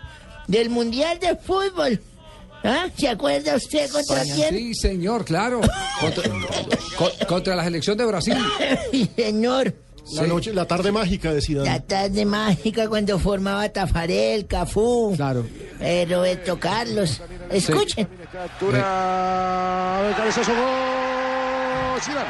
[0.48, 2.02] del Mundial de Fútbol.
[2.64, 2.88] ¿Ah?
[2.98, 4.49] ¿Se acuerda usted contra quién?
[4.56, 5.61] Sí, señor, claro.
[6.02, 6.23] Contra,
[6.98, 8.36] co- contra la selección de Brasil.
[8.91, 9.73] Sí, señor.
[10.14, 11.69] La, noche, la tarde mágica de Zidane.
[11.69, 15.45] La tarde mágica cuando formaba Tafarel, Cafú, claro.
[15.80, 17.22] eh, Roberto Carlos.
[17.52, 18.07] Escuchen.
[18.31, 22.02] Captura del cabezazo gol.
[22.02, 22.30] Zidane.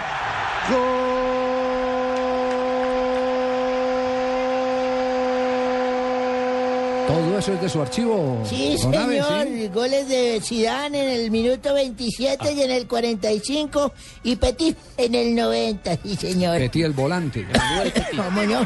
[7.09, 8.43] Todo eso es de su archivo.
[8.47, 9.47] Sí, señor.
[9.47, 9.67] ¿sí?
[9.73, 15.33] Goles de Zidane en el minuto 27 y en el 45 y Petit en el
[15.33, 16.59] 90, sí, señor.
[16.59, 17.47] Petit el volante.
[18.15, 18.59] ¿Cómo no?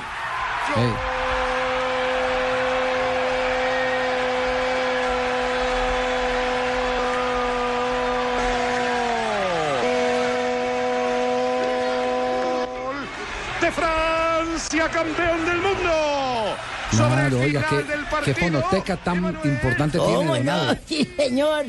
[13.61, 15.52] De Francia, campeón mundo.
[17.33, 20.77] Claro, oiga, qué, qué fonoteca tan importante tiene ¿Cómo don no?
[20.87, 21.65] Sí, señor.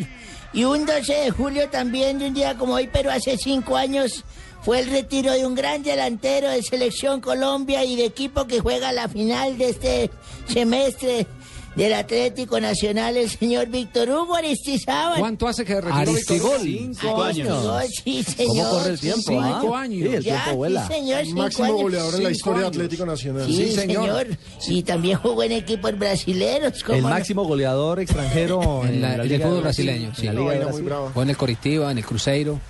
[0.53, 4.25] Y un 12 de julio también, de un día como hoy, pero hace cinco años,
[4.63, 8.93] fue el retiro de un gran delantero de Selección Colombia y de equipo que juega
[8.93, 10.11] la final de este
[10.47, 11.27] semestre
[11.77, 15.19] del Atlético Nacional, el señor Víctor Hugo Aristizábal.
[15.19, 16.63] ¿Cuánto hace que retiró Aristigol.
[16.63, 16.97] Víctor?
[17.01, 17.85] Cinco años.
[18.05, 18.57] Sí, señor.
[18.69, 19.23] ¿Cómo corre el tiempo?
[19.23, 19.59] Sí, ah?
[19.61, 20.09] Cinco años.
[20.09, 20.87] Sí, el Ya, tiempo vuela.
[20.87, 21.83] sí, señor, cinco Máximo años.
[21.83, 22.67] goleador en la Cinco historia de.
[22.69, 23.47] Atlético Nacional.
[23.47, 24.27] Sí, señor.
[24.69, 26.83] Y también jugó en equipos brasileños.
[26.85, 27.09] ¿cómo El no?
[27.11, 30.27] máximo goleador extranjero en, la, el Liga fútbol brasileño, en sí.
[30.27, 30.89] la Liga de Brasil.
[31.15, 32.61] O en el Coritiba, en el Cruzeiro.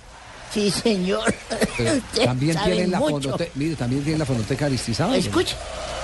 [0.53, 1.33] Sí, señor.
[2.23, 3.51] También tiene la fonoteca.
[3.55, 5.15] Mire, también tiene la fonoteca Aristizábal.
[5.19, 5.53] Escuche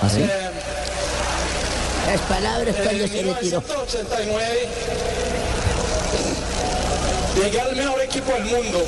[0.02, 0.20] ¿Ah, sí?
[2.06, 3.60] Las palabras cuando se retiró.
[3.60, 4.68] 1989
[7.36, 8.84] llegué al mejor equipo del mundo.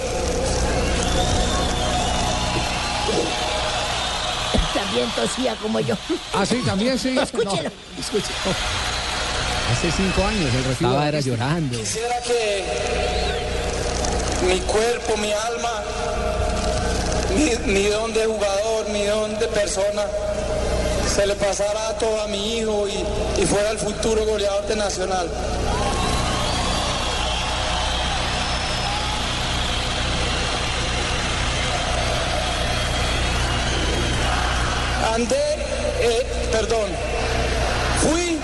[4.75, 5.97] También tosía como yo.
[6.33, 7.17] Ah, sí, también sí.
[7.19, 7.71] Escúchelo.
[9.73, 11.79] Hace cinco años el de era llorando.
[11.79, 12.65] Quisiera que
[14.47, 15.83] mi cuerpo, mi alma,
[17.35, 20.05] mi, mi don de jugador, mi don de persona,
[21.09, 24.77] se le pasara a todo a mi hijo y, y fuera el futuro goleador de
[24.77, 25.29] Nacional.
[35.15, 35.37] Andé,
[36.01, 36.89] eh, perdón,
[38.03, 38.37] fui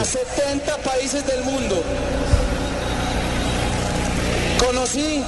[0.00, 1.84] a 70 países del mundo.
[4.58, 5.22] Conocí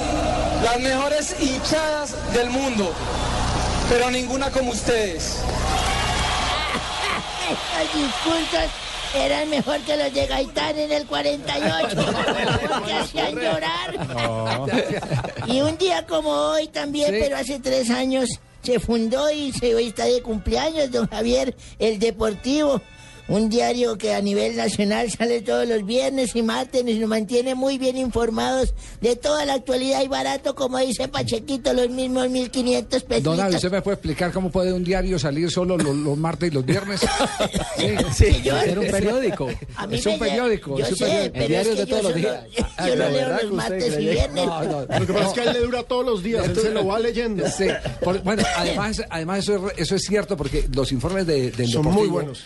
[0.63, 2.91] las mejores hinchadas del mundo,
[3.89, 5.37] pero ninguna como ustedes.
[7.49, 8.69] Los discursos
[9.15, 11.95] eran mejor que los de Gaitán en el 48.
[12.75, 13.95] porque hacían llorar.
[15.47, 17.17] Y un día como hoy también, Sí.
[17.21, 18.27] pero hace tres años,
[18.63, 22.81] se fundó y se, hoy está de cumpleaños, don Javier, el Deportivo.
[23.29, 27.55] Un diario que a nivel nacional sale todos los viernes y martes y nos mantiene
[27.55, 33.03] muy bien informados de toda la actualidad y barato, como dice Pachequito, los mismos 1.500
[33.03, 33.23] pesos.
[33.23, 36.51] Don Abe, ¿usted me puede explicar cómo puede un diario salir solo los, los martes
[36.51, 37.01] y los viernes?
[38.13, 39.49] Sí, yo- Era un periódico.
[39.75, 41.33] A mí Es un periódico, Yo es un sé, periódico.
[41.33, 42.43] pero El diario es que de todos yo los días.
[42.55, 44.45] Yo lo Ah, leo ¿verdad los martes y viernes.
[44.45, 46.55] No, no, Lo que pasa es que a él le dura todos los días, él
[46.55, 47.45] se lo va leyendo.
[47.49, 47.65] Sí,
[48.03, 51.81] por- bueno, además, además eso, es, eso es cierto porque los informes de, del Son
[51.83, 52.43] Deportivo muy buenos.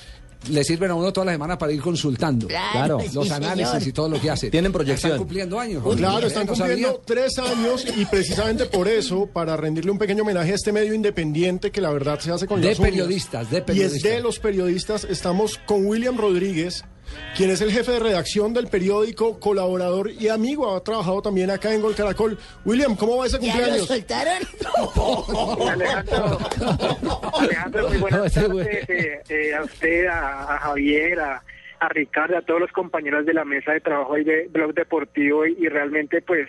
[0.50, 2.48] Le sirven a uno toda la semana para ir consultando.
[2.48, 3.88] Claro, sí, los análisis señor.
[3.88, 4.50] y todo lo que hace.
[4.50, 5.12] Tienen proyección.
[5.12, 5.84] Están cumpliendo años.
[5.96, 7.02] Claro, están cumpliendo sabía.
[7.06, 11.70] tres años y precisamente por eso, para rendirle un pequeño homenaje a este medio independiente
[11.72, 12.90] que la verdad se hace con De las uñas.
[12.92, 14.12] periodistas, de Y es periodistas.
[14.12, 15.04] de los periodistas.
[15.04, 16.84] Estamos con William Rodríguez,
[17.36, 20.76] quien es el jefe de redacción del periódico, colaborador y amigo.
[20.76, 22.38] Ha trabajado también acá en Gol Caracol.
[22.66, 23.88] William, ¿cómo va ese ¿Ya lo cumpleaños?
[23.88, 24.44] soltaron?
[25.70, 26.40] Alejandro,
[27.40, 31.44] Alejandro, muy buenas tardes eh, eh, a usted, a, a Javier, a,
[31.80, 35.46] a Ricardo, a todos los compañeros de la mesa de trabajo y de Blog Deportivo
[35.46, 36.48] y, y realmente pues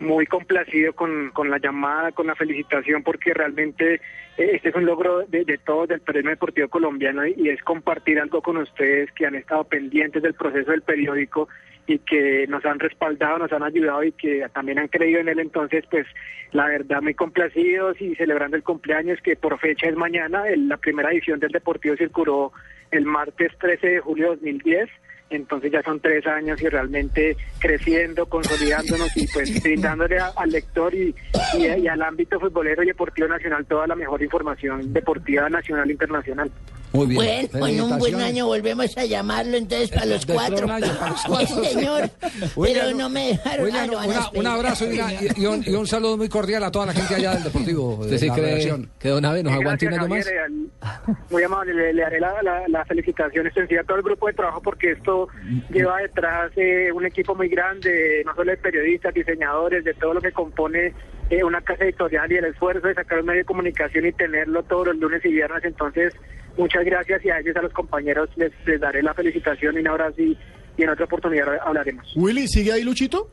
[0.00, 3.94] muy complacido con, con la llamada, con la felicitación porque realmente
[4.38, 8.18] eh, este es un logro de, todos del periodismo deportivo colombiano y, y es compartir
[8.18, 11.48] algo con ustedes que han estado pendientes del proceso del periódico
[11.86, 15.38] y que nos han respaldado, nos han ayudado y que también han creído en él.
[15.40, 16.06] Entonces, pues
[16.52, 20.48] la verdad, muy complacidos y celebrando el cumpleaños que por fecha es mañana.
[20.48, 22.52] El- la primera edición del Deportivo circuló
[22.90, 24.88] el martes 13 de julio de 2010
[25.30, 30.94] entonces ya son tres años y realmente creciendo, consolidándonos y pues brindándole a- al lector
[30.94, 31.14] y,
[31.58, 35.92] y, y al ámbito futbolero y deportivo nacional toda la mejor información deportiva nacional e
[35.92, 36.50] internacional.
[36.92, 37.48] Muy bien.
[37.52, 38.26] Bueno, en un buen Felicitaciones.
[38.28, 40.64] año volvemos a llamarlo entonces para los cuatro.
[40.66, 42.10] un año, para los cuatro, Sí, señor.
[42.56, 43.64] William, Pero no me dejaron.
[43.66, 46.64] William, ah, no una- un abrazo y, una- y- un, y un saludo muy cordial
[46.64, 47.94] a toda la gente allá del Deportivo.
[47.94, 48.90] ¿Usted de sí la cree redacción.
[48.98, 50.26] que Don Abe nos aguante un año más?
[50.26, 54.26] Al- Muy amable, le, le haré la, la- la felicitación extensiva a todo el grupo
[54.26, 55.28] de trabajo porque esto
[55.72, 60.20] lleva detrás eh, un equipo muy grande, no solo de periodistas, diseñadores, de todo lo
[60.20, 60.92] que compone
[61.30, 64.64] eh, una casa editorial y el esfuerzo de sacar un medio de comunicación y tenerlo
[64.64, 65.62] todos los lunes y viernes.
[65.64, 66.12] Entonces,
[66.56, 69.88] muchas gracias y a ellos, a los compañeros, les, les daré la felicitación y un
[69.88, 70.36] abrazo y,
[70.76, 72.06] y en otra oportunidad hablaremos.
[72.16, 73.28] Willy, ¿sigue ahí Luchito?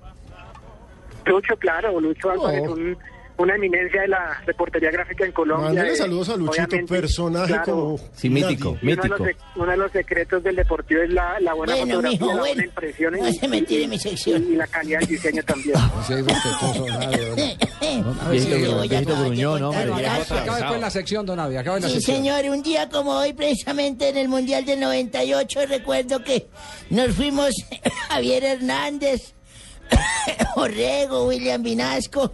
[1.25, 2.73] Lucho, claro, Lucho Oh.
[2.73, 2.97] un-
[3.37, 5.67] una eminencia de la reportería gráfica en Colombia.
[5.67, 8.89] Mándele eh, saludos a Luchito, personaje claro, como Sí, mítico, nadie.
[8.89, 9.43] y uno de, los, mítico.
[9.55, 12.53] uno de los secretos del deportivo es la, la buena Bueno, fotografía, mijo, la buena
[12.55, 12.63] bueno.
[12.63, 14.43] impresión No y, se me tire mi sección.
[14.43, 15.75] y la calidad del diseño también.
[16.07, 16.85] Sí, respetuoso.
[19.37, 22.17] Acabe pues la sección, Don acabe la Sí, sección.
[22.17, 26.47] señor, un día como hoy, precisamente en el Mundial del 98, recuerdo que
[26.89, 27.51] nos fuimos
[28.09, 29.33] Javier Hernández,
[30.55, 32.31] Orrego, William Vinasco,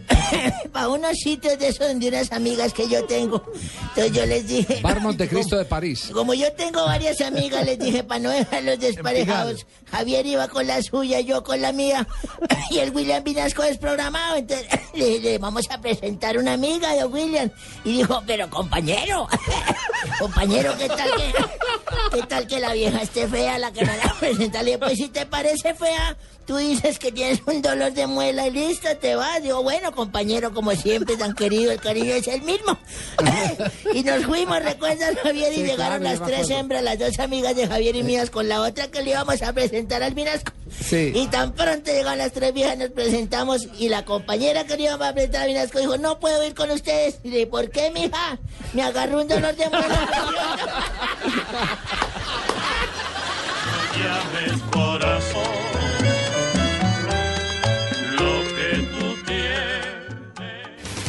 [0.72, 3.42] para unos sitios de esos de unas amigas que yo tengo.
[3.88, 4.80] Entonces yo les dije...
[4.82, 6.10] Bar Montecristo de París.
[6.12, 10.82] Como yo tengo varias amigas, les dije, para no dejarlos desparejados, Javier iba con la
[10.82, 12.06] suya, yo con la mía,
[12.70, 14.36] y el William Vinasco desprogramado.
[14.36, 17.50] Entonces le dije, vamos a presentar una amiga de William.
[17.84, 19.28] Y dijo, pero compañero,
[20.18, 24.14] compañero, ¿qué tal que, qué tal que la vieja esté fea, la que me la
[24.18, 24.62] presenta?
[24.62, 26.16] Le dije, pues si te parece fea,
[26.46, 29.42] tú dices que tienes un dolor de muela y listo, te vas.
[29.42, 32.78] Digo, bueno, compañero, como siempre, tan querido, el cariño es el mismo.
[33.94, 35.52] y nos fuimos, ¿recuerdas, Javier?
[35.52, 38.48] Y Sí, llegaron claro, las tres hembras, las dos amigas de Javier y mías, con
[38.48, 40.52] la otra que le íbamos a presentar al Vinasco.
[40.80, 41.12] Sí.
[41.14, 45.06] Y tan pronto llegaron las tres viejas, nos presentamos y la compañera que le íbamos
[45.06, 47.18] a presentar al Vinasco dijo, no puedo ir con ustedes.
[47.22, 48.38] Y le dije, ¿por qué, mija?
[48.72, 50.08] Me agarró un dolor de muela.
[53.96, 55.41] llames corazón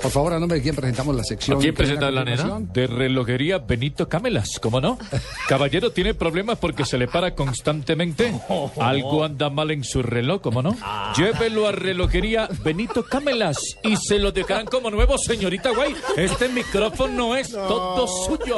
[0.00, 1.58] Por favor, a nombre de quién presentamos la sección.
[1.58, 2.58] ¿A quién presenta a la nena?
[2.60, 4.98] De relojería Benito Camelas, ¿cómo no?
[5.48, 8.32] Caballero tiene problemas porque se le para constantemente.
[8.80, 10.76] Algo anda mal en su reloj, ¿cómo no?
[11.16, 15.94] Llévelo a relojería Benito Camelas y se lo dejarán como nuevo, señorita Guay.
[16.16, 18.56] Este micrófono es todo suyo.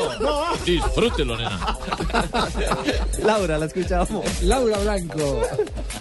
[0.64, 1.78] Disfrútelo, nena.
[3.24, 4.42] Laura, la escuchamos.
[4.42, 5.42] Laura Blanco.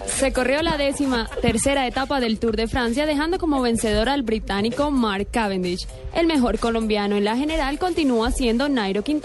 [0.06, 4.92] Se corrió la décima tercera etapa del Tour de Francia, dejando como vencedor al británico
[4.92, 5.88] Mark Cavendish.
[6.14, 9.22] El mejor colombiano en la general continúa siendo Nairo quien,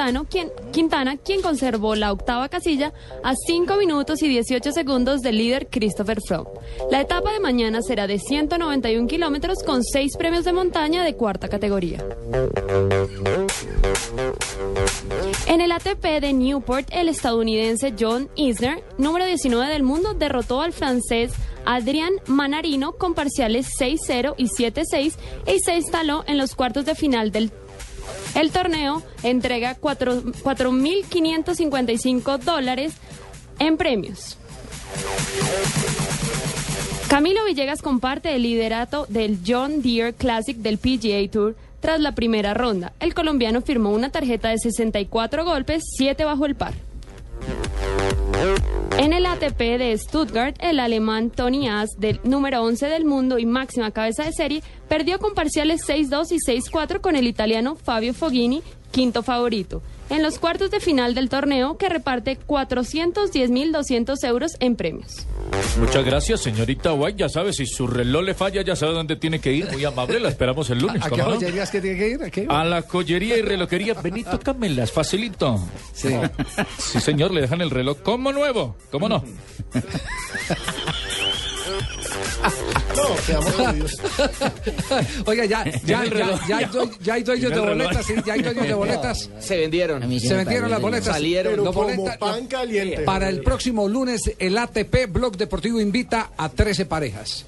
[0.72, 2.92] Quintana, quien conservó la octava casilla
[3.22, 6.50] a 5 minutos y 18 segundos del líder Christopher Froome.
[6.90, 11.48] La etapa de mañana será de 191 kilómetros con 6 premios de montaña de cuarta
[11.48, 12.04] categoría.
[15.46, 20.72] En el ATP de Newport, el estadounidense John Isner, número 19 del mundo, derrotó al
[20.72, 21.32] francés
[21.64, 25.14] Adrián Manarino con parciales 6-0 y 7-6
[25.46, 25.76] y se
[26.26, 27.50] en los cuartos de final del
[28.34, 32.92] el torneo entrega cuatro- 4.555 dólares
[33.58, 34.36] en premios.
[37.08, 42.54] Camilo Villegas comparte el liderato del John Deere Classic del PGA Tour tras la primera
[42.54, 42.92] ronda.
[43.00, 46.74] El colombiano firmó una tarjeta de 64 golpes, 7 bajo el par.
[48.98, 53.46] En el ATP de Stuttgart, el alemán Tony Aas, del número 11 del mundo y
[53.46, 58.62] máxima cabeza de serie, perdió con parciales 6-2 y 6-4 con el italiano Fabio Foghini,
[58.90, 59.82] quinto favorito.
[60.10, 65.26] En los cuartos de final del torneo que reparte 410.200 euros en premios.
[65.78, 67.18] Muchas gracias, señorita White.
[67.18, 69.70] Ya sabe, si su reloj le falla, ya sabe dónde tiene que ir.
[69.70, 71.02] Muy amable, la esperamos el lunes.
[71.02, 71.34] ¿A qué ¿cómo no?
[71.36, 72.22] joyerías que tiene que ir?
[72.22, 72.46] ¿A qué?
[72.48, 75.60] A la collería y relojería Benito Camelas, facilito.
[75.92, 76.10] Sí.
[76.78, 78.76] Sí, señor, le dejan el reloj como nuevo.
[78.90, 79.24] ¿Cómo no?
[82.98, 83.92] No, quedamos jodidos.
[85.26, 86.70] Oiga, ya, ya, ya, ya
[87.02, 89.30] ya hay dueños de boletas, sí, ya hay dueños de boletas.
[89.40, 90.02] Se vendieron.
[90.20, 91.14] Se vendieron las boletas.
[91.14, 91.52] Salieron.
[91.52, 93.02] Pero Los como boletas- pan caliente.
[93.02, 97.44] Para el próximo lunes, el ATP Blog Deportivo invita a 13 parejas.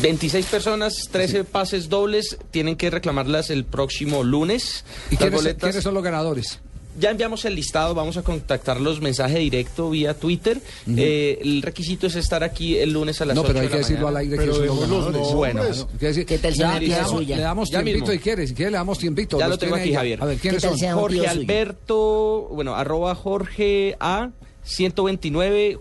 [0.00, 4.84] 26 personas, 13 pases dobles, tienen que reclamarlas el próximo lunes.
[5.10, 6.60] ¿Y quiénes, boletas- quiénes son los ganadores?
[6.98, 10.60] Ya enviamos el listado, vamos a contactarlos mensaje directo vía Twitter.
[10.96, 13.72] Eh, el requisito es estar aquí el lunes a las No, 8 pero hay de
[13.72, 15.34] que decirlo al aire Pero que son los ganadores.
[15.34, 15.86] Bueno, nombres.
[15.98, 17.36] Quiere decir, ¿Qué tal si ya, no le, damos, suya?
[17.36, 19.38] le damos tiempito y quiere, si quiere le damos tiempito.
[19.38, 19.92] Ya Los lo tengo aquí.
[19.92, 20.22] Javier.
[20.22, 20.78] A ver, ¿quiénes ¿Qué son?
[20.94, 21.26] Jorge?
[21.26, 24.30] Alberto, bueno, arroba Jorge A
[24.62, 25.78] 129,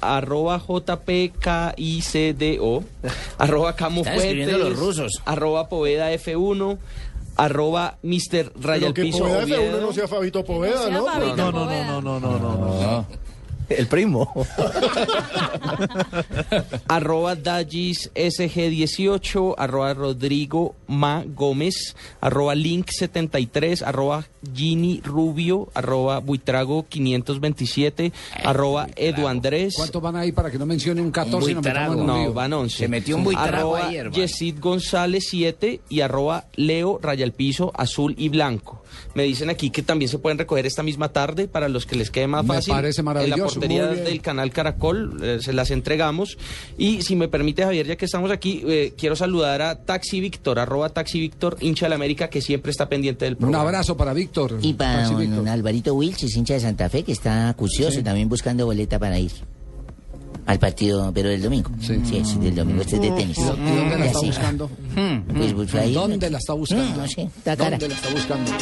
[0.00, 0.58] arroba
[1.76, 2.84] JPKICDO,
[3.38, 5.22] arroba Camo Están escribiendo Fuentes, los rusos.
[5.24, 6.78] arroba Poveda F1,
[7.36, 8.52] arroba Mr.
[8.60, 9.80] Raya Pero que Piso Poveda F1 Oviedo.
[9.80, 11.04] no sea Fabito Poveda, sea ¿no?
[11.06, 11.86] Fabito No, no, no, Poveda.
[11.86, 13.06] no, no, no, no, no.
[13.68, 14.32] El primo.
[16.88, 28.12] arroba Dallis SG18, arroba Rodrigo Ma Gómez, arroba Link73, arroba Gini Rubio, arroba Buitrago 527,
[28.44, 29.74] arroba Edu Andrés.
[29.76, 32.00] ¿Cuántos van ahí para que no mencione un 14 y no buitrago.
[32.00, 32.76] un No, van 11.
[32.76, 34.16] Se metió un buitrago arroba hermano.
[34.16, 38.82] Yesid González 7 y arroba Leo Raya el Piso azul y blanco.
[39.14, 42.10] Me dicen aquí que también se pueden recoger esta misma tarde para los que les
[42.10, 42.72] quede más Me fácil.
[42.72, 43.55] parece En maravilloso.
[43.60, 46.38] La del canal Caracol eh, se las entregamos.
[46.78, 50.58] Y si me permite, Javier, ya que estamos aquí, eh, quiero saludar a Taxi Víctor,
[50.58, 53.64] arroba Taxi Víctor, hincha de la América, que siempre está pendiente del Un programa.
[53.64, 54.58] abrazo para Víctor.
[54.62, 55.36] Y para Taxi don, Víctor.
[55.38, 58.02] don Alvarito Wilches, hincha de Santa Fe, que está acucioso Sí.
[58.02, 59.32] también buscando boleta para ir
[60.46, 61.70] al partido, pero del domingo.
[61.80, 62.82] Sí, sí, del domingo.
[62.82, 63.38] Este es de tenis.
[63.38, 64.26] ¿Y dónde la Ya está sé.
[64.26, 64.70] buscando?
[65.36, 66.84] Pues, pues, ahí, ¿Dónde la está buscando?
[66.94, 67.70] Mm, no sé, está cara.
[67.78, 68.52] ¿Dónde la está buscando?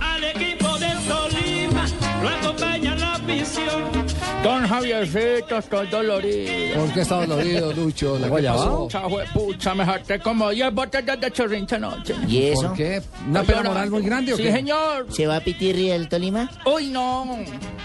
[0.00, 1.86] Al equipo del Tolima
[2.22, 4.13] lo acompaña la afición.
[4.44, 6.74] Don Javiercito, estoy dolorido.
[6.80, 8.18] ¿Por qué está dolorido, Lucho?
[8.18, 8.28] ¿La.
[8.28, 9.02] Pucha,
[9.32, 12.14] pucha, me harté como 10 botellas de chorrincha anoche.
[12.28, 12.68] ¿Y eso?
[12.68, 13.00] ¿Por qué?
[13.26, 14.52] ¿Una pena moral muy grande o Sí, qué?
[14.52, 15.06] señor.
[15.10, 16.50] ¿Se va a Pitirri el Tolima?
[16.66, 17.38] Uy, no.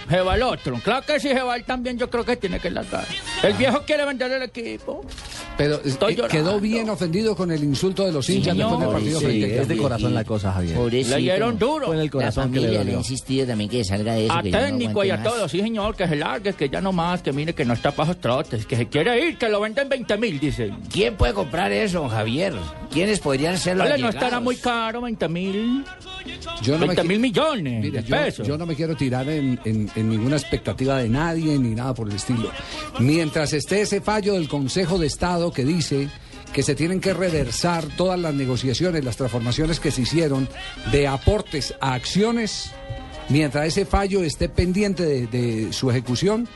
[0.10, 0.76] Se va el otro.
[0.84, 3.06] Claro que si se va él también, yo creo que tiene que largar.
[3.42, 5.06] El viejo quiere vender el equipo.
[5.60, 9.26] Pero eh, quedó bien ofendido con el insulto de los hinchas después del partido Sí,
[9.26, 10.78] frente a es de corazón la cosa, Javier.
[10.94, 11.88] Le dieron duro.
[11.88, 12.98] Fue en el La corazón que le familia le ha dolió.
[13.00, 14.34] insistido también que salga de eso.
[14.34, 15.38] A que ya no técnico y a aguante más.
[15.38, 17.92] todos, sí señor, que se largue, que ya no más, que mire que no está
[17.92, 20.72] para trotes, que se quiere ir, que lo venden 20 mil, dice.
[20.90, 22.54] ¿Quién puede comprar eso, Javier?
[22.90, 24.16] ¿Quiénes podrían ser los no allegados?
[24.16, 25.84] estará muy caro, 20 mil.
[26.62, 28.48] Yo no me 20 qui- mil millones Mire, de yo, pesos.
[28.48, 32.08] yo no me quiero tirar en, en- en ninguna expectativa de nadie ni nada por
[32.10, 32.50] el estilo.
[33.00, 36.10] Mientras esté ese fallo del Consejo de Estado que dice
[36.54, 40.50] que se tienen que reversar todas las negociaciones, las transformaciones que se hicieron
[40.92, 42.72] de aportes a acciones,
[43.30, 46.48] mientras ese fallo esté pendiente de, de su ejecución,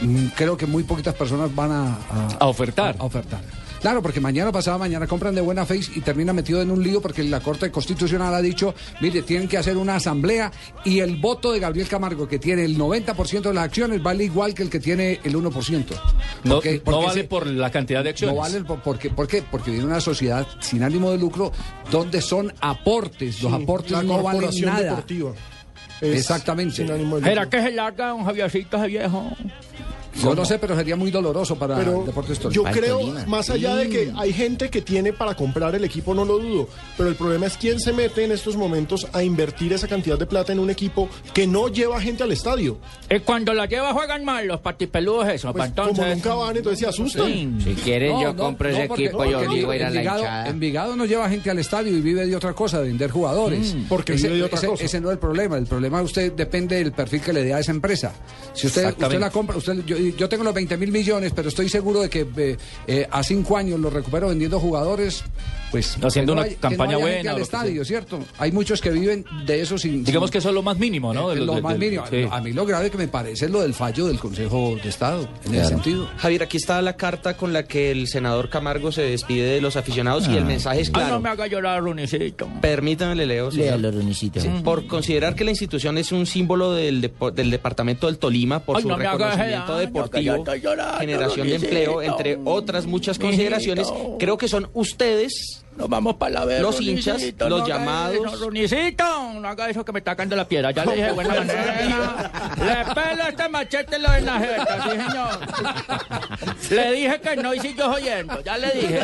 [0.00, 2.94] mm, creo que muy poquitas personas van a, a- A ofertar.
[2.98, 3.40] a- a ofertar.
[3.86, 7.00] Claro, porque mañana pasado mañana compran de buena fe y termina metido en un lío
[7.00, 10.50] porque la Corte Constitucional ha dicho, mire, tienen que hacer una asamblea
[10.84, 14.54] y el voto de Gabriel Camargo, que tiene el 90% de las acciones, vale igual
[14.54, 15.94] que el que tiene el 1%.
[16.42, 18.34] No, Porque- no porque vale se- por la cantidad de acciones.
[18.34, 19.42] no vale por, porque, ¿por qué?
[19.48, 21.52] Porque viene una sociedad sin ánimo de lucro
[21.88, 23.40] donde son aportes.
[23.40, 24.80] Los aportes la no valen nada.
[24.82, 25.30] deportiva.
[26.00, 26.74] Exactamente.
[26.74, 27.60] sin ánimo de ¿Será lucro.
[27.60, 29.30] que se larga don Javiercito ese viejo?
[30.22, 32.70] Yo no sé, pero sería muy doloroso para Pero Deportes yo Tolima.
[32.72, 33.26] creo, Tolima.
[33.26, 36.68] más allá de que hay gente que tiene para comprar el equipo, no lo dudo.
[36.96, 40.26] Pero el problema es quién se mete en estos momentos a invertir esa cantidad de
[40.26, 42.78] plata en un equipo que no lleva gente al estadio.
[43.10, 45.96] Y cuando la lleva juegan mal los patipeludos eso, Pues, entonces...
[45.98, 47.26] como nunca van, entonces se asustan.
[47.26, 47.48] Sí.
[47.64, 49.82] Si quieren, No, yo no, compro no, ese porque- equipo y porque obligo a ir
[49.84, 50.48] a la Envigado- hinchada.
[50.48, 53.74] Envigado no lleva gente al estadio y vive de otra cosa, de vender jugadores.
[53.74, 54.84] Mm, porque ese, vive de otra ese- cosa.
[54.84, 55.56] ese no es el problema.
[55.58, 58.12] El problema usted depende del perfil que le dé a esa empresa.
[58.54, 61.68] Si usted, usted la compra, usted, yo, yo tengo los 20 mil millones, pero estoy
[61.68, 62.56] seguro de que eh,
[62.86, 65.24] eh, a cinco años los recupero vendiendo jugadores.
[65.70, 68.20] Pues Haciendo que no una hay- que campaña no haya buena al estadio, ¿cierto?
[68.38, 70.04] Hay muchos que viven de eso sin.
[70.04, 71.32] Digamos sin- que eso es lo más mínimo, ¿no?
[71.32, 72.04] eh, De lo de- más de- mínimo.
[72.08, 72.24] sí.
[72.30, 75.28] A mí lo grave que me parece es lo del fallo del Consejo de Estado,
[75.44, 76.08] en ese sentido.
[76.18, 79.76] Javier, aquí está la carta con la que el senador Camargo se despide de los
[79.76, 81.20] aficionados y el mensaje es Ay, no claro.
[81.20, 82.48] me haga llorar, Runicito.
[82.60, 83.50] Permítame, le leo.
[83.50, 84.40] Léalo, Runicito.
[84.40, 88.60] Sí, Por considerar que la institución es un símbolo del, depo- del departamento del Tolima,
[88.60, 92.86] por Ay, su no me haga reconocimiento daño, deportivo, llorando, generación de empleo, entre otras
[92.86, 96.60] muchas consideraciones, creo que son ustedes Nos vamos para la vez.
[96.62, 98.14] Los hinchas, Runicito, los no llamados.
[98.34, 100.70] eso, Runicito, no haga eso que me está cayendo la piedra.
[100.70, 102.30] Ya le dije buena manera.
[102.58, 106.70] Le pelo este machete lo en la jeta, sí, señor.
[106.70, 109.00] Le dije que no y siguió oyendo, ya le dije.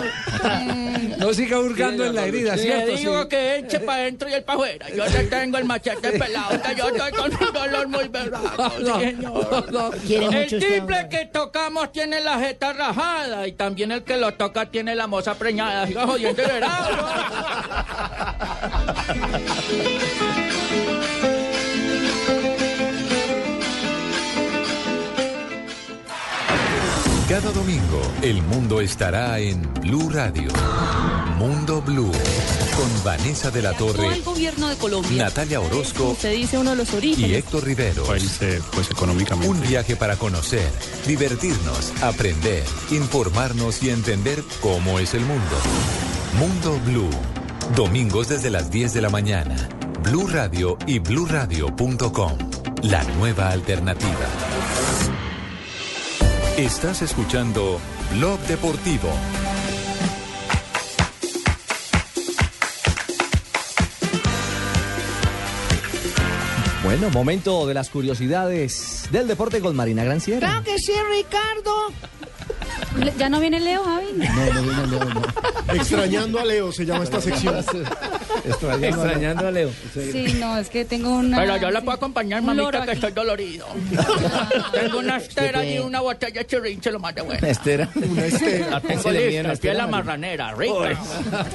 [1.19, 2.97] No siga hurgando en la herida, Le ¿cierto?
[2.97, 3.29] digo Sí.
[3.29, 4.87] que eche para adentro y él para afuera.
[4.91, 8.85] Yo le tengo el machete pelado, que yo estoy con un dolor muy berraco, sí,
[9.01, 9.95] señor.
[10.09, 14.95] El triple que tocamos tiene la jeta rajada y también el que lo toca tiene
[14.95, 15.87] la moza preñada.
[15.87, 16.43] Siga jodiendo,
[27.29, 30.51] Cada domingo, el mundo estará en Blue Radio.
[31.39, 32.13] Mundo Blue.
[32.77, 35.25] Con Vanessa de la Torre, el gobierno de Colombia.
[35.25, 37.39] Natalia Orozco Se dice uno de los y orígenes.
[37.39, 38.05] Héctor Rivero.
[38.05, 39.49] pues económicamente.
[39.49, 40.71] Un viaje para conocer,
[41.07, 45.57] divertirnos, aprender, informarnos y entender cómo es el mundo.
[46.39, 47.11] Mundo Blue.
[47.77, 49.69] Domingos desde las 10 de la mañana.
[50.03, 52.39] Blue Radio y bluradio.com.
[52.83, 54.27] La nueva alternativa.
[56.57, 57.79] Estás escuchando
[58.15, 59.09] Blog Deportivo.
[66.83, 70.49] Bueno, momento de las curiosidades del deporte con Marina Gran Sierra.
[70.49, 71.93] Claro que sí, Ricardo.
[73.19, 74.07] ¿Ya no viene Leo, Javi?
[75.75, 77.57] Extrañando a Leo se llama esta sección.
[78.45, 79.71] Extrañando a Leo.
[79.95, 81.39] Sí, no, es que tengo una...
[81.39, 83.67] Pero yo la puedo acompañar, mamita, que estoy dolorido.
[84.73, 87.47] tengo una estera y una botella de chirrinche, lo más de bueno.
[87.47, 87.89] Estera.
[87.95, 88.71] Una estera.
[88.71, 90.75] La tengo viene lista, una es la marranera, rica.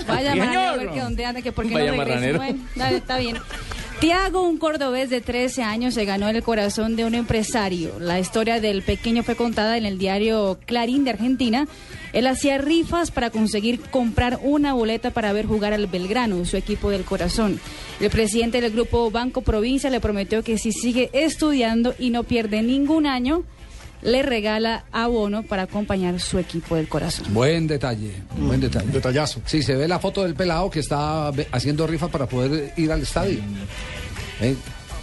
[0.08, 0.80] Vaya, María, a señor.
[0.80, 2.16] ver que dónde anda, que por qué Vaya no regresa.
[2.16, 2.38] marranero.
[2.40, 3.38] Bueno, dale, está bien.
[4.00, 8.00] Tiago, un cordobés de 13 años, se ganó el corazón de un empresario.
[8.00, 11.68] La historia del pequeño fue contada en el diario Clarín de Argentina.
[12.14, 16.92] Él hacía rifas para conseguir comprar una boleta para ver jugar al Belgrano, su equipo
[16.92, 17.60] del corazón.
[18.00, 22.62] El presidente del grupo Banco Provincia le prometió que si sigue estudiando y no pierde
[22.62, 23.46] ningún año,
[24.02, 27.34] le regala abono para acompañar su equipo del corazón.
[27.34, 28.88] Buen detalle, buen detalle.
[28.92, 29.42] Detallazo.
[29.46, 33.02] Sí, se ve la foto del pelado que está haciendo rifa para poder ir al
[33.02, 33.40] estadio.
[34.42, 34.56] Eh,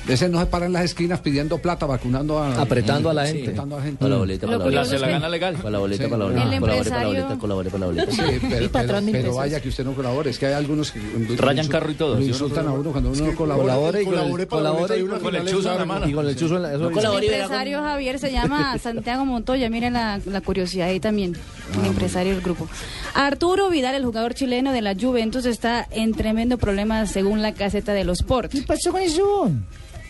[0.07, 2.61] Ese no se para en las esquinas pidiendo plata, vacunando a...
[2.61, 3.45] Apretando a la Sí, gente.
[3.51, 3.99] apretando a la gente.
[4.01, 4.85] Con la boleta, con la boleta.
[4.85, 5.57] Se la gana legal.
[5.57, 7.71] Con la boleta, con la boleta, con la boleta, con la boleta, con la boleta,
[7.71, 8.13] con la boleta.
[8.13, 10.31] Sí, pero, para pero- pero vaya que usted no colabore.
[10.31, 11.01] Es que hay algunos que
[11.39, 13.75] Rayan carro y todo, insultan a uno cuando uno no colabora.
[13.75, 16.09] Colabore y para boleta y con, el chuzo en la mano.
[16.09, 16.73] Y con el chuzo en la.
[16.75, 21.35] El empresario Javier se llama Santiago Montoya, miren la, la curiosidad ahí también,
[21.81, 22.69] el empresario del grupo.
[23.15, 27.93] Arturo Vidal, el jugador chileno de la Juventus, está en tremendo problema según la caseta
[27.95, 28.53] de los Sport.
[28.53, 29.51] ¿Qué pasó con eso?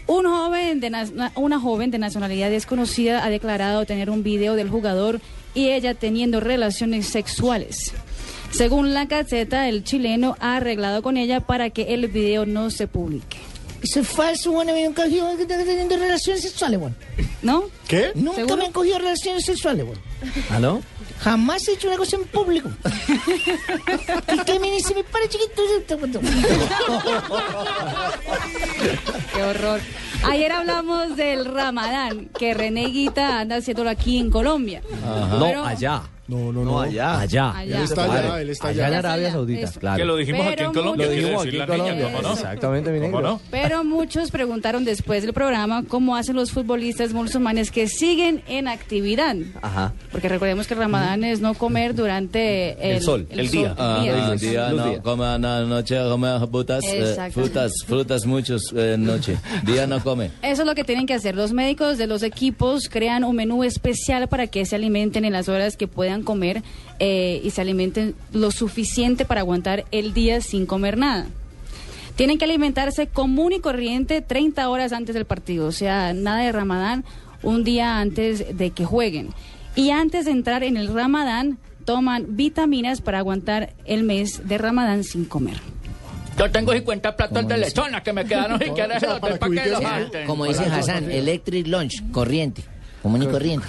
[0.06, 4.68] Un joven de na- una joven de nacionalidad desconocida ha declarado tener un video del
[4.68, 5.20] jugador
[5.54, 7.92] y ella teniendo relaciones sexuales.
[8.50, 12.86] Según la caseta, el chileno ha arreglado con ella para que el video no se
[12.86, 13.38] publique.
[13.82, 16.96] Eso es falso, bueno, a mí nunca he cogido teniendo relaciones sexuales, bueno.
[17.42, 17.64] ¿No?
[17.88, 18.12] ¿Qué?
[18.14, 18.56] Nunca ¿Seguro?
[18.56, 20.00] me han cogido relaciones sexuales, bueno.
[20.50, 20.80] ¿Aló?
[21.24, 22.68] Jamás he hecho una cosa en público.
[24.32, 25.62] y que me dice, me para chiquito.
[29.34, 29.80] Qué horror.
[30.24, 34.82] Ayer hablamos del Ramadán, que René Guita anda haciéndolo aquí en Colombia.
[35.30, 36.02] No, Pero- allá.
[36.26, 37.20] No, no, No, allá.
[37.20, 37.50] Allá.
[37.56, 37.76] Allá.
[37.78, 38.94] Él está allá, él está Allá en.
[38.94, 39.80] Arabia Saudita, eso.
[39.80, 39.98] claro.
[39.98, 41.06] Que lo dijimos aquí en Colombia.
[41.06, 42.04] Lo dijimos aquí en niña, Colombia.
[42.06, 42.32] ¿cómo no?
[42.32, 43.28] Exactamente, mi ¿Cómo negro.
[43.34, 43.40] no?
[43.50, 49.36] Pero muchos preguntaron después del programa cómo hacen los futbolistas musulmanes que siguen en actividad.
[49.60, 49.92] Ajá.
[50.10, 53.74] Porque recordemos que el Ramadán es no comer durante el, El sol, el día.
[53.76, 54.32] sol, el día.
[54.32, 59.36] el día, no, come noche, come frutas, eh, frutas, frutas muchos noche.
[59.64, 60.30] Día no come.
[60.42, 61.34] Eso es lo que tienen que hacer.
[61.34, 65.48] Los médicos de los equipos crean un menú especial para que se alimenten en las
[65.48, 66.62] horas que puedan comer
[66.98, 71.26] eh, y se alimenten lo suficiente para aguantar el día sin comer nada.
[72.16, 76.52] Tienen que alimentarse común y corriente 30 horas antes del partido, o sea, nada de
[76.52, 77.04] ramadán
[77.42, 79.30] un día antes de que jueguen.
[79.74, 85.04] Y antes de entrar en el ramadán, toman vitaminas para aguantar el mes de ramadán
[85.04, 85.60] sin comer.
[86.38, 89.70] Yo tengo 50 platos de lechona que me quedaron y quiero el hotel para que
[89.70, 90.26] los.
[90.26, 92.64] Como dice Hassan, electric lunch, corriente.
[93.04, 93.66] Común y corriente.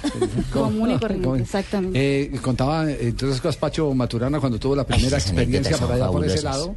[0.50, 2.22] Común y corriente, exactamente.
[2.22, 6.40] Eh, contaba eh, entonces Pacho Maturana cuando tuvo la primera experiencia por allá por ese
[6.42, 6.74] lado,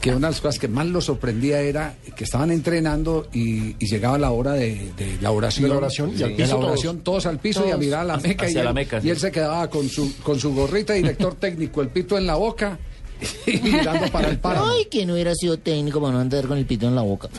[0.00, 3.86] que una de las cosas que más lo sorprendía era que estaban entrenando y, y
[3.86, 5.62] llegaba la hora de, de la oración.
[5.62, 8.04] De la oración, y al piso la oración, todos, al piso y a mirar a
[8.04, 8.50] la meca.
[8.50, 11.80] y la él, Meca, y él se quedaba con su, con su gorrita, director técnico,
[11.80, 12.76] el pito en la boca
[13.46, 14.68] y dando para el páramo.
[14.68, 17.28] Ay, que no hubiera sido técnico para no andar con el pito en la boca.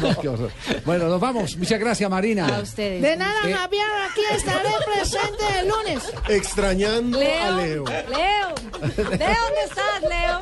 [0.00, 0.50] No, qué horror.
[0.84, 1.56] Bueno, nos vamos.
[1.56, 2.46] Muchas gracias, Marina.
[2.46, 3.02] A ustedes.
[3.02, 3.52] De nada, Eh.
[3.52, 6.02] Javier, aquí estaré presente el lunes.
[6.28, 7.84] Extrañando a Leo.
[7.84, 8.54] Leo,
[8.94, 10.40] Leo, ¿dónde estás, Leo?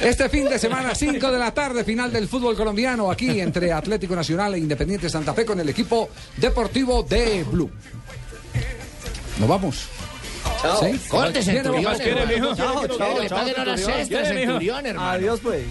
[0.00, 4.14] Este fin de semana, 5 de la tarde, final del fútbol colombiano, aquí entre Atlético
[4.16, 7.70] Nacional e Independiente Santa Fe con el equipo deportivo de Blue.
[9.38, 9.86] Nos vamos.
[10.60, 10.80] Chao.
[10.80, 10.98] ¿Sí?
[11.08, 12.00] Corte, ¿Quiere Centurión, más?
[12.00, 12.26] hermano.
[12.26, 12.56] ¿Quiere, mijo?
[12.56, 14.28] Chao, chao, Chao, le paguen horas extras.
[14.28, 15.10] Centurión, hermano.
[15.10, 15.64] Adiós, pues.